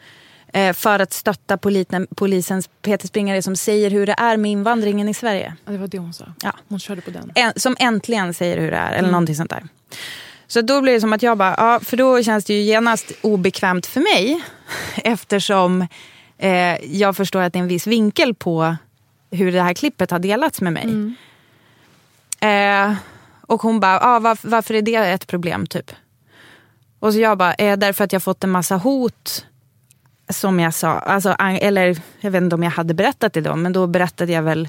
eh, 0.53 0.73
för 0.73 0.99
att 0.99 1.13
stötta 1.13 1.57
politen, 1.59 2.07
polisens 2.17 2.69
Peter 2.83 3.07
Springare 3.09 3.43
som 3.43 3.57
säger 3.57 3.91
hur 3.91 4.07
det 4.07 4.15
är 4.19 4.37
med 4.37 4.51
invandringen 4.51 5.09
i 5.09 5.15
Sverige. 5.15 5.57
Ja, 5.65 5.73
det 5.73 5.79
var 5.79 5.87
det 5.87 5.99
hon 5.99 6.13
sa. 6.15 6.25
Ja. 6.43 6.53
Hon 6.69 6.79
körde 6.79 7.01
på 7.01 7.11
den. 7.11 7.33
En, 7.35 7.53
som 7.57 7.77
äntligen 7.79 8.35
säger 8.35 8.59
hur 8.59 8.71
det 8.71 8.77
är, 8.77 8.89
eller 8.89 8.99
Mm. 8.99 9.11
någonting 9.11 9.35
sånt 9.37 9.51
där. 9.51 9.63
Så 10.49 10.61
då 10.61 10.81
blir 10.81 10.93
det 10.93 11.01
som 11.01 11.13
att 11.13 11.23
jag 11.23 11.39
bara, 11.39 11.55
ja, 11.59 11.81
för 11.83 11.97
då 11.97 12.23
känns 12.23 12.45
det 12.45 12.55
ju 12.55 12.61
genast 12.61 13.13
obekvämt 13.23 13.87
för 13.87 14.01
mig. 14.01 14.43
Eftersom 14.97 15.87
eh, 16.39 16.85
jag 16.85 17.17
förstår 17.17 17.41
att 17.41 17.53
det 17.53 17.59
är 17.59 17.63
en 17.63 17.69
viss 17.69 17.87
vinkel 17.87 18.35
på 18.35 18.77
hur 19.31 19.53
det 19.53 19.63
här 19.63 19.75
klippet 19.75 20.11
har 20.11 20.19
delats 20.19 20.61
med 20.61 20.73
mig. 20.73 20.83
Mm. 20.83 21.15
Eh, 22.41 22.97
och 23.41 23.63
hon 23.63 23.81
bara, 23.81 24.01
ah, 24.01 24.19
varför, 24.19 24.49
varför 24.49 24.75
är 24.75 24.83
det 24.83 24.95
ett 24.95 25.27
problem 25.27 25.67
typ? 25.67 25.93
Och 26.99 27.13
så 27.13 27.19
jag 27.19 27.39
bara, 27.39 27.55
eh, 27.55 27.79
därför 27.79 28.05
att 28.05 28.13
jag 28.13 28.23
fått 28.23 28.45
en 28.45 28.51
massa 28.51 28.77
hot. 28.77 29.45
Som 30.31 30.61
jag 30.61 30.75
sa, 30.75 30.89
alltså, 30.89 31.33
eller 31.39 31.99
jag 32.21 32.31
vet 32.31 32.43
inte 32.43 32.55
om 32.55 32.63
jag 32.63 32.71
hade 32.71 32.95
berättat 32.95 33.33
det 33.33 33.41
då, 33.41 33.57
men 33.57 33.73
då 33.73 33.87
berättade 33.87 34.33
jag 34.33 34.43
väl 34.43 34.69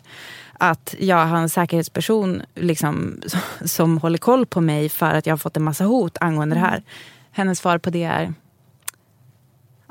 att 0.60 0.96
jag 1.00 1.26
har 1.26 1.38
en 1.38 1.50
säkerhetsperson 1.50 2.42
liksom, 2.56 3.22
som 3.66 3.98
håller 3.98 4.18
koll 4.18 4.46
på 4.46 4.62
mig 4.62 4.90
för 4.90 5.12
att 5.12 5.26
jag 5.26 5.34
har 5.34 5.38
fått 5.38 5.58
en 5.58 5.64
massa 5.64 5.84
hot 5.84 6.18
angående 6.22 6.56
det 6.56 6.60
här. 6.60 6.84
Hennes 7.32 7.60
svar 7.60 7.78
på 7.78 7.90
det 7.90 8.04
är, 8.04 8.34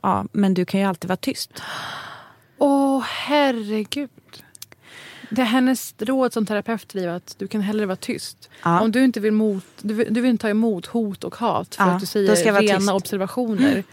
ja 0.03 0.25
men 0.33 0.55
du 0.55 0.65
kan 0.65 0.81
ju 0.81 0.87
alltid 0.87 1.09
vara 1.09 1.17
tyst. 1.17 1.51
Åh 2.59 3.03
herregud. 3.07 4.11
Det 5.31 5.41
är 5.41 5.47
hennes 5.47 5.95
råd 5.99 6.33
som 6.33 6.47
terapeut 6.47 6.95
livet 6.95 7.17
att 7.17 7.35
du 7.39 7.49
kan 7.49 7.61
hellre 7.61 7.87
vara 7.87 7.97
tyst. 7.97 8.51
Ja. 8.63 8.81
Om 8.81 8.93
du 8.93 9.05
inte 9.05 9.21
vill, 9.21 9.33
mot, 9.33 9.65
du, 9.81 9.95
vill, 9.95 10.15
du 10.15 10.21
vill 10.21 10.31
inte 10.31 10.43
ta 10.43 10.49
emot 10.49 10.87
hot 10.87 11.25
och 11.25 11.35
hat 11.35 11.75
för 11.75 11.85
Ja, 11.85 11.91
att 11.91 12.13
du 12.13 12.27
då 12.27 12.37
säger 12.37 12.61
rena 12.61 12.79
tyst. 12.79 12.91
observationer. 12.91 13.85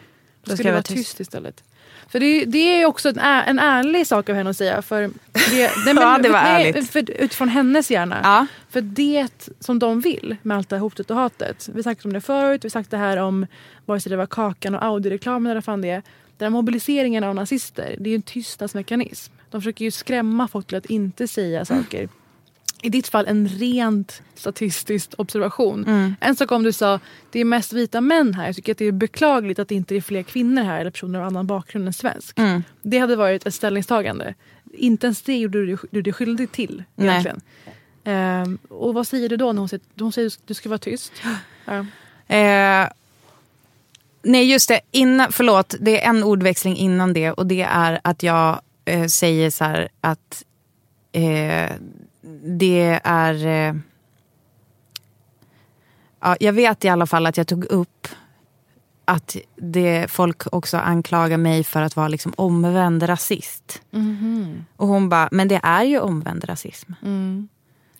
Då 0.43 0.49
ska, 0.49 0.55
ska 0.55 0.63
du 0.63 0.71
vara 0.71 0.83
tyst. 0.83 0.97
tyst. 0.97 1.19
istället. 1.19 1.63
För 2.09 2.19
det, 2.19 2.25
är- 2.25 2.45
det 2.45 2.57
är 2.81 2.85
också 2.85 3.09
en, 3.09 3.19
ä, 3.19 3.43
en 3.47 3.59
ärlig 3.59 4.07
sak 4.07 4.29
av 4.29 4.35
henne 4.35 4.49
att 4.49 4.57
säga. 4.57 4.81
För 4.81 5.01
det, 5.01 5.11
nej, 5.53 5.69
Ja, 5.95 6.17
det 6.23 6.29
var 6.29 6.39
ärligt. 6.39 6.89
För, 6.89 7.11
utifrån 7.11 7.49
hennes 7.49 7.91
hjärna. 7.91 8.19
Ja. 8.23 8.47
För 8.69 8.81
det 8.81 9.49
som 9.59 9.79
de 9.79 10.01
vill 10.01 10.35
med 10.41 10.57
allt 10.57 10.69
det 10.69 10.75
här 10.75 10.81
hotet 10.81 11.11
och 11.11 11.17
hatet. 11.17 11.69
Vi 11.69 11.75
har 11.77 11.83
sagt 11.83 12.05
om 12.05 12.13
det 12.13 12.21
förut, 12.21 12.63
vi 12.63 12.67
har 12.67 12.71
sagt 12.71 12.91
det 12.91 12.97
här 12.97 13.17
om 13.17 13.47
vare 13.85 13.99
sig 13.99 14.09
det 14.09 14.17
var 14.17 14.25
Kakan 14.25 14.75
och 14.75 14.81
Audi-reklamen 14.83 15.45
eller 15.51 15.55
vad 15.55 15.63
fan 15.65 15.81
det 15.81 15.89
är. 15.89 16.01
Den 16.37 16.45
här 16.45 16.49
mobiliseringen 16.49 17.23
av 17.23 17.35
nazister, 17.35 17.95
det 17.99 18.09
är 18.09 18.15
en 18.15 18.21
tystnadsmekanism. 18.21 19.33
De 19.51 19.61
försöker 19.61 19.85
ju 19.85 19.91
skrämma 19.91 20.47
folk 20.47 20.67
till 20.67 20.77
att 20.77 20.85
inte 20.85 21.27
säga 21.27 21.65
saker. 21.65 22.09
I 22.85 22.89
ditt 22.89 23.07
fall 23.07 23.27
en 23.27 23.47
rent 23.47 24.21
statistisk 24.35 25.13
observation. 25.17 26.15
En 26.19 26.35
sak 26.35 26.51
om 26.51 26.63
du 26.63 26.73
sa 26.73 26.99
det 27.31 27.39
är 27.39 27.45
mest 27.45 27.73
vita 27.73 28.01
män 28.01 28.33
här. 28.33 28.45
Jag 28.45 28.55
tycker 28.55 28.71
att 28.71 28.77
det 28.77 28.85
är 28.85 28.91
beklagligt 28.91 29.59
att 29.59 29.67
det 29.67 29.75
inte 29.75 29.95
är 29.95 30.01
fler 30.01 30.23
kvinnor 30.23 30.63
här 30.63 30.81
eller 30.81 30.91
personer 30.91 31.19
av 31.19 31.25
annan 31.25 31.47
bakgrund 31.47 31.87
än 31.87 31.93
svensk. 31.93 32.39
Det 32.81 32.97
hade 32.97 33.15
varit 33.15 33.45
ett 33.45 33.53
ställningstagande. 33.53 34.33
Inte 34.73 35.07
ens 35.07 35.21
det 35.21 35.37
gjorde 35.37 35.65
du, 35.65 35.77
du 35.91 36.01
dig 36.01 36.13
skyldig 36.13 36.51
till. 36.51 36.83
Egentligen. 36.97 37.41
Ehm, 38.03 38.57
och 38.69 38.93
vad 38.93 39.07
säger 39.07 39.29
du 39.29 39.37
då 39.37 39.51
när 39.51 39.59
hon 39.59 39.69
säger, 39.69 39.83
hon 39.99 40.11
säger 40.11 40.27
att 40.27 40.39
du 40.45 40.53
ska 40.53 40.69
vara 40.69 40.79
tyst? 40.79 41.11
Ja. 41.65 41.85
Eh, 42.35 42.89
nej 44.21 44.51
just 44.51 44.69
det, 44.69 44.79
innan, 44.91 45.31
förlåt, 45.31 45.75
det 45.79 46.03
är 46.03 46.09
en 46.09 46.23
ordväxling 46.23 46.75
innan 46.75 47.13
det 47.13 47.31
och 47.31 47.47
det 47.47 47.61
är 47.61 47.99
att 48.03 48.23
jag 48.23 48.61
eh, 48.85 49.05
säger 49.05 49.49
så 49.49 49.63
här 49.63 49.89
att 50.01 50.43
eh, 51.11 51.71
det 52.43 53.01
är... 53.03 53.45
Eh, 53.45 53.75
ja, 56.21 56.35
jag 56.39 56.53
vet 56.53 56.85
i 56.85 56.89
alla 56.89 57.05
fall 57.05 57.25
att 57.25 57.37
jag 57.37 57.47
tog 57.47 57.65
upp 57.65 58.07
att 59.05 59.35
det, 59.55 60.11
folk 60.11 60.53
också 60.53 60.77
anklagar 60.77 61.37
mig 61.37 61.63
för 61.63 61.81
att 61.81 61.95
vara 61.95 62.07
liksom 62.07 62.33
omvänd 62.37 63.09
rasist. 63.09 63.81
Och 64.75 64.87
hon 64.87 65.09
bara, 65.09 65.29
men 65.31 65.47
det 65.47 65.59
är 65.63 65.83
ju 65.83 65.99
omvänd 65.99 66.49
rasism. 66.49 66.91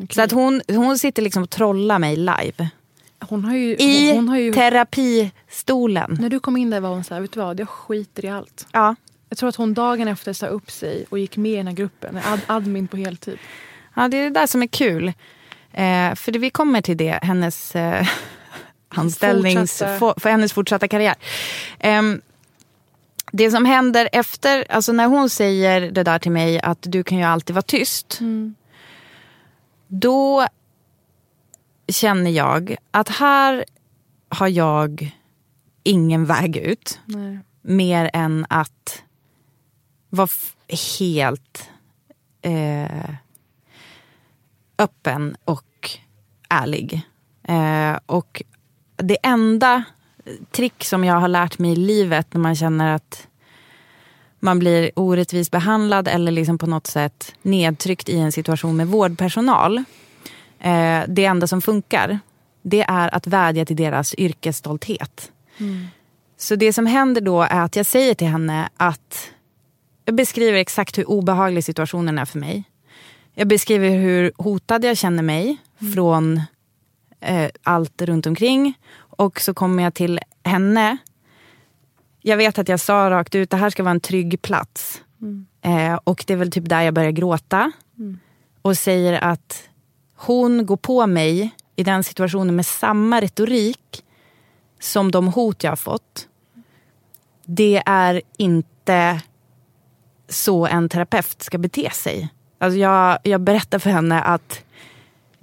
Så 0.09 0.21
att 0.21 0.31
hon, 0.31 0.61
hon 0.67 0.99
sitter 0.99 1.21
liksom 1.21 1.43
och 1.43 1.49
trollar 1.49 1.99
mig 1.99 2.15
live. 2.15 2.69
Hon 3.19 3.45
har 3.45 3.55
ju, 3.55 3.75
I 3.75 4.07
hon, 4.07 4.17
hon 4.17 4.29
har 4.29 4.37
ju, 4.37 4.53
terapistolen. 4.53 6.17
när 6.21 6.29
du 6.29 6.39
kom 6.39 6.57
in 6.57 6.69
där 6.69 6.79
var 6.79 6.89
hon 6.89 7.03
så 7.03 7.13
här, 7.13 7.21
vet 7.21 7.31
du 7.31 7.39
vad, 7.39 7.59
jag 7.59 7.69
skiter 7.69 8.25
i 8.25 8.29
allt. 8.29 8.67
Ja. 8.71 8.95
Jag 9.29 9.37
tror 9.37 9.49
att 9.49 9.55
hon 9.55 9.73
dagen 9.73 10.07
efter 10.07 10.33
sa 10.33 10.47
upp 10.47 10.71
sig 10.71 11.05
och 11.09 11.19
gick 11.19 11.37
med 11.37 11.51
i 11.51 11.55
den 11.55 11.67
här 11.67 11.73
gruppen. 11.73 12.17
Ad, 12.25 12.41
admin 12.47 12.87
på 12.87 12.97
heltid. 12.97 13.37
Ja, 13.95 14.07
det 14.07 14.17
är 14.17 14.23
det 14.23 14.29
där 14.39 14.47
som 14.47 14.61
är 14.63 14.67
kul. 14.67 15.07
Eh, 15.73 16.15
för 16.15 16.31
det, 16.31 16.39
vi 16.39 16.49
kommer 16.49 16.81
till 16.81 16.97
det, 16.97 17.19
hennes 17.21 17.75
eh, 17.75 18.07
anställnings... 18.89 19.81
Fortsatta- 19.81 20.19
För, 20.19 20.29
hennes 20.29 20.53
fortsatta 20.53 20.87
karriär. 20.87 21.15
Ehm, 21.79 22.21
det 23.31 23.51
som 23.51 23.65
händer 23.65 24.09
efter, 24.11 24.65
alltså 24.71 24.91
när 24.91 25.07
hon 25.07 25.29
säger 25.29 25.81
det 25.91 26.03
där 26.03 26.19
till 26.19 26.31
mig 26.31 26.59
att 26.61 26.77
du 26.81 27.03
kan 27.03 27.17
ju 27.17 27.23
alltid 27.23 27.53
vara 27.53 27.61
tyst. 27.63 28.19
Då 29.87 30.47
känner 31.87 32.31
jag 32.31 32.75
att 32.91 33.09
här 33.09 33.65
har 34.29 34.47
jag 34.47 35.15
ingen 35.83 36.25
väg 36.25 36.57
ut. 36.57 36.99
Nej. 37.05 37.39
Mer 37.61 38.09
än 38.13 38.45
att 38.49 39.03
vara 40.09 40.27
helt 40.99 41.69
eh, 42.41 43.09
öppen 44.77 45.37
och 45.45 45.89
ärlig. 46.49 47.01
Eh, 47.43 47.99
och 48.05 48.43
det 48.95 49.17
enda 49.23 49.83
trick 50.51 50.83
som 50.83 51.03
jag 51.03 51.15
har 51.15 51.27
lärt 51.27 51.59
mig 51.59 51.71
i 51.71 51.75
livet 51.75 52.33
när 52.33 52.41
man 52.41 52.55
känner 52.55 52.95
att 52.95 53.27
man 54.39 54.59
blir 54.59 54.91
orättvist 54.95 55.51
behandlad 55.51 56.07
eller 56.07 56.31
liksom 56.31 56.57
på 56.57 56.67
något 56.67 56.87
sätt 56.87 57.35
nedtryckt 57.41 58.09
i 58.09 58.19
en 58.19 58.31
situation 58.31 58.75
med 58.75 58.87
vårdpersonal. 58.87 59.77
Eh, 60.59 61.03
det 61.07 61.25
enda 61.25 61.47
som 61.47 61.61
funkar, 61.61 62.19
det 62.61 62.81
är 62.81 63.15
att 63.15 63.27
vädja 63.27 63.65
till 63.65 63.75
deras 63.75 64.15
yrkesstolthet. 64.17 65.31
Så 66.37 66.55
det 66.55 66.73
som 66.73 66.85
händer 66.85 67.21
då 67.21 67.41
är 67.41 67.61
att 67.61 67.75
jag 67.75 67.85
säger 67.85 68.13
till 68.13 68.27
henne 68.27 68.69
att 68.77 69.31
jag 70.05 70.15
beskriver 70.15 70.57
exakt 70.57 70.97
hur 70.97 71.09
obehaglig 71.09 71.63
situationen 71.63 72.17
är 72.17 72.25
för 72.25 72.39
mig. 72.39 72.63
Jag 73.37 73.47
beskriver 73.47 73.89
hur 73.89 74.31
hotad 74.37 74.85
jag 74.85 74.97
känner 74.97 75.23
mig 75.23 75.57
från 75.93 76.41
eh, 77.19 77.49
allt 77.63 78.01
runt 78.01 78.25
omkring. 78.25 78.73
Och 78.97 79.41
så 79.41 79.53
kommer 79.53 79.83
jag 79.83 79.93
till 79.93 80.19
henne. 80.43 80.97
Jag 82.21 82.37
vet 82.37 82.59
att 82.59 82.69
jag 82.69 82.79
sa 82.79 83.09
rakt 83.09 83.35
ut, 83.35 83.49
det 83.49 83.57
här 83.57 83.69
ska 83.69 83.83
vara 83.83 83.91
en 83.91 83.99
trygg 83.99 84.41
plats. 84.41 85.01
Eh, 85.61 85.99
och 86.03 86.23
det 86.27 86.33
är 86.33 86.37
väl 86.37 86.51
typ 86.51 86.69
där 86.69 86.81
jag 86.81 86.93
börjar 86.93 87.11
gråta. 87.11 87.71
Och 88.61 88.77
säger 88.77 89.13
att 89.13 89.69
hon 90.15 90.65
går 90.65 90.77
på 90.77 91.07
mig 91.07 91.55
i 91.75 91.83
den 91.83 92.03
situationen 92.03 92.55
med 92.55 92.65
samma 92.65 93.21
retorik 93.21 94.03
som 94.79 95.11
de 95.11 95.27
hot 95.27 95.63
jag 95.63 95.71
har 95.71 95.75
fått. 95.75 96.27
Det 97.45 97.83
är 97.85 98.21
inte 98.37 99.21
så 100.29 100.65
en 100.65 100.89
terapeut 100.89 101.41
ska 101.41 101.57
bete 101.57 101.89
sig. 101.93 102.29
Alltså 102.57 102.79
jag, 102.79 103.19
jag 103.23 103.41
berättar 103.41 103.79
för 103.79 103.89
henne 103.89 104.21
att 104.21 104.59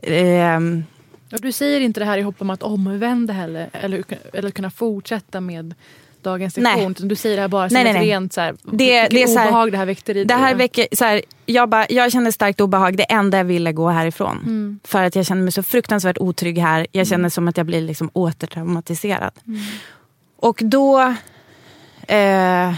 ehm, 0.03 0.85
Och 1.33 1.41
du 1.41 1.53
säger 1.53 1.81
inte 1.81 2.01
det 2.01 2.07
här 2.07 2.19
i 2.19 2.23
hopp 2.23 2.41
om 2.43 2.51
att 2.51 2.63
omvända 2.63 3.33
heller 3.33 3.71
eller, 3.73 4.05
eller 4.33 4.51
kunna 4.51 4.71
fortsätta 4.71 5.41
med 5.41 5.75
dagens 6.23 6.57
Nej. 6.57 6.73
sektion. 6.75 6.91
utan 6.93 7.09
Du 7.09 7.17
säger 7.17 7.37
det 7.37 7.43
här 7.43 7.49
bara 7.49 7.69
som 7.69 7.75
Nej, 7.75 7.85
nej, 7.85 7.91
ett 7.93 7.99
nej. 7.99 8.09
rent 8.09 8.33
så 8.33 8.41
här, 8.41 8.55
Det- 8.63 9.09
det 9.09 9.23
är 9.23 9.27
så 9.27 9.39
här- 9.39 9.49
obehag 9.49 9.73
det 9.73 9.79
här 9.79 9.87
väckte 9.87 10.13
i 10.13 10.25
Det 10.25 10.35
här 10.35 10.55
väcker, 10.55 10.87
så 10.93 11.05
här, 11.05 11.23
jag, 11.47 11.69
bara, 11.69 11.87
jag 11.89 12.13
känner 12.13 12.31
starkt 12.31 12.61
obehag. 12.61 12.97
Det 12.97 13.03
enda 13.13 13.39
jag 13.39 13.45
ville 13.45 13.73
gå 13.73 13.89
härifrån. 13.89 14.39
Mm. 14.43 14.81
För 14.85 15.03
att 15.03 15.17
jag 15.17 15.27
känner 15.27 15.43
mig 15.43 15.53
så 15.53 15.63
fruktansvärt 15.63 16.19
otrygg 16.19 16.59
här. 16.59 16.87
Jag 16.93 17.07
känner 17.07 17.29
som 17.29 17.49
att 17.49 17.57
jag 17.57 17.67
blir 17.67 17.81
liksom 17.81 18.11
återtraumatiserad. 18.13 19.31
Mm. 19.47 19.61
Och 20.37 20.61
då 20.65 21.15
eh, 22.09 22.73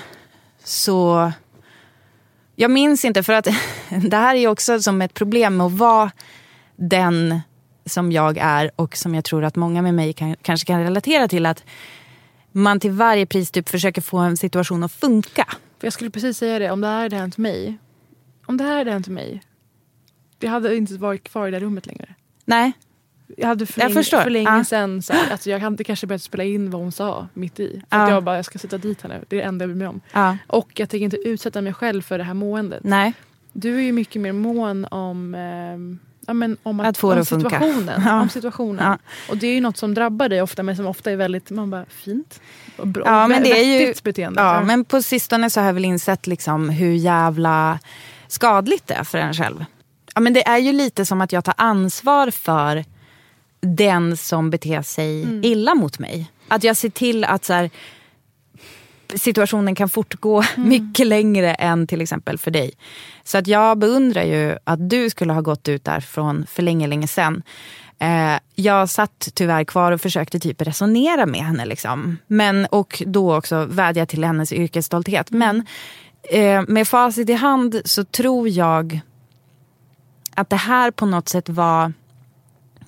så... 0.64 1.32
Jag 2.56 2.70
minns 2.70 3.04
inte, 3.04 3.22
för 3.22 3.32
att 3.32 3.44
det 4.10 4.16
här 4.16 4.34
är 4.34 4.48
också 4.48 4.82
som 4.82 5.02
ett 5.02 5.14
problem 5.14 5.56
med 5.56 5.66
att 5.66 5.72
vara 5.72 6.10
den 6.76 7.40
som 7.86 8.12
jag 8.12 8.38
är 8.38 8.70
och 8.76 8.96
som 8.96 9.14
jag 9.14 9.24
tror 9.24 9.44
att 9.44 9.56
många 9.56 9.82
med 9.82 9.94
mig 9.94 10.12
kan, 10.12 10.36
kanske 10.42 10.66
kan 10.66 10.82
relatera 10.82 11.28
till. 11.28 11.46
Att 11.46 11.64
man 12.52 12.80
till 12.80 12.90
varje 12.90 13.26
pris 13.26 13.50
typ 13.50 13.68
försöker 13.68 14.00
få 14.00 14.18
en 14.18 14.36
situation 14.36 14.82
att 14.82 14.92
funka. 14.92 15.44
För 15.78 15.86
jag 15.86 15.92
skulle 15.92 16.10
precis 16.10 16.38
säga 16.38 16.58
det, 16.58 16.70
om 16.70 16.80
det 16.80 16.86
här 16.86 17.02
hade 17.02 17.16
hänt 17.16 17.38
mig. 17.38 17.78
Om 18.46 18.56
det 18.56 18.64
här 18.64 18.78
hade 18.78 18.90
hänt 18.90 19.08
mig. 19.08 19.42
Jag 20.38 20.50
hade 20.50 20.76
inte 20.76 20.94
varit 20.94 21.24
kvar 21.24 21.48
i 21.48 21.50
det 21.50 21.60
rummet 21.60 21.86
längre. 21.86 22.14
Nej. 22.44 22.72
Jag 23.36 23.46
hade 23.48 23.66
för, 23.66 23.80
Jag 23.80 23.88
länge, 23.88 23.94
förstår. 24.00 24.20
för 24.20 24.30
länge 24.30 24.56
Ja. 24.56 24.64
sedan 24.64 25.02
så 25.02 25.12
här, 25.12 25.30
alltså 25.32 25.50
jag 25.50 25.58
hade 25.60 25.84
kanske 25.84 26.06
börjat 26.06 26.22
spela 26.22 26.44
in 26.44 26.70
vad 26.70 26.80
hon 26.82 26.92
sa 26.92 27.28
mitt 27.34 27.60
i. 27.60 27.70
För 27.90 27.96
Ja. 27.98 28.04
att 28.04 28.10
jag 28.10 28.24
bara, 28.24 28.36
jag 28.36 28.44
ska 28.44 28.58
sätta 28.58 28.78
dit 28.78 29.02
henne. 29.02 29.20
Det 29.28 29.36
är 29.36 29.40
det 29.40 29.46
enda 29.46 29.62
jag 29.62 29.70
bryr 29.70 29.78
mig 29.78 29.88
om. 29.88 30.00
Ja. 30.12 30.36
Och 30.46 30.70
jag 30.74 30.88
tänker 30.88 31.04
inte 31.04 31.16
utsätta 31.16 31.60
mig 31.60 31.72
själv 31.74 32.02
för 32.02 32.18
det 32.18 32.24
här 32.24 32.34
måendet. 32.34 32.80
Nej. 32.84 33.12
Du 33.52 33.76
är 33.76 33.80
ju 33.82 33.92
mycket 33.92 34.22
mer 34.22 34.32
mån 34.32 34.84
om, 34.84 35.34
ehm, 35.34 35.98
ja, 36.26 36.32
men 36.32 36.56
om 36.62 36.80
att, 36.80 36.86
Att 36.86 36.98
få 36.98 37.12
om 37.14 37.24
situationen. 37.24 38.02
Ja. 38.06 38.20
Om 38.20 38.28
situationen. 38.28 38.84
Ja. 38.84 38.98
Och 39.30 39.36
det 39.36 39.46
är 39.46 39.54
ju 39.54 39.60
något 39.60 39.76
som 39.76 39.94
drabbar 39.94 40.28
dig 40.28 40.42
ofta 40.42 40.62
men 40.62 40.76
som 40.76 40.86
ofta 40.86 41.10
är 41.10 41.16
väldigt 41.16 41.50
man 41.50 41.70
bara, 41.70 41.84
fint. 41.88 42.40
Och 42.76 42.86
bra, 42.86 43.04
Ja, 43.06 43.28
men 43.28 43.42
det 43.42 43.50
är 43.60 43.80
ju, 43.80 43.94
beteende. 44.02 44.40
ja, 44.42 44.60
men 44.60 44.84
på 44.84 45.02
sistone 45.02 45.50
så 45.50 45.60
har 45.60 45.66
jag 45.66 45.74
väl 45.74 45.84
insett 45.84 46.26
liksom 46.26 46.68
hur 46.68 46.92
jävla 46.94 47.78
skadligt 48.28 48.86
det 48.86 48.94
är 48.94 49.04
för 49.04 49.18
en 49.18 49.34
själv. 49.34 49.64
Ja, 50.14 50.20
men 50.20 50.32
det 50.32 50.46
är 50.48 50.58
ju 50.58 50.72
lite 50.72 51.06
som 51.06 51.20
att 51.20 51.32
jag 51.32 51.44
tar 51.44 51.54
ansvar 51.58 52.30
för 52.30 52.84
den 53.64 54.16
som 54.16 54.50
beter 54.50 54.82
sig 54.82 55.22
Mm. 55.22 55.44
illa 55.44 55.74
mot 55.74 55.98
mig. 55.98 56.30
Att 56.48 56.64
jag 56.64 56.76
ser 56.76 56.88
till 56.90 57.24
att 57.24 57.44
så 57.44 57.52
här, 57.52 57.70
situationen 59.14 59.74
kan 59.74 59.88
fortgå 59.88 60.42
Mm. 60.56 60.68
mycket 60.68 61.06
längre 61.06 61.54
än 61.54 61.86
till 61.86 62.00
exempel 62.00 62.38
för 62.38 62.50
dig. 62.50 62.72
Så 63.24 63.38
att 63.38 63.46
jag 63.46 63.78
beundrar 63.78 64.22
ju 64.22 64.56
att 64.64 64.90
du 64.90 65.10
skulle 65.10 65.32
ha 65.32 65.40
gått 65.40 65.68
ut 65.68 65.84
därifrån 65.84 66.46
för 66.48 66.62
länge, 66.62 66.86
länge 66.86 67.06
sedan. 67.08 67.42
Eh, 67.98 68.34
jag 68.54 68.88
satt 68.90 69.28
tyvärr 69.34 69.64
kvar 69.64 69.92
och 69.92 70.00
försökte 70.00 70.38
typ 70.40 70.62
resonera 70.62 71.26
med 71.26 71.40
henne. 71.40 71.64
Liksom. 71.66 72.18
Men, 72.26 72.66
och 72.66 73.02
då 73.06 73.36
också 73.36 73.64
vädja 73.64 74.06
till 74.06 74.24
hennes 74.24 74.52
yrkesstolthet. 74.52 75.30
Men 75.30 75.66
eh, 76.30 76.62
med 76.68 76.88
facit 76.88 77.28
i 77.28 77.32
hand 77.32 77.80
så 77.84 78.04
tror 78.04 78.48
jag 78.48 79.00
att 80.34 80.50
det 80.50 80.56
här 80.56 80.90
på 80.90 81.06
något 81.06 81.28
sätt 81.28 81.48
var 81.48 81.92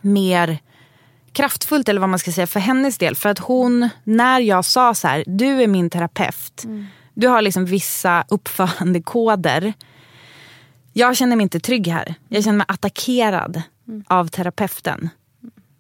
mer 0.01 0.59
kraftfullt 1.37 1.89
eller 1.89 2.01
vad 2.01 2.09
man 2.09 2.19
ska 2.19 2.33
säga 2.33 2.47
för 2.47 2.61
hennes 2.61 2.99
del. 2.99 3.17
För 3.17 3.29
att 3.29 3.39
hon, 3.39 3.89
när 4.05 4.41
jag 4.41 4.65
sa 4.65 4.95
så 4.95 5.09
här, 5.09 5.25
du 5.27 5.63
är 5.63 5.67
min 5.67 5.91
terapeut. 5.91 6.65
Du 7.15 7.29
har 7.29 7.43
liksom 7.43 7.65
vissa 7.65 8.25
uppförandekoder. 8.29 9.73
Jag 10.93 11.17
känner 11.17 11.37
mig 11.37 11.43
inte 11.43 11.61
trygg 11.61 11.89
här. 11.89 12.15
Jag 12.29 12.45
känner 12.45 12.57
mig 12.57 12.67
attackerad 12.69 13.63
av 14.07 14.29
terapeuten. 14.29 15.09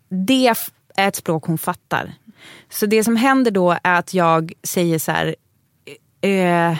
Det 0.08 0.46
är 0.96 1.08
ett 1.08 1.16
språk 1.16 1.44
hon 1.44 1.58
fattar. 1.58 2.12
Så 2.70 2.86
det 2.86 3.04
som 3.04 3.16
händer 3.16 3.50
då 3.50 3.76
är 3.82 3.98
att 3.98 4.14
jag 4.14 4.52
säger 4.62 4.98
så 4.98 5.12
här, 5.12 5.36
eh, 6.20 6.78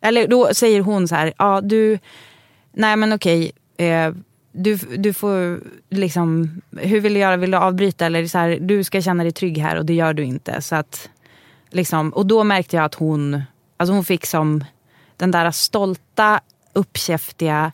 eller 0.00 0.28
då 0.28 0.54
säger 0.54 0.80
hon 0.80 1.08
så 1.08 1.14
här, 1.14 1.32
ja 1.38 1.60
du, 1.60 1.98
nej 2.72 2.96
men 2.96 3.12
okej, 3.12 3.52
eh, 3.76 4.12
du, 4.56 4.76
du 4.76 5.12
får 5.12 5.60
liksom, 5.90 6.60
hur 6.76 7.00
vill 7.00 7.14
du 7.14 7.20
göra, 7.20 7.36
vill 7.36 7.50
du 7.50 7.56
avbryta 7.56 8.06
eller 8.06 8.26
så 8.26 8.38
här, 8.38 8.58
du 8.60 8.84
ska 8.84 9.02
känna 9.02 9.22
dig 9.22 9.32
trygg 9.32 9.58
här 9.58 9.76
och 9.76 9.86
det 9.86 9.94
gör 9.94 10.14
du 10.14 10.24
inte. 10.24 10.62
Så 10.62 10.76
att, 10.76 11.10
liksom, 11.70 12.10
och 12.10 12.26
då 12.26 12.44
märkte 12.44 12.76
jag 12.76 12.84
att 12.84 12.94
hon, 12.94 13.42
alltså 13.76 13.94
hon 13.94 14.04
fick 14.04 14.26
som 14.26 14.64
den 15.16 15.30
där 15.30 15.50
stolta, 15.50 16.40
uppkäftiga, 16.72 17.72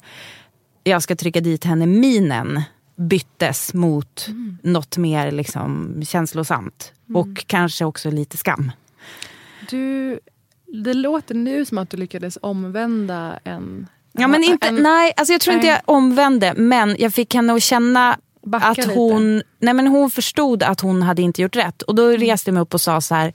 jag 0.84 1.02
ska 1.02 1.16
trycka 1.16 1.40
dit 1.40 1.64
henne 1.64 1.86
minen 1.86 2.62
byttes 2.96 3.74
mot 3.74 4.28
något 4.62 4.96
mer 4.96 5.30
liksom 5.30 5.94
känslosamt. 6.04 6.92
Och 7.14 7.46
kanske 7.46 7.84
också 7.84 8.10
lite 8.10 8.36
skam. 8.36 8.72
Du, 9.70 10.20
det 10.66 10.94
låter 10.94 11.34
nu 11.34 11.64
som 11.64 11.78
att 11.78 11.90
du 11.90 11.96
lyckades 11.96 12.38
omvända 12.42 13.38
en... 13.44 13.86
Ja, 14.12 14.28
men 14.28 14.44
inte, 14.44 14.68
en, 14.68 14.74
nej, 14.74 15.12
alltså 15.16 15.32
jag 15.32 15.40
tror 15.40 15.54
inte 15.54 15.66
nej. 15.66 15.80
jag 15.86 15.94
omvände 15.94 16.54
men 16.56 16.96
jag 16.98 17.14
fick 17.14 17.34
henne 17.34 17.52
att 17.54 17.62
känna 17.62 18.18
Backa 18.46 18.66
att 18.66 18.76
lite. 18.76 18.90
hon, 18.94 19.42
nej 19.58 19.74
men 19.74 19.86
hon 19.86 20.11
förstod 20.11 20.62
att 20.62 20.80
hon 20.80 21.02
hade 21.02 21.22
inte 21.22 21.42
gjort 21.42 21.56
rätt. 21.56 21.82
Och 21.82 21.94
då 21.94 22.02
Mm. 22.08 22.20
reste 22.20 22.48
jag 22.48 22.54
mig 22.54 22.61
upp 22.62 22.74
och 22.74 22.80
sa 22.80 23.00
så 23.00 23.14
här, 23.14 23.32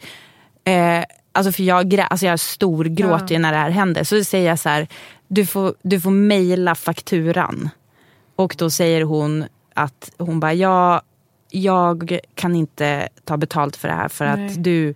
eh, 0.63 1.03
alltså 1.31 1.51
för 1.51 1.63
jag, 1.63 1.89
grä, 1.89 2.03
alltså 2.03 2.25
jag 2.25 2.39
storgråter 2.39 3.35
ju 3.35 3.39
när 3.39 3.51
det 3.51 3.57
här 3.57 3.69
händer. 3.69 4.03
Så 4.03 4.23
säger 4.23 4.49
jag 4.49 4.59
så 4.59 4.69
här, 4.69 4.87
du 5.27 5.45
får, 5.45 5.73
du 5.81 5.99
får 6.01 6.11
mejla 6.11 6.75
fakturan. 6.75 7.69
Och 8.35 8.55
då 8.57 8.69
säger 8.69 9.01
hon 9.01 9.45
att 9.73 10.11
hon 10.17 10.39
bara, 10.39 10.53
ja, 10.53 11.01
jag 11.49 12.19
kan 12.35 12.55
inte 12.55 13.09
ta 13.23 13.37
betalt 13.37 13.75
för 13.75 13.87
det 13.87 13.93
här 13.93 14.07
för 14.07 14.25
Nej. 14.25 14.45
att 14.47 14.63
du 14.63 14.95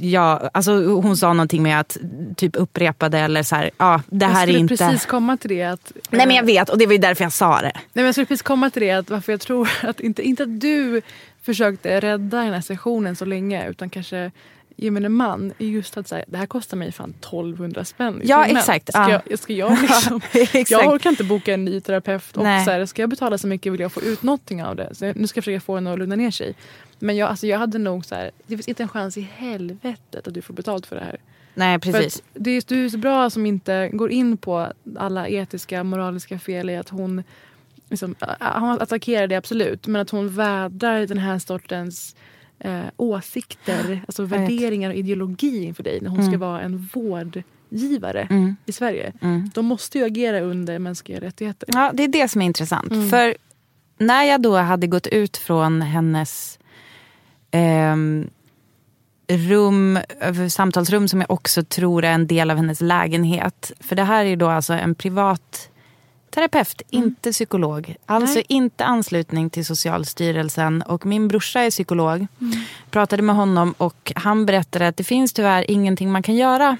Ja, 0.00 0.50
alltså 0.54 0.72
hon 0.86 1.16
sa 1.16 1.32
någonting 1.32 1.62
med 1.62 1.80
att 1.80 1.96
typ 2.36 2.56
upprepade 2.56 3.18
eller 3.18 3.42
så 3.42 3.56
här, 3.56 3.70
ja 3.78 4.02
det 4.06 4.24
jag 4.24 4.32
här 4.32 4.42
är 4.42 4.46
skulle 4.46 4.58
inte... 4.58 4.76
precis 4.76 5.06
komma 5.06 5.36
till 5.36 5.50
det. 5.50 5.62
Att, 5.62 5.92
Nej 6.10 6.26
men 6.26 6.36
jag 6.36 6.44
vet 6.44 6.68
och 6.68 6.78
det 6.78 6.86
var 6.86 6.92
ju 6.92 6.98
därför 6.98 7.24
jag 7.24 7.32
sa 7.32 7.60
det. 7.60 7.72
Nej, 7.74 7.82
men 7.92 8.04
jag 8.04 8.14
skulle 8.14 8.26
precis 8.26 8.42
komma 8.42 8.70
till 8.70 8.82
det, 8.82 8.90
att 8.90 9.10
varför 9.10 9.32
jag 9.32 9.40
tror 9.40 9.70
att 9.82 10.00
inte, 10.00 10.22
inte 10.22 10.42
att 10.42 10.60
du 10.60 11.02
försökte 11.42 12.00
rädda 12.00 12.42
den 12.42 12.54
här 12.54 12.60
sessionen 12.60 13.16
så 13.16 13.24
länge 13.24 13.68
utan 13.68 13.90
kanske 13.90 14.30
gemene 14.78 15.08
man 15.08 15.52
är 15.58 15.66
just 15.66 15.96
att 15.96 16.08
säga 16.08 16.24
det 16.28 16.38
här 16.38 16.46
kostar 16.46 16.76
mig 16.76 16.92
fan 16.92 17.10
1200 17.10 17.84
spänn 17.84 18.20
Ja, 18.24 18.44
timmen. 18.44 18.56
exakt, 18.60 18.88
Ska, 18.88 19.10
ja. 19.10 19.22
jag, 19.30 19.38
ska 19.38 19.52
jag 19.52 19.82
liksom, 19.82 20.20
jag 20.68 20.92
orkar 20.94 21.10
inte 21.10 21.24
boka 21.24 21.54
en 21.54 21.64
ny 21.64 21.80
terapeut 21.80 22.36
och 22.36 22.42
Nej. 22.42 22.64
så 22.64 22.70
här, 22.70 22.86
ska 22.86 23.02
jag 23.02 23.10
betala 23.10 23.38
så 23.38 23.46
mycket 23.46 23.72
vill 23.72 23.80
jag 23.80 23.92
få 23.92 24.02
ut 24.02 24.22
någonting 24.22 24.64
av 24.64 24.76
det. 24.76 24.94
Så 24.94 25.12
nu 25.12 25.26
ska 25.26 25.38
jag 25.38 25.44
försöka 25.44 25.60
få 25.60 25.74
henne 25.74 25.92
att 25.92 25.98
lugna 25.98 26.16
ner 26.16 26.30
sig. 26.30 26.54
Men 26.98 27.16
jag, 27.16 27.28
alltså, 27.28 27.46
jag 27.46 27.58
hade 27.58 27.78
nog 27.78 28.04
så 28.04 28.14
här, 28.14 28.30
det 28.46 28.56
finns 28.56 28.68
inte 28.68 28.82
en 28.82 28.88
chans 28.88 29.16
i 29.16 29.20
helvetet 29.20 30.28
att 30.28 30.34
du 30.34 30.42
får 30.42 30.54
betalt 30.54 30.86
för 30.86 30.96
det 30.96 31.04
här. 31.04 31.16
Nej 31.54 31.78
precis. 31.78 32.22
det 32.34 32.50
är, 32.50 32.62
du 32.66 32.84
är 32.84 32.88
så 32.88 32.98
bra 32.98 33.30
som 33.30 33.46
inte 33.46 33.88
går 33.92 34.10
in 34.10 34.36
på 34.36 34.72
alla 34.96 35.28
etiska, 35.28 35.84
moraliska 35.84 36.38
fel 36.38 36.70
i 36.70 36.76
att 36.76 36.88
hon 36.88 37.22
liksom, 37.88 38.14
hon 38.40 38.80
attackerar 38.80 39.26
det 39.26 39.36
absolut, 39.36 39.86
men 39.86 40.02
att 40.02 40.10
hon 40.10 40.28
vädrar 40.28 41.06
den 41.06 41.18
här 41.18 41.38
sortens 41.38 42.16
eh, 42.58 42.80
åsikter, 42.96 44.02
alltså 44.06 44.22
värderingar 44.24 44.90
och 44.90 44.96
ideologi 44.96 45.64
inför 45.64 45.82
dig 45.82 45.98
när 46.02 46.10
hon 46.10 46.18
ska 46.22 46.28
Mm. 46.28 46.40
vara 46.40 46.60
en 46.60 46.88
vårdgivare 46.94 48.26
Mm. 48.30 48.56
i 48.66 48.72
Sverige. 48.72 49.12
Mm. 49.22 49.50
De 49.54 49.66
måste 49.66 49.98
ju 49.98 50.04
agera 50.04 50.40
under 50.40 50.78
mänskliga 50.78 51.20
rättigheter. 51.20 51.68
Ja, 51.72 51.90
det 51.94 52.04
är 52.04 52.08
det 52.08 52.28
som 52.28 52.42
är 52.42 52.46
intressant. 52.46 52.90
Mm. 52.92 53.10
För 53.10 53.36
när 53.98 54.24
jag 54.24 54.42
då 54.42 54.56
hade 54.56 54.86
gått 54.86 55.06
ut 55.06 55.36
från 55.36 55.82
hennes 55.82 56.58
ehm, 57.56 58.30
rum, 59.28 59.98
eh, 60.20 60.46
samtalsrum 60.46 61.08
som 61.08 61.20
jag 61.20 61.30
också 61.30 61.64
tror 61.64 62.04
är 62.04 62.12
en 62.12 62.26
del 62.26 62.50
av 62.50 62.56
hennes 62.56 62.80
lägenhet. 62.80 63.72
För 63.80 63.96
det 63.96 64.04
här 64.04 64.24
är 64.24 64.36
då 64.36 64.48
alltså 64.48 64.72
en 64.72 64.94
privat 64.94 65.70
terapeut, 66.30 66.82
inte 66.90 67.32
psykolog. 67.32 67.96
Alltså 68.06 68.34
Nej. 68.34 68.44
inte 68.48 68.84
anslutning 68.84 69.50
till 69.50 69.64
Socialstyrelsen. 69.64 70.82
Och 70.82 71.06
min 71.06 71.28
brorsa 71.28 71.60
är 71.60 71.70
psykolog. 71.70 72.26
Pratade 72.90 73.22
med 73.22 73.36
honom 73.36 73.74
och 73.78 74.12
han 74.16 74.46
berättade 74.46 74.88
att 74.88 74.96
det 74.96 75.04
finns 75.04 75.32
tyvärr 75.32 75.70
ingenting 75.70 76.12
man 76.12 76.22
kan 76.22 76.34
göra. 76.34 76.76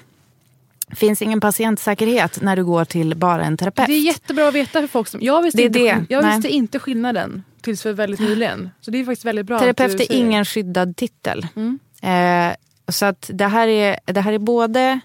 Finns 0.95 1.21
ingen 1.21 1.39
patientsäkerhet 1.39 2.41
när 2.41 2.55
du 2.55 2.65
går 2.65 2.85
till 2.85 3.15
bara 3.15 3.43
en 3.43 3.57
terapeut. 3.57 3.87
Det 3.87 3.93
är 3.93 3.99
jättebra 3.99 4.47
att 4.47 4.53
veta 4.53 4.81
för 4.81 4.87
folk 4.87 5.07
som... 5.07 5.21
Jag 5.21 5.41
visste, 5.41 5.57
Det 5.57 5.63
inte, 5.63 5.79
det. 5.79 6.05
Jag 6.09 6.23
Nej. 6.23 6.35
visste 6.35 6.49
inte 6.49 6.79
skillnaden 6.79 7.43
tills 7.61 7.83
för 7.83 7.93
väldigt 7.93 8.19
nyligen. 8.19 8.69
Så 8.81 8.91
det 8.91 8.97
är 8.97 9.05
faktiskt 9.05 9.25
väldigt 9.25 9.45
bra 9.45 9.59
Terapeut 9.59 9.99
är 9.99 10.11
ingen 10.11 10.45
skyddad 10.45 10.95
titel. 10.95 11.47
Mm. 11.55 11.79
Eh, 12.01 12.55
så 12.91 13.05
att 13.05 13.29
det 13.33 13.47
här, 13.47 13.67
är, 13.67 13.99
det 14.05 14.21
här 14.21 14.33
är 14.33 14.39
både 14.39 14.99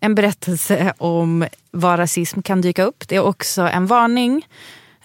en 0.00 0.14
berättelse 0.14 0.92
om 0.98 1.46
var 1.70 1.96
rasism 1.96 2.42
kan 2.42 2.60
dyka 2.60 2.84
upp. 2.84 3.08
Det 3.08 3.16
är 3.16 3.24
också 3.24 3.62
en 3.62 3.86
varning 3.86 4.46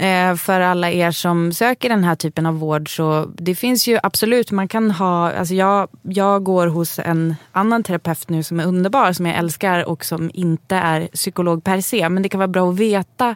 eh, 0.02 0.36
för 0.36 0.62
alla 0.62 0.92
er 0.92 1.12
som 1.12 1.54
söker 1.54 1.90
den 1.90 2.04
här 2.04 2.16
typen 2.16 2.46
av 2.46 2.60
vård. 2.60 2.96
Så 2.96 3.32
det 3.38 3.56
finns 3.56 3.88
ju 3.88 4.00
absolut, 4.04 4.52
man 4.52 4.68
kan 4.68 4.92
ha... 4.92 5.32
Alltså 5.32 5.54
jag, 5.54 5.88
jag 6.02 6.44
går 6.44 6.68
hos 6.68 7.00
en 7.00 7.36
annan 7.52 7.84
terapeut 7.84 8.30
nu 8.30 8.44
som 8.44 8.60
är 8.60 8.66
underbar, 8.66 9.14
som 9.14 9.26
jag 9.26 9.38
älskar 9.38 9.90
och 9.90 10.06
som 10.06 10.32
inte 10.34 10.76
är 10.76 11.08
psykolog 11.08 11.64
per 11.64 11.82
se. 11.82 12.10
Men 12.10 12.24
det 12.24 12.30
kan 12.30 12.40
vara 12.40 12.48
bra 12.48 12.70
att 12.70 12.80
veta 12.80 13.36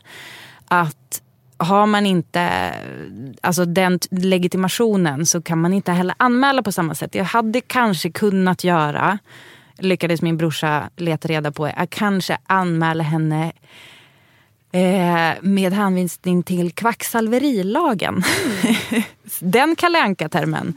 att 0.66 1.22
har 1.58 1.86
man 1.86 2.06
inte 2.06 2.74
alltså 3.42 3.66
den 3.66 4.00
legitimationen 4.12 5.26
så 5.26 5.42
kan 5.42 5.62
man 5.62 5.74
inte 5.74 5.92
heller 5.92 6.16
anmäla 6.20 6.64
på 6.64 6.72
samma 6.72 6.96
sätt. 6.96 7.16
Jag 7.16 7.24
hade 7.24 7.62
kanske 7.62 8.12
kunnat 8.12 8.64
göra, 8.64 9.18
lyckades 9.78 10.22
min 10.22 10.38
brorsa 10.38 10.90
leta 10.96 11.28
reda 11.28 11.52
på, 11.52 11.66
att 11.66 11.90
kanske 11.90 12.38
anmäla 12.48 13.04
henne 13.04 13.52
eh, 14.76 15.34
med 15.42 15.74
hänvisning 15.74 16.44
till 16.44 16.72
kvacksalverilagen. 16.72 18.24
den 19.40 19.76
Kalle. 19.76 20.76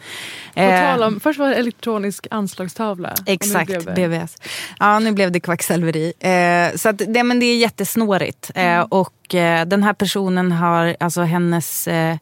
På 0.55 0.61
tal 0.97 1.03
om, 1.03 1.21
först 1.21 1.39
var 1.39 1.49
det 1.49 1.55
elektronisk 1.55 2.27
anslagstavla. 2.31 3.15
Exakt, 3.27 3.67
blev 3.67 3.85
det- 3.85 4.09
BVS. 4.09 4.37
Ja, 4.79 4.99
nu 4.99 5.13
blev 5.13 5.33
det 5.33 5.41
kvacksalveri. 5.41 6.13
Eh, 6.21 6.77
så 6.77 6.89
att, 6.89 7.03
det, 7.09 7.23
men 7.23 7.41
det 7.41 7.47
är 7.47 7.57
jättesnårigt. 7.57 8.51
Eh, 8.55 8.81
och 8.81 9.35
eh, 9.35 9.67
den 9.67 9.83
här 9.83 9.93
personen 9.93 10.53
har, 10.53 10.97
alltså 11.01 11.23
hennes 11.23 11.89
eh, 11.89 12.17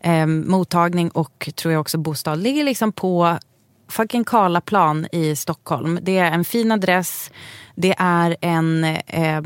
eh, 0.00 0.26
mottagning 0.26 1.10
och 1.10 1.50
tror 1.56 1.72
jag 1.72 1.80
också 1.80 1.98
bostad 1.98 2.38
ligger 2.42 2.64
liksom 2.64 2.92
på 2.92 3.38
fucking 3.88 4.24
Karlaplan 4.24 5.06
i 5.12 5.36
Stockholm. 5.36 5.98
Det 6.02 6.18
är 6.18 6.32
en 6.32 6.44
fin 6.44 6.72
adress. 6.72 7.30
Det 7.76 7.94
är 7.98 8.36
en 8.40 8.84
eh, 9.06 9.40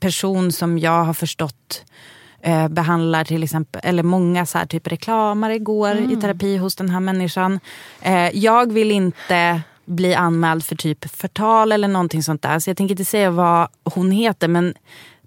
person 0.00 0.52
som 0.52 0.78
jag 0.78 1.04
har 1.04 1.14
förstått 1.14 1.84
eh, 2.42 2.68
behandlar 2.68 3.24
till 3.24 3.42
exempel, 3.42 3.80
eller 3.84 4.02
många 4.02 4.46
så 4.46 4.58
här 4.58 4.66
typ 4.66 4.86
reklamare 4.86 5.58
går 5.58 5.96
i 6.12 6.16
terapi 6.20 6.56
hos 6.56 6.76
den 6.76 6.90
här 6.90 7.00
människan. 7.00 7.60
Eh, 8.02 8.28
jag 8.38 8.72
vill 8.72 8.90
inte 8.90 9.60
bli 9.84 10.14
anmäld 10.14 10.64
för 10.64 10.76
typ 10.76 11.16
förtal 11.16 11.72
eller 11.72 11.88
någonting 11.88 12.22
sånt 12.22 12.42
där. 12.42 12.58
Så 12.58 12.70
jag 12.70 12.76
tänker 12.76 12.92
inte 12.92 13.04
säga 13.04 13.30
vad 13.30 13.68
hon 13.84 14.10
heter 14.10 14.48
men 14.48 14.74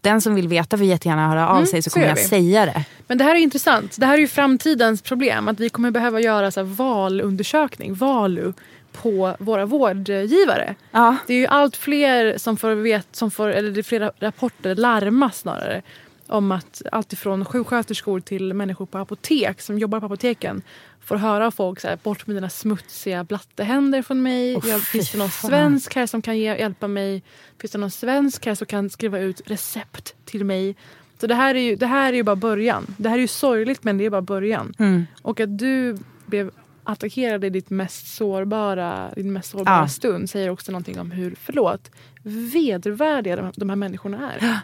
den 0.01 0.21
som 0.21 0.35
vill 0.35 0.47
veta 0.47 0.77
får 0.77 0.85
jättegärna 0.85 1.27
höra 1.29 1.47
av 1.49 1.55
Mm, 1.55 1.67
sig 1.67 1.81
så 1.81 1.89
så 1.89 1.93
kommer 1.93 2.07
jag 2.07 2.15
vi. 2.15 2.23
säga 2.23 2.65
det. 2.65 2.83
Men 3.07 3.17
det 3.17 3.23
här 3.23 3.35
är 3.35 3.39
intressant. 3.39 3.95
Det 3.99 4.05
här 4.05 4.13
är 4.13 4.17
ju 4.17 4.27
framtidens 4.27 5.01
problem. 5.01 5.47
Att 5.47 5.59
vi 5.59 5.69
kommer 5.69 5.91
behöva 5.91 6.19
göra 6.19 6.51
så 6.51 6.59
här 6.59 6.67
valundersökning, 6.67 7.93
valu, 7.93 8.53
på 9.01 9.35
våra 9.39 9.65
vårdgivare. 9.65 10.75
Ja. 10.91 11.15
Det 11.27 11.33
är 11.33 11.37
ju 11.37 11.47
allt 11.47 11.77
fler 11.77 12.37
som 12.37 12.57
får, 12.57 12.71
vet, 12.71 13.15
som 13.15 13.31
får 13.31 13.49
eller 13.49 13.71
det 13.71 13.81
är 13.81 13.83
flera 13.83 14.11
rapporter, 14.19 14.75
larmas 14.75 15.39
snarare, 15.39 15.81
om 16.27 16.51
att 16.51 16.81
allt 16.91 17.13
ifrån 17.13 17.45
sjuksköterskor 17.45 18.19
till 18.19 18.53
människor 18.53 18.85
på 18.85 18.97
apotek 18.97 19.61
som 19.61 19.79
jobbar 19.79 19.99
på 19.99 20.05
apoteken 20.05 20.61
får 21.05 21.15
höra 21.15 21.47
av 21.47 21.51
folk 21.51 21.79
så 21.79 21.87
här, 21.87 21.99
bort 22.03 22.27
med 22.27 22.35
dina 22.35 22.49
smutsiga 22.49 23.23
blattehänder 23.23 24.01
från 24.01 24.23
mig. 24.23 24.55
Åh, 24.55 24.69
jag, 24.69 24.81
finns 24.81 25.11
det 25.11 25.17
någon 25.17 25.29
fan. 25.29 25.49
svensk 25.49 25.95
här 25.95 26.07
som 26.07 26.21
kan 26.21 26.37
ge, 26.37 26.57
hjälpa 26.57 26.87
mig? 26.87 27.23
Finns 27.61 27.71
det 27.71 27.77
någon 27.77 27.91
svensk 27.91 28.45
här 28.45 28.55
som 28.55 28.67
kan 28.67 28.89
skriva 28.89 29.19
ut 29.19 29.41
recept 29.45 30.15
till 30.25 30.45
mig? 30.45 30.75
Så 31.19 31.27
det 31.27 31.35
här 31.35 31.55
är 31.55 31.59
ju, 31.59 31.75
det 31.75 31.85
här 31.85 32.13
är 32.13 32.17
ju 32.17 32.23
bara 32.23 32.35
början. 32.35 32.95
Det 32.97 33.09
här 33.09 33.17
är 33.17 33.21
ju 33.21 33.27
sorgligt 33.27 33.83
men 33.83 33.97
det 33.97 34.05
är 34.05 34.09
bara 34.09 34.21
början. 34.21 34.73
Mm. 34.79 35.05
Och 35.21 35.39
att 35.39 35.57
du 35.57 35.97
blev 36.25 36.51
attackerad 36.85 37.43
i 37.43 37.49
ditt 37.49 37.69
mest 37.69 38.15
sårbara, 38.15 39.09
din 39.15 39.33
mest 39.33 39.49
sårbara 39.51 39.75
Ja. 39.79 39.87
stund 39.87 40.29
säger 40.29 40.49
också 40.49 40.71
någonting 40.71 40.99
om 40.99 41.11
hur, 41.11 41.35
förlåt, 41.41 41.91
vedervärdiga 42.23 43.35
de, 43.35 43.51
de 43.55 43.69
här 43.69 43.75
människorna 43.75 44.31
är. 44.33 44.59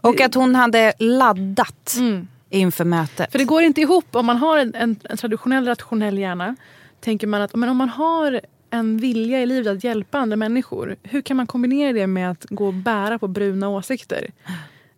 Och 0.00 0.20
att 0.20 0.34
hon 0.34 0.54
hade 0.54 0.92
laddat 0.98 1.94
Mm. 1.98 2.28
inför 2.50 2.84
mötet. 2.84 3.32
För 3.32 3.38
det 3.38 3.44
går 3.44 3.62
inte 3.62 3.80
ihop 3.80 4.06
om 4.16 4.26
man 4.26 4.36
har 4.36 4.58
en, 4.58 4.74
en, 4.74 4.96
en 5.04 5.16
traditionell 5.16 5.66
rationell 5.66 6.18
hjärna. 6.18 6.56
Tänker 7.00 7.26
man 7.26 7.42
att 7.42 7.54
men 7.54 7.68
om 7.68 7.76
man 7.76 7.88
har 7.88 8.40
en 8.70 8.98
vilja 8.98 9.42
i 9.42 9.46
livet 9.46 9.76
att 9.76 9.84
hjälpa 9.84 10.18
andra 10.18 10.36
människor. 10.36 10.96
Hur 11.02 11.20
kan 11.22 11.36
man 11.36 11.46
kombinera 11.46 11.92
det 11.92 12.06
med 12.06 12.30
att 12.30 12.46
gå 12.48 12.66
och 12.66 12.74
bära 12.74 13.18
på 13.18 13.28
bruna 13.28 13.68
åsikter? 13.68 14.30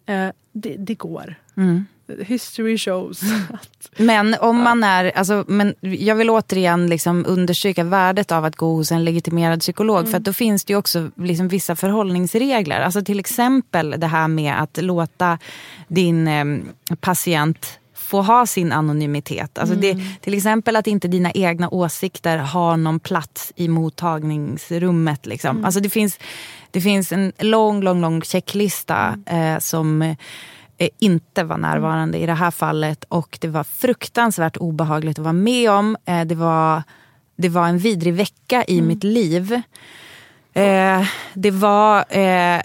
Eh, 0.07 0.29
det, 0.53 0.77
det 0.77 0.95
går. 0.95 1.35
Mm. 1.57 1.87
History 2.21 2.79
shows. 2.79 3.21
Men 3.97 4.37
om 4.41 4.63
man 4.63 4.85
är, 4.85 5.13
alltså, 5.19 5.45
men 5.49 5.75
jag 5.81 6.15
vill 6.15 6.31
återigen 6.31 6.87
liksom 6.87 7.25
understryka 7.29 7.85
värdet 7.85 8.33
av 8.33 8.45
att 8.45 8.57
gå 8.57 8.75
hos 8.75 8.93
en 8.93 9.05
legitimerad 9.05 9.61
psykolog. 9.61 10.09
För 10.09 10.17
att 10.17 10.25
då 10.25 10.33
finns 10.33 10.65
det 10.65 10.73
ju 10.73 10.77
också 10.77 11.11
liksom 11.17 11.49
vissa 11.49 11.77
förhållningsregler. 11.77 12.81
Alltså 12.81 13.05
till 13.05 13.21
exempel 13.21 13.95
det 13.99 14.07
här 14.07 14.29
med 14.29 14.63
att 14.63 14.83
låta 14.83 15.39
din 15.89 16.29
eh, 16.29 16.45
patient 17.01 17.79
få 18.09 18.23
ha 18.23 18.47
sin 18.47 18.73
anonymitet. 18.73 19.59
Alltså 19.59 19.75
det, 19.75 19.97
till 20.21 20.35
exempel 20.35 20.77
att 20.77 20.87
inte 20.87 21.09
dina 21.09 21.33
egna 21.33 21.69
åsikter 21.69 22.39
har 22.39 22.77
någon 22.77 23.01
plats 23.01 23.53
i 23.57 23.69
mottagningsrummet. 23.69 25.27
Liksom. 25.27 25.65
Alltså 25.65 25.81
det, 25.81 25.91
finns, 25.91 26.19
det 26.71 26.81
finns 26.81 27.13
en 27.13 27.33
lång, 27.39 27.83
lång, 27.83 28.01
lång 28.01 28.23
checklista 28.23 29.19
eh, 29.27 29.59
som 29.59 30.17
inte 30.99 31.45
var 31.45 31.59
närvarande 31.59 32.19
i 32.19 32.27
det 32.27 32.35
här 32.35 32.51
fallet. 32.51 33.05
Och 33.09 33.39
det 33.41 33.49
var 33.49 33.65
fruktansvärt 33.65 34.57
obehagligt 34.57 35.19
att 35.19 35.25
vara 35.25 35.33
med 35.33 35.71
om. 35.71 35.97
Eh, 36.05 36.25
det, 36.25 36.35
var, 36.35 36.83
det 37.37 37.49
var 37.49 37.69
en 37.69 37.79
vidrig 37.79 38.15
vecka 38.15 38.65
i 38.69 38.83
mitt 38.83 39.05
liv. 39.05 39.63
Eh, 40.53 41.03
det 41.35 41.51
var... 41.51 42.05
Eh, 42.17 42.63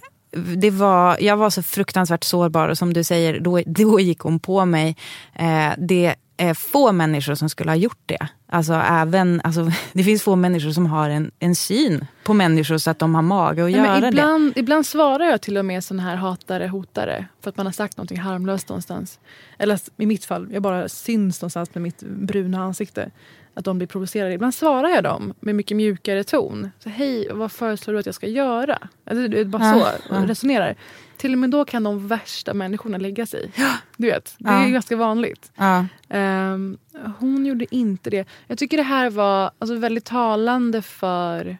det 0.56 0.72
var, 0.72 1.18
jag 1.22 1.38
var 1.38 1.50
så 1.50 1.64
fruktansvärt 1.64 2.24
sårbar 2.24 2.68
och 2.68 2.78
som 2.78 2.94
du 2.94 3.04
säger, 3.04 3.40
då, 3.40 3.62
då 3.66 4.00
gick 4.00 4.20
hon 4.20 4.40
på 4.40 4.66
mig. 4.66 4.96
Eh, 5.34 5.70
det 5.78 6.16
få 6.56 6.92
människor 6.92 7.36
som 7.36 7.50
skulle 7.50 7.72
ha 7.72 7.76
gjort 7.76 8.02
det. 8.06 8.28
Alltså, 8.48 8.74
även, 8.74 9.42
alltså, 9.44 9.72
det 9.94 10.04
finns 10.04 10.24
få 10.24 10.36
människor 10.36 10.72
som 10.72 10.86
har 10.86 11.10
en, 11.10 11.32
en 11.40 11.56
syn 11.56 12.06
på 12.24 12.34
människor 12.34 12.78
så 12.78 12.90
att 12.90 13.00
de 13.00 13.16
har 13.16 13.22
mage 13.22 13.66
att 13.66 13.72
Nej, 13.72 13.80
göra 13.80 13.92
men 13.92 14.02
det. 14.02 14.08
ibland, 14.08 14.54
ibland 14.56 14.86
svarar 14.86 15.26
jag 15.26 15.42
till 15.42 15.58
och 15.58 15.66
med 15.66 15.84
sån 15.84 16.00
här 16.00 16.16
hatare, 16.16 16.68
hotare. 16.68 17.26
För 17.42 17.50
att 17.50 17.58
man 17.58 17.66
har 17.66 17.74
sagt 17.74 17.98
någonting 17.98 18.20
harmlöst 18.20 18.70
någonstans. 18.70 19.20
Eller 19.60 19.80
i 19.98 20.06
mitt 20.06 20.26
fall, 20.26 20.48
jag 20.52 20.62
bara 20.62 20.90
syns 20.90 21.42
någonstans 21.42 21.76
med 21.76 21.82
mitt 21.82 22.00
bruna 22.04 22.64
ansikte. 22.64 23.12
Att 23.56 23.66
de 23.66 23.78
blir 23.78 23.88
provocerade. 23.88 24.34
Ibland 24.34 24.54
svarar 24.56 24.90
jag 24.90 25.04
dem 25.04 25.34
med 25.40 25.56
mycket 25.56 25.78
mjukare 25.78 26.24
ton. 26.24 26.72
Så, 26.80 26.90
Hej, 26.90 27.28
vad 27.32 27.52
föreslår 27.52 27.94
du 27.94 28.00
att 28.00 28.06
jag 28.06 28.16
ska 28.16 28.28
göra? 28.28 28.78
Alltså, 29.06 29.28
det 29.28 29.40
är 29.40 29.46
bara 29.46 29.64
Ja, 29.64 29.74
så 29.74 29.80
ja. 30.10 30.16
jag 30.20 30.30
resonerar. 30.30 30.76
Till 31.24 31.34
och 31.34 31.40
med 31.40 31.50
då 31.50 31.66
kan 31.66 31.84
de 31.84 32.08
värsta 32.08 32.54
människorna 32.54 32.98
lägga 32.98 33.26
sig. 33.26 33.52
Du 33.98 34.08
vet, 34.08 34.36
det 34.40 34.50
Ja. 34.50 34.62
är 34.64 34.66
ju 34.68 34.74
ganska 34.74 34.96
vanligt. 34.96 35.52
Ja. 35.56 35.86
Ehm, 36.10 36.78
hon 37.20 37.46
gjorde 37.46 37.76
inte 37.76 38.10
det. 38.10 38.28
Jag 38.48 38.58
tycker 38.58 38.78
det 38.78 38.84
här 38.84 39.10
var 39.10 39.52
alltså, 39.60 39.76
väldigt 39.76 40.06
talande 40.06 40.82
för... 40.82 41.58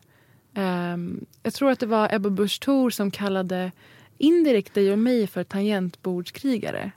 ehm, 0.54 1.26
jag 1.44 1.54
tror 1.54 1.72
att 1.72 1.80
det 1.80 1.86
var 1.86 2.14
Ebba 2.14 2.30
Busch 2.30 2.60
Thor 2.60 2.90
som 2.90 3.12
kallade 3.12 3.72
indirekt 4.18 4.74
dig 4.74 4.92
och 4.92 5.00
mig 5.00 5.28
för 5.28 5.44
tangentbordskrigare. 5.44 6.92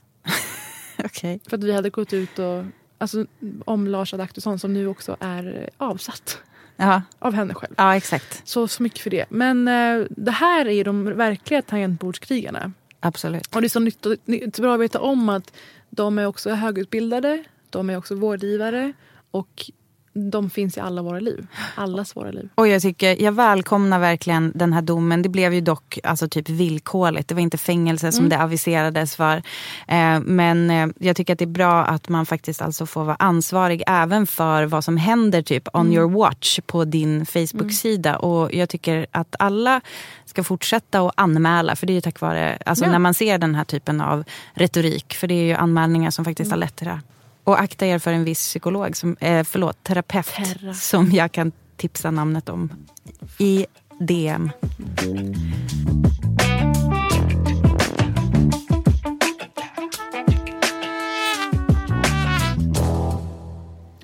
Okej. 1.05 1.41
För 1.49 1.57
att 1.57 1.65
vi 1.65 1.73
hade 1.73 1.91
gått 1.91 2.13
ut 2.13 2.39
och... 2.39 2.65
Alltså, 2.99 3.27
om 3.65 3.87
Lars 3.87 4.15
Adaktusson 4.15 4.59
som 4.59 4.73
nu 4.73 4.87
också 4.87 5.17
är 5.21 5.71
avsatt 5.77 6.39
Ja. 6.77 7.03
av 7.19 7.35
henne 7.35 7.55
själv. 7.55 7.75
ja, 7.77 7.97
exakt. 7.97 8.43
Så, 8.45 8.69
så 8.69 8.83
mycket 8.83 9.01
för 9.01 9.11
det. 9.11 9.27
Men 9.29 9.69
eh, 9.69 10.07
det 10.11 10.31
här 10.31 10.67
är 10.67 10.73
ju 10.73 10.83
de 10.85 11.05
verkliga 11.05 11.63
tangentbordskrigarna. 11.63 12.73
Absolut. 13.01 13.55
Och 13.55 13.61
det 13.61 13.67
är 13.67 13.69
så 13.69 13.81
nytt, 13.81 14.07
nytt, 14.25 14.59
bra 14.59 14.75
att 14.75 14.81
veta 14.81 15.01
om 15.01 15.29
att 15.29 15.53
de 15.91 16.19
är 16.19 16.27
också 16.27 16.51
högutbildade, 16.51 17.45
de 17.71 17.91
är 17.91 17.97
också 17.97 18.15
vårdgivare 18.15 18.93
och 19.31 19.71
de 20.31 20.51
finns 20.51 20.77
i 20.77 20.81
alla 20.81 21.03
våra 21.03 21.21
liv. 21.21 21.47
Allas 21.75 22.17
våra 22.17 22.31
liv. 22.31 22.49
Och 22.55 22.69
jag, 22.69 22.83
tycker, 22.83 23.23
jag 23.23 23.33
välkomnar 23.33 23.99
verkligen 23.99 24.53
den 24.55 24.73
här 24.73 24.83
domen. 24.83 25.23
Det 25.23 25.29
blev 25.29 25.55
ju 25.55 25.61
dock 25.61 25.99
alltså, 26.05 26.29
typ 26.29 26.49
villkorligt. 26.49 27.29
Det 27.29 27.35
var 27.35 27.43
inte 27.43 27.59
fängelse 27.59 28.13
som 28.13 28.25
Mm. 28.25 28.31
det 28.39 28.45
aviserades 28.45 29.17
för. 29.17 29.37
Eh, 29.89 30.21
men 30.21 30.71
eh, 30.71 30.87
jag 30.99 31.17
tycker 31.17 31.33
att 31.33 31.39
det 31.39 31.45
är 31.45 31.47
bra 31.47 31.85
att 31.85 32.09
man 32.09 32.27
faktiskt 32.27 32.63
alltså 32.63 32.87
får 32.87 33.05
vara 33.05 33.17
ansvarig 33.19 33.83
även 33.87 34.27
för 34.27 34.65
vad 34.65 34.85
som 34.85 34.97
händer 34.97 35.43
typ 35.43 35.69
on 35.73 35.81
Mm. 35.87 35.93
your 35.93 36.11
watch 36.11 36.61
på 36.67 36.85
din 36.85 37.27
Facebook-sida. 37.27 38.17
Och 38.17 38.55
jag 38.55 38.69
tycker 38.69 39.07
att 39.11 39.37
alla 39.39 39.81
ska 40.25 40.45
fortsätta 40.45 41.01
att 41.01 41.13
anmäla. 41.17 41.77
För 41.77 41.87
det 41.87 41.93
är 41.93 41.95
ju 41.95 42.01
tack 42.01 42.21
vare, 42.21 42.59
alltså 42.67 42.85
Ja. 42.85 42.91
när 42.91 42.99
man 42.99 43.15
ser 43.15 43.39
den 43.39 43.55
här 43.55 43.65
typen 43.65 44.01
av 44.01 44.25
retorik. 44.55 45.15
För 45.15 45.27
det 45.27 45.35
är 45.35 45.45
ju 45.45 45.55
anmälningar 45.55 46.11
som 46.11 46.25
faktiskt 46.25 46.47
Mm. 46.49 46.53
har 46.53 46.67
lett 46.67 46.77
till 46.77 46.87
det 46.87 46.93
här. 46.93 47.01
Och 47.47 47.61
akta 47.61 47.87
er 47.87 47.99
för 47.99 48.13
en 48.13 48.25
viss 48.25 48.39
psykolog, 48.39 48.97
som, 48.97 49.17
eh, 49.21 49.45
förlåt, 49.45 49.85
terapeut 49.85 50.27
Terra. 50.27 50.75
som 50.75 51.11
jag 51.13 51.33
kan 51.33 51.53
tipsa 51.77 52.11
namnet 52.11 52.49
om 52.49 52.73
i 53.39 53.67
DM. 54.01 54.51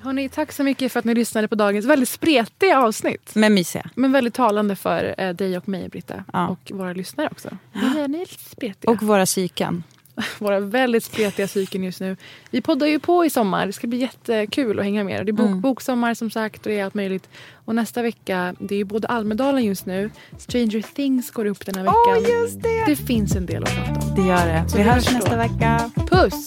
Hörrni, 0.01 0.29
tack 0.29 0.53
så 0.53 0.65
mycket 0.65 0.93
för 0.93 0.99
att 0.99 1.05
ni 1.05 1.15
lyssnade 1.15 1.49
på 1.49 1.55
dagens 1.55 1.87
väldigt 1.87 2.09
spretiga 2.09 2.79
avsnitt. 2.79 3.31
Men 3.35 3.55
mysiga. 3.55 3.91
Men 3.95 4.13
väldigt 4.13 4.35
talande 4.35 4.77
för 4.77 5.15
eh, 5.19 5.31
dig 5.35 5.57
och 5.57 5.69
mig, 5.69 5.89
Britta. 5.89 6.25
Ja. 6.33 6.49
Och 6.49 6.73
våra 6.75 6.93
lyssnare 6.93 7.29
också. 7.33 7.49
Ni 7.73 8.01
är, 8.01 8.09
ni 8.09 8.17
är 8.17 8.21
lite 8.21 8.51
spretiga. 8.51 8.93
Och 8.93 9.03
våra 9.03 9.27
psyken. 9.27 9.83
våra 10.39 10.61
väldigt 10.61 11.05
spretiga 11.05 11.47
psyken 11.47 11.85
just 11.85 12.01
nu. 12.01 12.17
Vi 12.51 12.61
poddar 12.61 12.87
ju 12.87 12.99
på 12.99 13.25
i 13.25 13.31
sommar. 13.31 13.67
Det 13.67 13.73
ska 13.73 13.87
bli 13.87 13.99
jättekul 13.99 14.79
att 14.79 14.85
hänga 14.85 15.05
med 15.05 15.21
er. 15.21 15.25
Det 15.25 15.31
är 15.31 15.33
bok, 15.33 15.47
Mm. 15.47 15.61
boksommar 15.61 16.15
som 16.15 16.31
sagt 16.31 16.67
och 16.67 16.73
det 16.73 16.79
är 16.79 16.85
allt 16.85 16.95
möjligt. 16.95 17.29
Och 17.65 17.75
nästa 17.75 18.03
vecka, 18.03 18.55
det 18.59 18.75
är 18.75 18.79
ju 18.79 18.85
både 18.85 19.09
Almedalen 19.09 19.65
just 19.65 19.87
nu. 19.87 20.11
Stranger 20.39 20.83
Things 20.95 21.31
går 21.31 21.45
upp 21.47 21.67
den 21.67 21.75
här 21.75 21.83
veckan. 21.83 22.33
Åh, 22.35 22.43
just 22.43 22.63
det! 22.63 22.85
Det 22.87 22.97
finns 22.97 23.37
en 23.37 23.47
del 23.47 23.63
att 23.63 23.75
prata 23.75 24.07
om. 24.09 24.15
Det 24.15 24.29
gör 24.29 24.47
det. 24.47 24.65
Så 24.69 24.77
Vi 24.77 24.83
vi 24.83 24.89
hörs 24.89 25.05
hörs 25.07 25.13
nästa 25.15 25.37
vecka. 25.37 25.91
Puss! 26.11 26.47